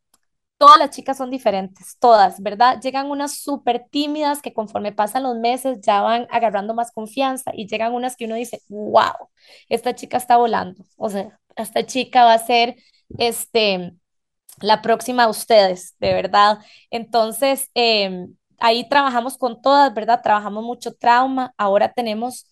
todas 0.63 0.79
las 0.79 0.91
chicas 0.91 1.17
son 1.17 1.29
diferentes, 1.29 1.97
todas, 1.99 2.41
¿verdad? 2.41 2.79
Llegan 2.81 3.11
unas 3.11 3.35
súper 3.37 3.85
tímidas 3.91 4.41
que 4.41 4.53
conforme 4.53 4.93
pasan 4.93 5.23
los 5.23 5.35
meses 5.35 5.79
ya 5.81 6.01
van 6.01 6.25
agarrando 6.31 6.73
más 6.73 6.93
confianza 6.93 7.51
y 7.53 7.67
llegan 7.67 7.93
unas 7.93 8.15
que 8.15 8.23
uno 8.25 8.35
dice, 8.35 8.61
wow, 8.69 9.11
esta 9.67 9.93
chica 9.93 10.15
está 10.15 10.37
volando, 10.37 10.85
o 10.95 11.09
sea, 11.09 11.37
esta 11.57 11.85
chica 11.85 12.23
va 12.23 12.33
a 12.35 12.39
ser, 12.39 12.77
este, 13.17 13.93
la 14.61 14.81
próxima 14.81 15.23
a 15.25 15.29
ustedes, 15.29 15.95
de 15.99 16.13
verdad. 16.13 16.59
Entonces, 16.91 17.69
em, 17.73 18.35
ahí 18.59 18.87
trabajamos 18.89 19.37
con 19.37 19.61
todas, 19.61 19.93
¿verdad? 19.93 20.21
Trabajamos 20.23 20.63
mucho 20.63 20.93
trauma. 20.95 21.53
Ahora 21.57 21.91
tenemos 21.93 22.47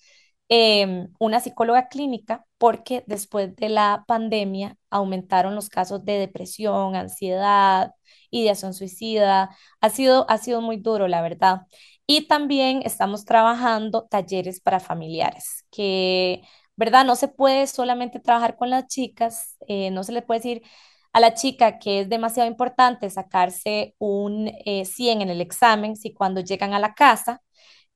em, 0.54 1.08
una 1.18 1.40
psicóloga 1.40 1.88
clínica 1.88 2.46
porque 2.58 3.04
después 3.08 3.56
de 3.56 3.70
la 3.70 4.04
pandemia 4.06 4.76
aumentaron 4.90 5.56
los 5.56 5.70
casos 5.70 6.04
de 6.04 6.14
depresión, 6.20 6.96
ansiedad, 6.98 7.94
ideación 8.32 8.74
suicida. 8.74 9.56
Ha 9.80 9.90
sido, 9.90 10.30
ha 10.30 10.38
sido 10.38 10.62
muy 10.62 10.76
duro, 10.78 11.08
la 11.08 11.22
verdad. 11.22 11.62
Y 12.06 12.28
también 12.28 12.82
estamos 12.84 13.24
trabajando 13.26 14.08
talleres 14.10 14.60
para 14.60 14.80
familiares, 14.82 15.66
que, 15.72 16.42
¿verdad? 16.76 17.06
No 17.06 17.16
se 17.16 17.30
puede 17.30 17.66
solamente 17.68 18.20
trabajar 18.20 18.58
con 18.58 18.70
las 18.70 18.88
chicas, 18.88 19.56
eh, 19.68 19.90
no 19.92 20.04
se 20.04 20.12
le 20.12 20.22
puede 20.22 20.40
decir 20.42 20.62
a 21.14 21.20
la 21.22 21.34
chica 21.34 21.80
que 21.80 22.02
es 22.02 22.10
demasiado 22.10 22.50
importante 22.50 23.10
sacarse 23.10 23.96
un 24.00 24.52
100 24.86 25.20
eh, 25.20 25.24
en 25.24 25.30
el 25.30 25.40
examen, 25.42 25.96
si 25.96 26.14
cuando 26.14 26.42
llegan 26.42 26.74
a 26.74 26.80
la 26.80 26.94
casa, 26.94 27.42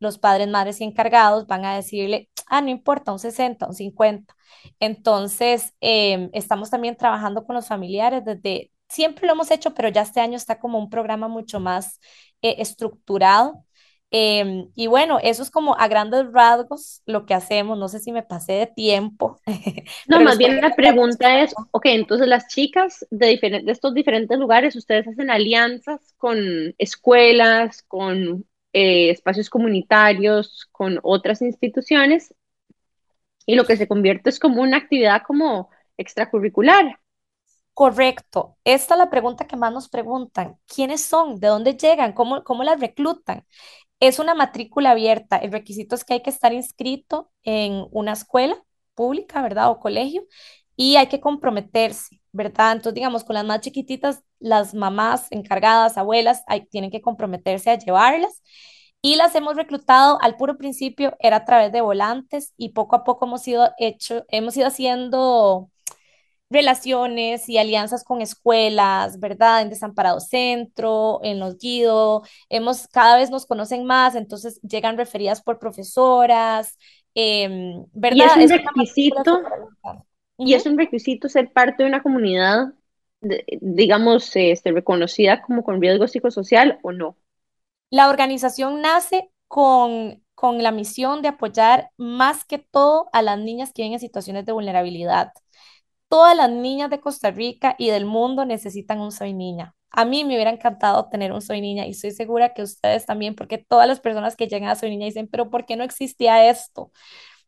los 0.05 0.17
padres, 0.17 0.47
madres 0.47 0.81
y 0.81 0.83
encargados 0.85 1.47
van 1.47 1.65
a 1.65 1.75
decirle, 1.75 2.29
ah, 2.47 2.61
no 2.61 2.69
importa, 2.69 3.11
un 3.11 3.19
60, 3.19 3.67
un 3.67 3.73
50. 3.75 4.35
Entonces, 4.79 5.73
em, 5.81 6.29
estamos 6.33 6.69
también 6.69 6.95
trabajando 6.97 7.45
con 7.45 7.55
los 7.55 7.67
familiares 7.67 8.23
desde, 8.25 8.71
siempre 8.89 9.27
lo 9.27 9.33
hemos 9.33 9.51
hecho, 9.51 9.73
pero 9.73 9.89
ya 9.89 10.01
este 10.01 10.21
año 10.21 10.37
está 10.37 10.59
como 10.59 10.79
un 10.79 10.89
programa 10.89 11.27
mucho 11.27 11.59
más 11.59 11.99
eh, 12.41 12.55
estructurado 12.59 13.65
Em, 14.17 14.69
y 14.75 14.87
bueno, 14.87 15.19
eso 15.21 15.43
es 15.43 15.51
como 15.51 15.75
a 15.77 15.89
grandes 15.89 16.31
rasgos 16.31 17.01
lo 17.05 17.25
que 17.25 17.33
hacemos. 17.33 17.77
No 17.77 17.89
sé 17.89 17.99
si 17.99 18.11
me 18.13 18.23
pasé 18.23 18.53
de 18.53 18.67
tiempo. 18.67 19.41
No, 20.07 20.21
más 20.21 20.37
bien 20.37 20.61
la 20.61 20.75
pregunta 20.75 21.41
es, 21.41 21.53
ok, 21.71 21.85
entonces 21.87 22.27
las 22.27 22.47
chicas 22.47 23.05
de, 23.09 23.27
diferentes, 23.27 23.65
de 23.65 23.71
estos 23.71 23.93
diferentes 23.93 24.37
lugares, 24.37 24.75
ustedes 24.75 25.07
hacen 25.07 25.29
alianzas 25.29 26.13
con 26.17 26.37
escuelas, 26.77 27.83
con 27.83 28.45
eh, 28.75 29.09
espacios 29.09 29.49
comunitarios, 29.49 30.67
con 30.73 30.99
otras 31.01 31.41
instituciones, 31.41 32.35
y 33.45 33.55
lo 33.55 33.63
que 33.63 33.77
se 33.77 33.87
convierte 33.87 34.29
es 34.29 34.37
como 34.37 34.61
una 34.61 34.75
actividad 34.75 35.21
como 35.25 35.69
extracurricular. 35.95 36.99
Correcto. 37.73 38.57
Esta 38.65 38.95
es 38.95 38.97
la 38.97 39.09
pregunta 39.09 39.47
que 39.47 39.55
más 39.55 39.71
nos 39.71 39.87
preguntan. 39.87 40.57
¿Quiénes 40.67 41.01
son? 41.01 41.39
¿De 41.39 41.47
dónde 41.47 41.77
llegan? 41.77 42.11
¿Cómo, 42.11 42.43
cómo 42.43 42.63
las 42.65 42.79
reclutan? 42.81 43.45
Es 44.01 44.19
una 44.19 44.35
matrícula 44.35 44.91
abierta. 44.91 45.37
El 45.37 45.53
requisito 45.53 45.95
es 45.95 46.03
que 46.03 46.15
hay 46.15 46.21
que 46.21 46.29
estar 46.29 46.51
inscrito 46.51 47.31
en 47.43 47.85
una 47.91 48.11
escuela 48.11 48.61
pública, 48.93 49.41
¿verdad? 49.41 49.69
O 49.71 49.79
colegio, 49.79 50.25
y 50.75 50.97
hay 50.97 51.07
que 51.07 51.21
comprometerse, 51.21 52.21
¿verdad? 52.35 52.73
Entonces, 52.73 52.95
digamos, 52.95 53.23
con 53.23 53.35
las 53.35 53.45
más 53.45 53.61
chiquititas, 53.61 54.23
las 54.39 54.73
mamás 54.73 55.27
encargadas, 55.31 55.97
abuelas, 55.97 56.43
hay, 56.47 56.65
tienen 56.67 56.91
que 56.91 57.01
comprometerse 57.01 57.71
a 57.71 57.77
llevarlas. 57.77 58.43
Y 59.01 59.15
las 59.15 59.35
hemos 59.35 59.55
reclutado 59.55 60.19
al 60.21 60.35
puro 60.35 60.57
principio, 60.57 61.15
era 61.19 61.37
a 61.37 61.45
través 61.45 61.71
de 61.71 61.81
volantes 61.81 62.53
y 62.57 62.69
poco 62.69 62.95
a 62.95 63.03
poco 63.03 63.25
hemos 63.25 63.47
ido 63.47 63.71
hecho, 63.77 64.25
hemos 64.29 64.57
ido 64.57 64.67
haciendo 64.67 65.69
relaciones 66.49 67.47
y 67.49 67.57
alianzas 67.57 68.03
con 68.03 68.21
escuelas, 68.21 69.19
¿verdad? 69.19 69.61
En 69.61 69.69
Desamparado 69.69 70.19
Centro, 70.19 71.19
en 71.23 71.39
Los 71.39 71.57
Guido, 71.57 72.23
hemos, 72.49 72.87
cada 72.87 73.17
vez 73.17 73.29
nos 73.31 73.45
conocen 73.45 73.85
más, 73.85 74.15
entonces 74.15 74.59
llegan 74.61 74.97
referidas 74.97 75.41
por 75.41 75.59
profesoras, 75.59 76.77
em, 77.13 77.85
¿verdad? 77.93 78.37
Y 78.37 78.43
es 78.43 78.51
un 78.51 78.57
requisito, 78.57 79.41
y 80.37 80.53
es 80.53 80.65
un 80.65 80.77
requisito 80.77 81.29
ser 81.29 81.51
parte 81.51 81.83
de 81.83 81.89
una 81.89 82.03
comunidad, 82.03 82.73
digamos, 83.61 84.31
este, 84.35 84.71
reconocida 84.71 85.41
como 85.41 85.63
con 85.63 85.81
riesgo 85.81 86.07
psicosocial 86.07 86.79
o 86.83 86.91
no. 86.91 87.17
La 87.89 88.09
organización 88.09 88.81
nace 88.81 89.31
con, 89.47 90.23
con 90.35 90.61
la 90.63 90.71
misión 90.71 91.21
de 91.21 91.29
apoyar 91.29 91.91
más 91.97 92.45
que 92.45 92.57
todo 92.59 93.09
a 93.13 93.21
las 93.21 93.39
niñas 93.39 93.71
que 93.73 93.83
viven 93.83 93.93
en 93.93 93.99
situaciones 93.99 94.45
de 94.45 94.51
vulnerabilidad 94.53 95.31
todas 96.09 96.37
las 96.37 96.51
niñas 96.51 96.89
de 96.91 97.01
Costa 97.01 97.31
Rica 97.31 97.75
y 97.79 97.89
del 97.89 98.05
mundo 98.05 98.45
necesitan 98.45 99.01
un 99.01 99.11
Soy 99.11 99.33
Niña. 99.33 99.75
A 99.91 100.05
mí 100.05 100.23
me 100.25 100.35
hubiera 100.35 100.51
encantado 100.51 101.09
tener 101.09 101.33
un 101.33 101.41
Soy 101.41 101.61
Niña 101.61 101.87
y 101.87 101.91
estoy 101.91 102.11
segura 102.11 102.53
que 102.53 102.63
ustedes 102.63 103.05
también, 103.05 103.35
porque 103.35 103.57
todas 103.59 103.87
las 103.87 103.99
personas 103.99 104.35
que 104.37 104.47
llegan 104.47 104.69
a 104.69 104.75
Soy 104.75 104.91
Niña 104.91 105.07
dicen, 105.07 105.27
pero 105.29 105.49
¿por 105.51 105.65
qué 105.65 105.75
no 105.75 105.83
existía 105.83 106.49
esto? 106.49 106.91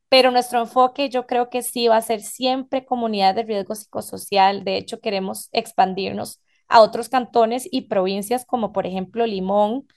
Pero 0.09 0.31
nuestro 0.31 0.61
enfoque 0.61 1.09
yo 1.09 1.27
creo 1.27 1.49
que 1.49 1.61
sí 1.61 1.87
va 1.87 1.97
a 1.97 2.01
ser 2.01 2.21
siempre 2.21 2.85
comunidad 2.85 3.35
de 3.35 3.43
riesgo 3.43 3.75
psicosocial. 3.75 4.63
De 4.63 4.77
hecho, 4.77 4.99
queremos 4.99 5.49
expandirnos 5.51 6.41
a 6.67 6.81
otros 6.81 7.09
cantones 7.09 7.67
y 7.71 7.83
provincias 7.83 8.45
como 8.45 8.71
por 8.71 8.85
ejemplo 8.85 9.25
Limón, 9.25 9.87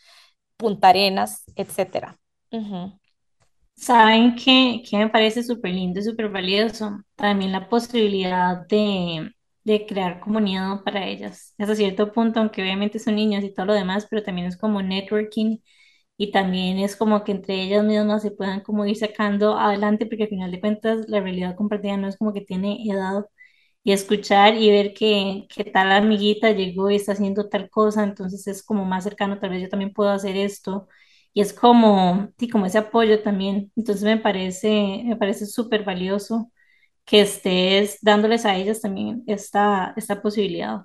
Punta 0.57 0.89
Arenas, 0.89 1.45
etcétera. 1.57 2.19
Saben 3.75 4.37
que, 4.37 4.83
me 4.93 5.09
parece 5.09 5.43
súper 5.43 5.73
lindo 5.73 6.01
y 6.01 6.03
súper 6.03 6.29
valioso 6.29 7.01
también 7.17 7.53
la 7.53 7.69
posibilidad 7.69 8.67
de, 8.67 9.33
de 9.65 9.87
crear 9.87 10.21
comunidad 10.21 10.83
para 10.85 11.07
ellas. 11.07 11.55
Hasta 11.57 11.75
cierto 11.75 12.13
punto, 12.13 12.41
aunque 12.41 12.61
obviamente 12.63 12.99
son 12.99 13.15
niños 13.15 13.43
y 13.43 13.55
todo 13.55 13.67
lo 13.67 13.75
demás, 13.75 14.07
pero 14.11 14.23
también 14.23 14.49
es 14.49 14.59
como 14.59 14.83
networking 14.83 15.59
y 16.21 16.33
también 16.33 16.79
es 16.79 16.97
como 16.97 17.25
que 17.25 17.33
entre 17.33 17.62
ellas 17.62 17.83
mismas 17.85 18.21
se 18.23 18.31
puedan 18.31 18.61
como 18.61 18.85
ir 18.87 18.97
sacando 18.97 19.57
adelante, 19.59 20.05
porque 20.07 20.25
al 20.25 20.29
final 20.29 20.51
de 20.51 20.61
cuentas 20.61 21.09
la 21.09 21.21
realidad 21.21 21.57
compartida 21.57 21.97
no 21.97 22.09
es 22.09 22.18
como 22.18 22.35
que 22.35 22.43
tiene 22.43 22.85
edad 22.87 23.25
y 23.83 23.93
escuchar 23.93 24.57
y 24.57 24.71
ver 24.71 24.93
que, 24.95 25.47
que 25.55 25.64
tal 25.64 25.91
amiguita 25.93 26.51
llegó 26.53 26.91
y 26.91 26.97
está 26.97 27.12
haciendo 27.12 27.49
tal 27.49 27.71
cosa, 27.71 28.05
entonces 28.05 28.47
es 28.47 28.62
como 28.62 28.85
más 28.85 29.05
cercano, 29.05 29.39
tal 29.39 29.51
vez 29.51 29.62
yo 29.62 29.68
también 29.71 29.93
puedo 29.95 30.11
hacer 30.11 30.37
esto 30.37 30.89
y 31.33 31.41
es 31.43 31.53
como, 31.55 32.31
sí, 32.39 32.49
como 32.51 32.66
ese 32.66 32.79
apoyo 32.79 33.23
también. 33.23 33.73
Entonces 33.77 34.05
me 34.05 34.18
parece, 34.18 35.03
me 35.05 35.16
parece 35.16 35.47
súper 35.47 35.85
valioso 35.85 36.53
que 37.05 37.23
estés 37.23 37.99
dándoles 38.03 38.47
a 38.47 38.57
ellas 38.57 38.81
también 38.83 39.25
esta, 39.27 39.95
esta 39.97 40.23
posibilidad. 40.23 40.83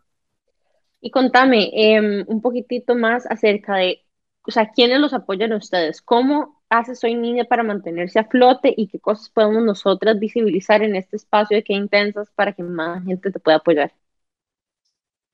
Y 1.02 1.12
contame 1.12 1.70
em, 1.74 2.26
un 2.28 2.42
poquitito 2.42 2.96
más 2.96 3.26
acerca 3.28 3.76
de, 3.78 4.02
o 4.48 4.52
sea, 4.52 4.72
¿quiénes 4.72 5.00
los 5.00 5.14
apoyan 5.14 5.54
a 5.54 5.58
ustedes? 5.58 6.02
¿Cómo 6.02 6.62
hace 6.70 6.96
Soy 6.96 7.16
Niña 7.16 7.46
para 7.46 7.64
mantenerse 7.64 8.20
a 8.20 8.26
flote 8.26 8.74
y 8.76 8.88
qué 8.88 9.00
cosas 9.00 9.30
podemos 9.30 9.64
nosotras 9.64 10.20
visibilizar 10.20 10.84
en 10.84 10.96
este 10.96 11.18
espacio 11.18 11.58
de 11.58 11.64
qué 11.64 11.74
intensas 11.74 12.30
para 12.36 12.54
que 12.54 12.64
más 12.64 13.04
gente 13.06 13.32
te 13.32 13.40
pueda 13.40 13.58
apoyar? 13.58 13.94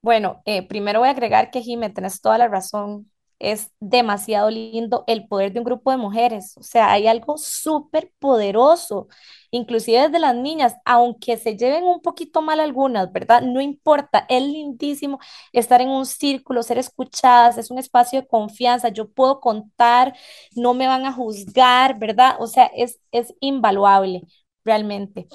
Bueno, 0.01 0.41
eh, 0.45 0.67
primero 0.67 0.99
voy 0.99 1.09
a 1.09 1.11
agregar 1.11 1.51
que 1.51 1.61
Jimé, 1.61 1.89
tenés 1.91 2.21
toda 2.21 2.37
la 2.39 2.47
razón 2.47 3.11
es 3.41 3.71
demasiado 3.79 4.49
lindo 4.49 5.03
el 5.07 5.27
poder 5.27 5.53
de 5.53 5.59
un 5.59 5.65
grupo 5.65 5.91
de 5.91 5.97
mujeres. 5.97 6.55
O 6.57 6.63
sea, 6.63 6.91
hay 6.91 7.07
algo 7.07 7.37
súper 7.37 8.11
poderoso, 8.19 9.07
inclusive 9.51 10.01
desde 10.01 10.19
las 10.19 10.35
niñas, 10.35 10.75
aunque 10.85 11.37
se 11.37 11.57
lleven 11.57 11.83
un 11.83 12.01
poquito 12.01 12.41
mal 12.41 12.59
algunas, 12.59 13.11
¿verdad? 13.11 13.41
No 13.41 13.61
importa, 13.61 14.25
es 14.29 14.41
lindísimo 14.43 15.19
estar 15.53 15.81
en 15.81 15.89
un 15.89 16.05
círculo, 16.05 16.63
ser 16.63 16.77
escuchadas, 16.77 17.57
es 17.57 17.71
un 17.71 17.79
espacio 17.79 18.21
de 18.21 18.27
confianza, 18.27 18.89
yo 18.89 19.09
puedo 19.11 19.39
contar, 19.41 20.13
no 20.55 20.73
me 20.73 20.87
van 20.87 21.05
a 21.05 21.13
juzgar, 21.13 21.99
¿verdad? 21.99 22.35
O 22.39 22.47
sea, 22.47 22.65
es, 22.75 22.99
es 23.11 23.33
invaluable 23.39 24.21
realmente. 24.63 25.27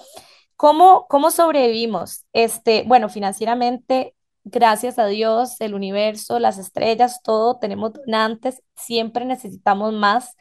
¿Cómo, 0.57 1.07
cómo 1.09 1.31
sobrevivimos? 1.31 2.25
Este, 2.33 2.85
bueno, 2.87 3.09
financieramente 3.09 4.15
gracias 4.47 4.99
a 4.99 5.07
Dios, 5.07 5.61
el 5.61 5.75
universo, 5.75 6.39
las 6.39 6.59
estrellas, 6.59 7.21
todo, 7.23 7.59
tenemos 7.59 7.93
donantes, 7.95 8.63
siempre 8.77 9.25
necesitamos 9.25 9.93
más. 9.93 10.37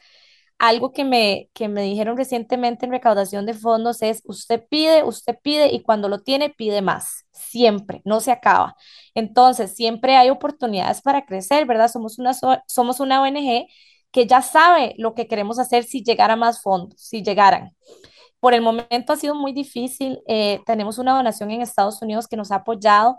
Algo 0.58 0.92
que 0.92 1.04
me, 1.04 1.50
que 1.54 1.68
me 1.68 1.82
dijeron 1.82 2.16
recientemente 2.16 2.86
en 2.86 2.92
recaudación 2.92 3.44
de 3.46 3.52
fondos 3.54 4.00
es, 4.02 4.22
usted 4.24 4.64
pide, 4.70 5.02
usted 5.04 5.36
pide 5.42 5.74
y 5.74 5.82
cuando 5.82 6.08
lo 6.08 6.20
tiene, 6.22 6.50
pide 6.50 6.82
más, 6.82 7.26
siempre, 7.32 8.00
no 8.04 8.20
se 8.20 8.30
acaba. 8.32 8.76
Entonces, 9.14 9.74
siempre 9.74 10.16
hay 10.16 10.30
oportunidades 10.30 11.02
para 11.02 11.26
crecer, 11.26 11.66
¿verdad? 11.66 11.90
Somos 11.90 12.18
una, 12.18 12.32
somos 12.66 13.00
una 13.00 13.22
ONG 13.22 13.66
que 14.12 14.26
ya 14.26 14.40
sabe 14.40 14.94
lo 14.98 15.14
que 15.14 15.26
queremos 15.26 15.58
hacer 15.58 15.84
si 15.84 16.02
llegara 16.02 16.36
más 16.36 16.62
fondos, 16.62 17.00
si 17.02 17.22
llegaran. 17.22 17.76
Por 18.40 18.54
el 18.54 18.62
momento 18.62 19.12
ha 19.12 19.16
sido 19.16 19.34
muy 19.34 19.52
difícil. 19.52 20.20
Eh, 20.28 20.60
tenemos 20.66 20.98
una 20.98 21.14
donación 21.14 21.50
en 21.50 21.62
Estados 21.62 22.00
Unidos 22.02 22.28
que 22.28 22.36
nos 22.36 22.50
ha 22.52 22.56
apoyado 22.56 23.18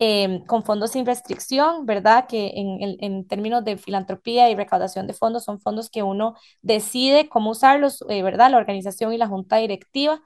Em, 0.00 0.44
con 0.46 0.62
fondos 0.62 0.92
sin 0.92 1.04
restricción, 1.06 1.84
¿verdad? 1.84 2.26
Que 2.28 2.52
en, 2.54 2.96
en, 3.00 3.26
términos 3.26 3.64
de 3.64 3.76
filantropía 3.78 4.48
y 4.48 4.54
recaudación 4.54 5.08
de 5.08 5.12
fondos 5.12 5.42
son 5.44 5.60
fondos 5.60 5.90
que 5.90 6.04
uno 6.04 6.34
decide 6.62 7.28
cómo 7.28 7.50
usarlos, 7.50 8.04
eh, 8.08 8.22
¿verdad? 8.22 8.48
La 8.52 8.58
organización 8.58 9.12
y 9.12 9.18
la 9.18 9.26
junta 9.26 9.56
directiva. 9.56 10.22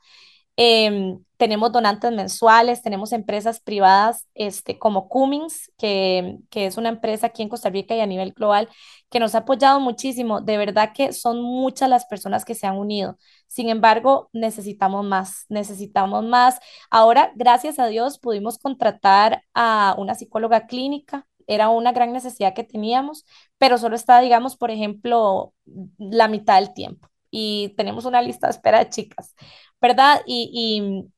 Em, 0.57 1.25
tenemos 1.39 1.73
donantes 1.73 2.13
mensuales, 2.13 2.83
tenemos 2.83 3.13
empresas 3.13 3.61
privadas 3.61 4.29
este, 4.35 4.79
como 4.79 5.09
Cummins, 5.09 5.73
que, 5.79 6.37
que 6.51 6.67
es 6.67 6.77
una 6.77 6.91
empresa 6.91 7.29
aquí 7.29 7.43
en 7.43 7.49
Costa 7.49 7.71
Rica 7.71 7.97
y 7.97 8.01
a 8.01 8.07
nivel 8.07 8.33
global, 8.33 8.69
que 9.11 9.21
nos 9.21 9.35
ha 9.35 9.39
apoyado 9.39 9.81
muchísimo. 9.81 10.43
De 10.43 10.59
verdad 10.59 10.93
que 10.95 11.13
son 11.15 11.41
muchas 11.43 11.89
las 11.89 12.05
personas 12.07 12.45
que 12.45 12.55
se 12.55 12.67
han 12.67 12.77
unido. 12.77 13.17
Sin 13.53 13.69
embargo, 13.69 14.31
necesitamos 14.33 15.05
más, 15.05 15.45
necesitamos 15.49 16.25
más. 16.25 16.59
Ahora, 16.91 17.33
gracias 17.37 17.79
a 17.79 17.87
Dios, 17.87 18.19
pudimos 18.19 18.59
contratar 18.59 19.43
a 19.55 19.95
una 19.99 20.15
psicóloga 20.15 20.67
clínica. 20.67 21.27
Era 21.47 21.69
una 21.69 21.93
gran 21.93 22.13
necesidad 22.13 22.55
que 22.55 22.65
teníamos, 22.65 23.27
pero 23.59 23.77
solo 23.77 23.95
está, 23.97 24.21
digamos, 24.21 24.57
por 24.57 24.71
ejemplo, 24.71 25.53
la 25.99 26.29
mitad 26.29 26.57
del 26.61 26.73
tiempo. 26.73 27.09
Y 27.31 27.75
tenemos 27.77 28.05
una 28.07 28.23
lista 28.23 28.47
de 28.47 28.53
espera 28.53 28.79
de 28.79 28.89
chicas. 28.91 29.35
¿verdad? 29.81 30.23
Y, 30.27 30.51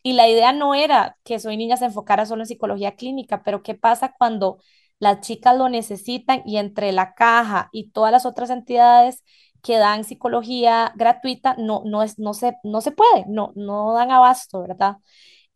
y, 0.02 0.10
y 0.10 0.14
la 0.14 0.28
idea 0.28 0.52
no 0.52 0.74
era 0.74 1.16
que 1.22 1.38
Soy 1.38 1.56
Niña 1.56 1.76
se 1.76 1.84
enfocara 1.86 2.26
solo 2.26 2.42
en 2.42 2.46
psicología 2.46 2.96
clínica, 2.96 3.42
pero 3.42 3.62
¿qué 3.62 3.74
pasa 3.74 4.14
cuando 4.18 4.58
las 4.98 5.20
chicas 5.20 5.56
lo 5.56 5.68
necesitan 5.68 6.42
y 6.46 6.56
entre 6.58 6.92
la 6.92 7.14
caja 7.14 7.68
y 7.72 7.90
todas 7.90 8.12
las 8.12 8.24
otras 8.26 8.50
entidades 8.50 9.22
que 9.64 9.78
dan 9.78 10.04
psicología 10.04 10.92
gratuita 10.96 11.56
no, 11.58 11.82
no, 11.84 12.04
es, 12.04 12.18
no, 12.20 12.34
se, 12.34 12.56
no 12.64 12.80
se 12.82 12.92
puede, 12.92 13.24
no, 13.28 13.52
no 13.56 13.94
dan 13.94 14.12
abasto, 14.12 14.62
¿verdad? 14.62 14.98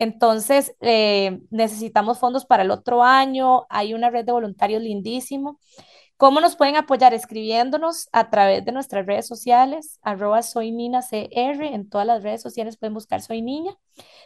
Entonces, 0.01 0.75
eh, 0.81 1.41
necesitamos 1.51 2.19
fondos 2.19 2.47
para 2.47 2.63
el 2.65 2.71
otro 2.71 3.03
año, 3.05 3.67
hay 3.69 3.95
una 3.95 4.11
red 4.11 4.25
de 4.25 4.33
voluntarios 4.33 4.83
lindísimo 4.83 5.59
¿Cómo 6.19 6.41
nos 6.41 6.57
pueden 6.57 6.75
apoyar? 6.75 7.15
Escribiéndonos 7.15 8.09
a 8.13 8.29
través 8.29 8.65
de 8.65 8.73
nuestras 8.73 9.07
redes 9.07 9.29
sociales, 9.29 10.01
arroba 10.03 10.43
soy 10.43 10.73
Nina 10.73 11.01
CR, 11.01 11.63
en 11.73 11.89
todas 11.89 12.09
las 12.09 12.25
redes 12.25 12.43
sociales 12.43 12.77
pueden 12.77 12.95
buscar 12.95 13.23
Soy 13.23 13.41
Niña. 13.41 13.77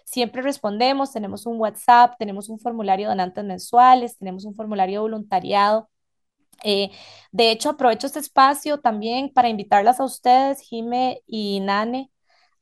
Siempre 0.06 0.40
respondemos, 0.40 1.12
tenemos 1.12 1.44
un 1.44 1.60
WhatsApp, 1.60 2.14
tenemos 2.18 2.48
un 2.48 2.58
formulario 2.58 3.08
de 3.08 3.10
donantes 3.10 3.44
mensuales, 3.44 4.16
tenemos 4.16 4.46
un 4.46 4.54
formulario 4.54 5.00
de 5.00 5.02
voluntariado. 5.02 5.90
Eh, 6.64 6.90
de 7.32 7.50
hecho, 7.50 7.70
aprovecho 7.70 8.06
este 8.06 8.18
espacio 8.20 8.80
también 8.80 9.32
para 9.32 9.48
invitarlas 9.48 10.00
a 10.00 10.04
ustedes, 10.04 10.60
Jime 10.60 11.22
y 11.26 11.60
Nane, 11.60 12.10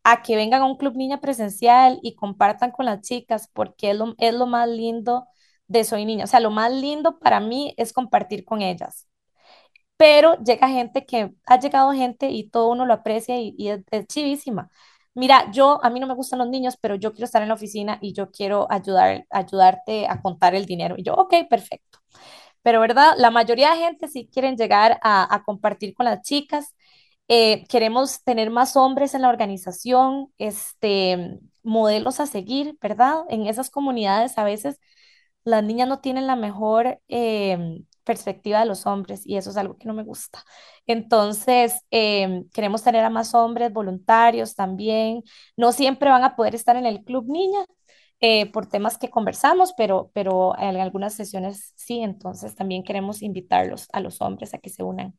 a 0.05 0.23
que 0.23 0.37
vengan 0.37 0.63
a 0.63 0.67
un 0.67 0.77
club 0.79 0.97
niña 0.97 1.21
presencial 1.21 1.99
y 2.03 2.15
compartan 2.17 2.73
con 2.73 2.87
las 2.87 3.03
chicas, 3.03 3.49
porque 3.53 3.91
es 3.91 4.35
lo, 4.35 4.47
más 4.47 4.69
lindo 4.69 5.27
de 5.69 5.85
Soy 5.85 6.05
Niña. 6.07 6.25
O 6.25 6.27
sea, 6.29 6.41
lo 6.41 6.51
más 6.51 6.73
lindo 6.73 7.19
para 7.21 7.41
mí 7.41 7.75
es 7.77 7.93
compartir 7.93 8.45
con 8.45 8.63
ellas 8.63 9.07
pero 9.97 10.37
llega 10.43 10.69
gente 10.69 11.05
que 11.05 11.33
ha 11.47 11.61
llegado 11.61 11.93
gente 11.93 12.31
y 12.31 12.49
todo 12.49 12.69
uno 12.71 12.87
lo 12.87 12.95
aprecia 12.95 13.37
y, 13.39 13.55
es, 13.69 14.07
chivísima. 14.07 14.71
Mira, 15.15 15.51
yo, 15.53 15.79
a 15.85 15.91
mí 15.91 16.01
no 16.01 16.07
me 16.07 16.15
gustan 16.15 16.39
los 16.39 16.49
niños, 16.49 16.79
pero 16.81 16.95
yo 16.95 17.13
quiero 17.13 17.27
estar 17.27 17.43
en 17.43 17.49
la 17.49 17.55
oficina 17.55 17.99
y 18.01 18.15
yo 18.15 18.31
quiero 18.31 18.67
ayudar, 18.71 19.27
ayudarte 19.31 20.07
a 20.09 20.23
contar 20.23 20.55
el 20.55 20.65
dinero. 20.65 20.95
Y 20.97 21.03
yo, 21.03 21.15
ok, 21.15 21.35
perfecto. 21.51 21.99
Pero, 22.63 22.81
¿verdad? 22.81 23.15
La 23.19 23.31
mayoría 23.31 23.71
de 23.73 23.79
gente 23.79 24.09
sí 24.09 24.29
quieren 24.33 24.57
llegar 24.57 24.99
a, 25.03 25.43
compartir 25.45 25.95
con 25.95 26.07
las 26.07 26.23
chicas. 26.23 26.75
Eh, 27.29 27.65
queremos 27.69 28.23
tener 28.25 28.51
más 28.51 28.77
hombres 28.77 29.15
en 29.15 29.23
la 29.23 29.29
organización, 29.29 30.33
este, 30.39 31.39
modelos 31.63 32.21
a 32.21 32.27
seguir, 32.27 32.77
¿verdad? 32.81 33.23
En 33.29 33.47
esas 33.47 33.71
comunidades 33.71 34.37
a 34.39 34.45
veces 34.45 34.79
las 35.45 35.65
niñas 35.65 35.89
no 35.89 36.01
tienen 36.01 36.27
la 36.27 36.37
mejor 36.37 37.01
em, 37.09 37.87
perspectiva 38.05 38.61
de 38.61 38.67
los 38.67 38.87
hombres 38.87 39.23
y 39.27 39.37
eso 39.37 39.51
es 39.51 39.57
algo 39.57 39.79
que 39.79 39.87
no 39.89 39.95
me 39.95 40.03
gusta. 40.05 40.45
Entonces, 40.87 41.85
em, 41.91 42.49
queremos 42.51 42.83
tener 42.83 43.05
a 43.05 43.11
más 43.11 43.35
hombres 43.35 43.73
voluntarios 43.73 44.55
también. 44.55 45.23
No 45.57 45.73
siempre 45.73 46.11
van 46.11 46.25
a 46.25 46.37
poder 46.37 46.55
estar 46.55 46.77
en 46.77 46.87
el 46.87 47.05
club 47.05 47.27
niña 47.29 47.65
eh, 48.21 48.51
por 48.53 48.67
temas 48.67 48.99
que 48.99 49.11
conversamos, 49.11 49.75
pero, 49.77 50.11
pero 50.15 50.55
en 50.59 50.77
algunas 50.79 51.15
sesiones 51.15 51.73
sí, 51.77 52.01
entonces 52.03 52.55
también 52.55 52.85
queremos 52.85 53.23
invitarlos 53.23 53.89
a 53.93 54.01
los 54.01 54.21
hombres 54.23 54.55
a 54.55 54.59
que 54.59 54.71
se 54.71 54.83
unan. 54.83 55.15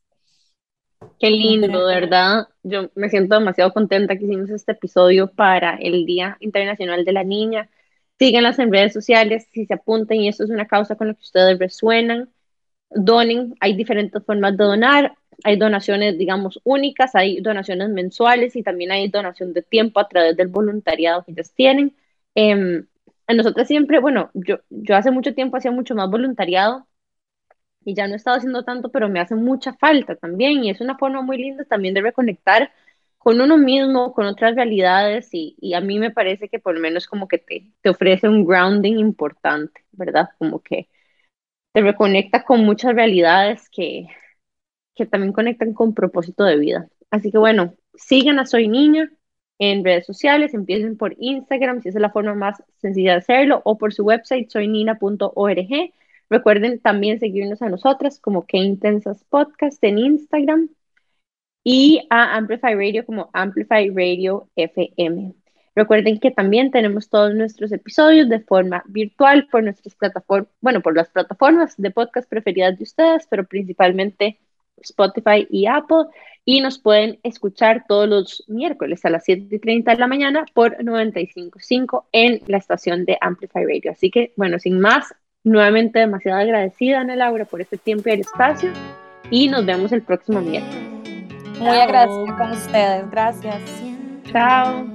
Qué 1.18 1.30
lindo, 1.30 1.86
de 1.86 1.94
verdad. 1.94 2.48
Yo 2.62 2.90
me 2.94 3.08
siento 3.10 3.34
demasiado 3.38 3.72
contenta 3.72 4.16
que 4.16 4.24
hicimos 4.24 4.50
este 4.50 4.72
episodio 4.72 5.30
para 5.32 5.76
el 5.76 6.04
Día 6.06 6.36
Internacional 6.40 7.04
de 7.04 7.12
la 7.12 7.24
Niña. 7.24 7.70
Síganlas 8.20 8.60
en 8.60 8.72
redes 8.72 8.92
sociales 8.92 9.48
si 9.52 9.66
se 9.66 9.74
apuntan 9.74 10.18
y 10.18 10.28
esto 10.28 10.44
es 10.44 10.50
una 10.50 10.68
causa 10.68 10.94
con 10.94 11.08
la 11.08 11.14
que 11.14 11.22
ustedes 11.22 11.58
resuenan 11.58 12.30
donen, 12.90 13.54
hay 13.60 13.74
diferentes 13.76 14.22
formas 14.24 14.56
de 14.56 14.64
donar, 14.64 15.14
hay 15.44 15.56
donaciones, 15.56 16.18
digamos, 16.18 16.60
únicas, 16.64 17.14
hay 17.14 17.40
donaciones 17.40 17.88
mensuales 17.90 18.56
y 18.56 18.62
también 18.62 18.92
hay 18.92 19.08
donación 19.08 19.52
de 19.52 19.62
tiempo 19.62 20.00
a 20.00 20.08
través 20.08 20.36
del 20.36 20.48
voluntariado 20.48 21.24
que 21.24 21.32
ellos 21.32 21.52
tienen. 21.52 21.94
Eh, 22.34 22.84
a 23.26 23.34
nosotros 23.34 23.66
siempre, 23.68 24.00
bueno, 24.00 24.30
yo, 24.34 24.58
yo 24.70 24.96
hace 24.96 25.10
mucho 25.10 25.34
tiempo 25.34 25.56
hacía 25.56 25.70
mucho 25.70 25.94
más 25.94 26.10
voluntariado 26.10 26.86
y 27.84 27.94
ya 27.94 28.06
no 28.06 28.14
he 28.14 28.16
estado 28.16 28.36
haciendo 28.36 28.64
tanto, 28.64 28.90
pero 28.90 29.08
me 29.08 29.20
hace 29.20 29.34
mucha 29.34 29.72
falta 29.74 30.16
también 30.16 30.64
y 30.64 30.70
es 30.70 30.80
una 30.80 30.98
forma 30.98 31.22
muy 31.22 31.38
linda 31.38 31.64
también 31.64 31.94
de 31.94 32.02
reconectar 32.02 32.70
con 33.20 33.40
uno 33.40 33.58
mismo, 33.58 34.14
con 34.14 34.24
otras 34.26 34.54
realidades 34.56 35.28
y, 35.32 35.54
y 35.60 35.74
a 35.74 35.82
mí 35.82 35.98
me 35.98 36.10
parece 36.10 36.48
que 36.48 36.58
por 36.58 36.74
lo 36.74 36.80
menos 36.80 37.06
como 37.06 37.28
que 37.28 37.36
te, 37.38 37.70
te 37.82 37.90
ofrece 37.90 38.28
un 38.28 38.46
grounding 38.46 38.98
importante, 38.98 39.84
¿verdad? 39.92 40.30
Como 40.38 40.62
que 40.62 40.88
te 41.74 41.82
reconecta 41.82 42.44
con 42.44 42.64
muchas 42.64 42.94
realidades 42.94 43.68
que, 43.70 44.08
que 44.94 45.04
también 45.06 45.34
conectan 45.34 45.74
con 45.74 45.92
propósito 45.94 46.44
de 46.44 46.56
vida. 46.56 46.88
Así 47.10 47.30
que 47.30 47.36
bueno, 47.36 47.74
sigan 47.94 48.38
a 48.38 48.46
Soy 48.46 48.68
Niña 48.68 49.10
en 49.58 49.84
redes 49.84 50.06
sociales, 50.06 50.54
empiecen 50.54 50.96
por 50.96 51.14
Instagram, 51.18 51.82
si 51.82 51.90
es 51.90 51.94
la 51.96 52.10
forma 52.10 52.34
más 52.34 52.62
sencilla 52.78 53.12
de 53.12 53.18
hacerlo, 53.18 53.60
o 53.66 53.76
por 53.76 53.92
su 53.92 54.04
website 54.04 54.50
soynina.org. 54.50 55.92
Recuerden 56.30 56.80
también 56.80 57.20
seguirnos 57.20 57.60
a 57.60 57.68
nosotras 57.68 58.18
como 58.18 58.46
Que 58.46 58.56
Intensas 58.58 59.24
Podcast 59.24 59.84
en 59.84 59.98
Instagram 59.98 60.70
y 61.64 62.06
a 62.10 62.36
Amplify 62.36 62.74
Radio 62.74 63.04
como 63.04 63.30
Amplify 63.32 63.90
Radio 63.90 64.48
FM. 64.56 65.34
Recuerden 65.74 66.18
que 66.18 66.30
también 66.30 66.70
tenemos 66.70 67.08
todos 67.08 67.34
nuestros 67.34 67.72
episodios 67.72 68.28
de 68.28 68.40
forma 68.40 68.82
virtual 68.86 69.46
por 69.50 69.62
nuestras 69.62 69.94
plataformas, 69.94 70.48
bueno, 70.60 70.80
por 70.80 70.96
las 70.96 71.08
plataformas 71.08 71.74
de 71.76 71.90
podcast 71.90 72.28
preferidas 72.28 72.76
de 72.76 72.84
ustedes, 72.84 73.26
pero 73.30 73.44
principalmente 73.44 74.38
Spotify 74.78 75.46
y 75.48 75.66
Apple. 75.66 76.06
Y 76.44 76.60
nos 76.60 76.78
pueden 76.78 77.20
escuchar 77.22 77.84
todos 77.86 78.08
los 78.08 78.44
miércoles 78.48 79.04
a 79.04 79.10
las 79.10 79.24
7:30 79.24 79.92
de 79.92 79.98
la 79.98 80.06
mañana 80.08 80.44
por 80.54 80.76
95.5 80.82 82.06
en 82.12 82.40
la 82.46 82.56
estación 82.56 83.04
de 83.04 83.18
Amplify 83.20 83.64
Radio. 83.64 83.92
Así 83.92 84.10
que, 84.10 84.32
bueno, 84.36 84.58
sin 84.58 84.80
más, 84.80 85.14
nuevamente 85.44 86.00
demasiado 86.00 86.40
agradecida, 86.40 87.00
Ana 87.00 87.16
Laura, 87.16 87.44
por 87.44 87.60
este 87.60 87.76
tiempo 87.76 88.08
y 88.08 88.12
el 88.12 88.20
espacio. 88.20 88.70
Y 89.30 89.48
nos 89.48 89.64
vemos 89.64 89.92
el 89.92 90.02
próximo 90.02 90.40
miércoles. 90.40 91.19
Muy 91.60 91.76
agradecida 91.76 92.36
con 92.36 92.50
ustedes. 92.52 93.10
Gracias. 93.10 93.60
Chao. 94.32 94.86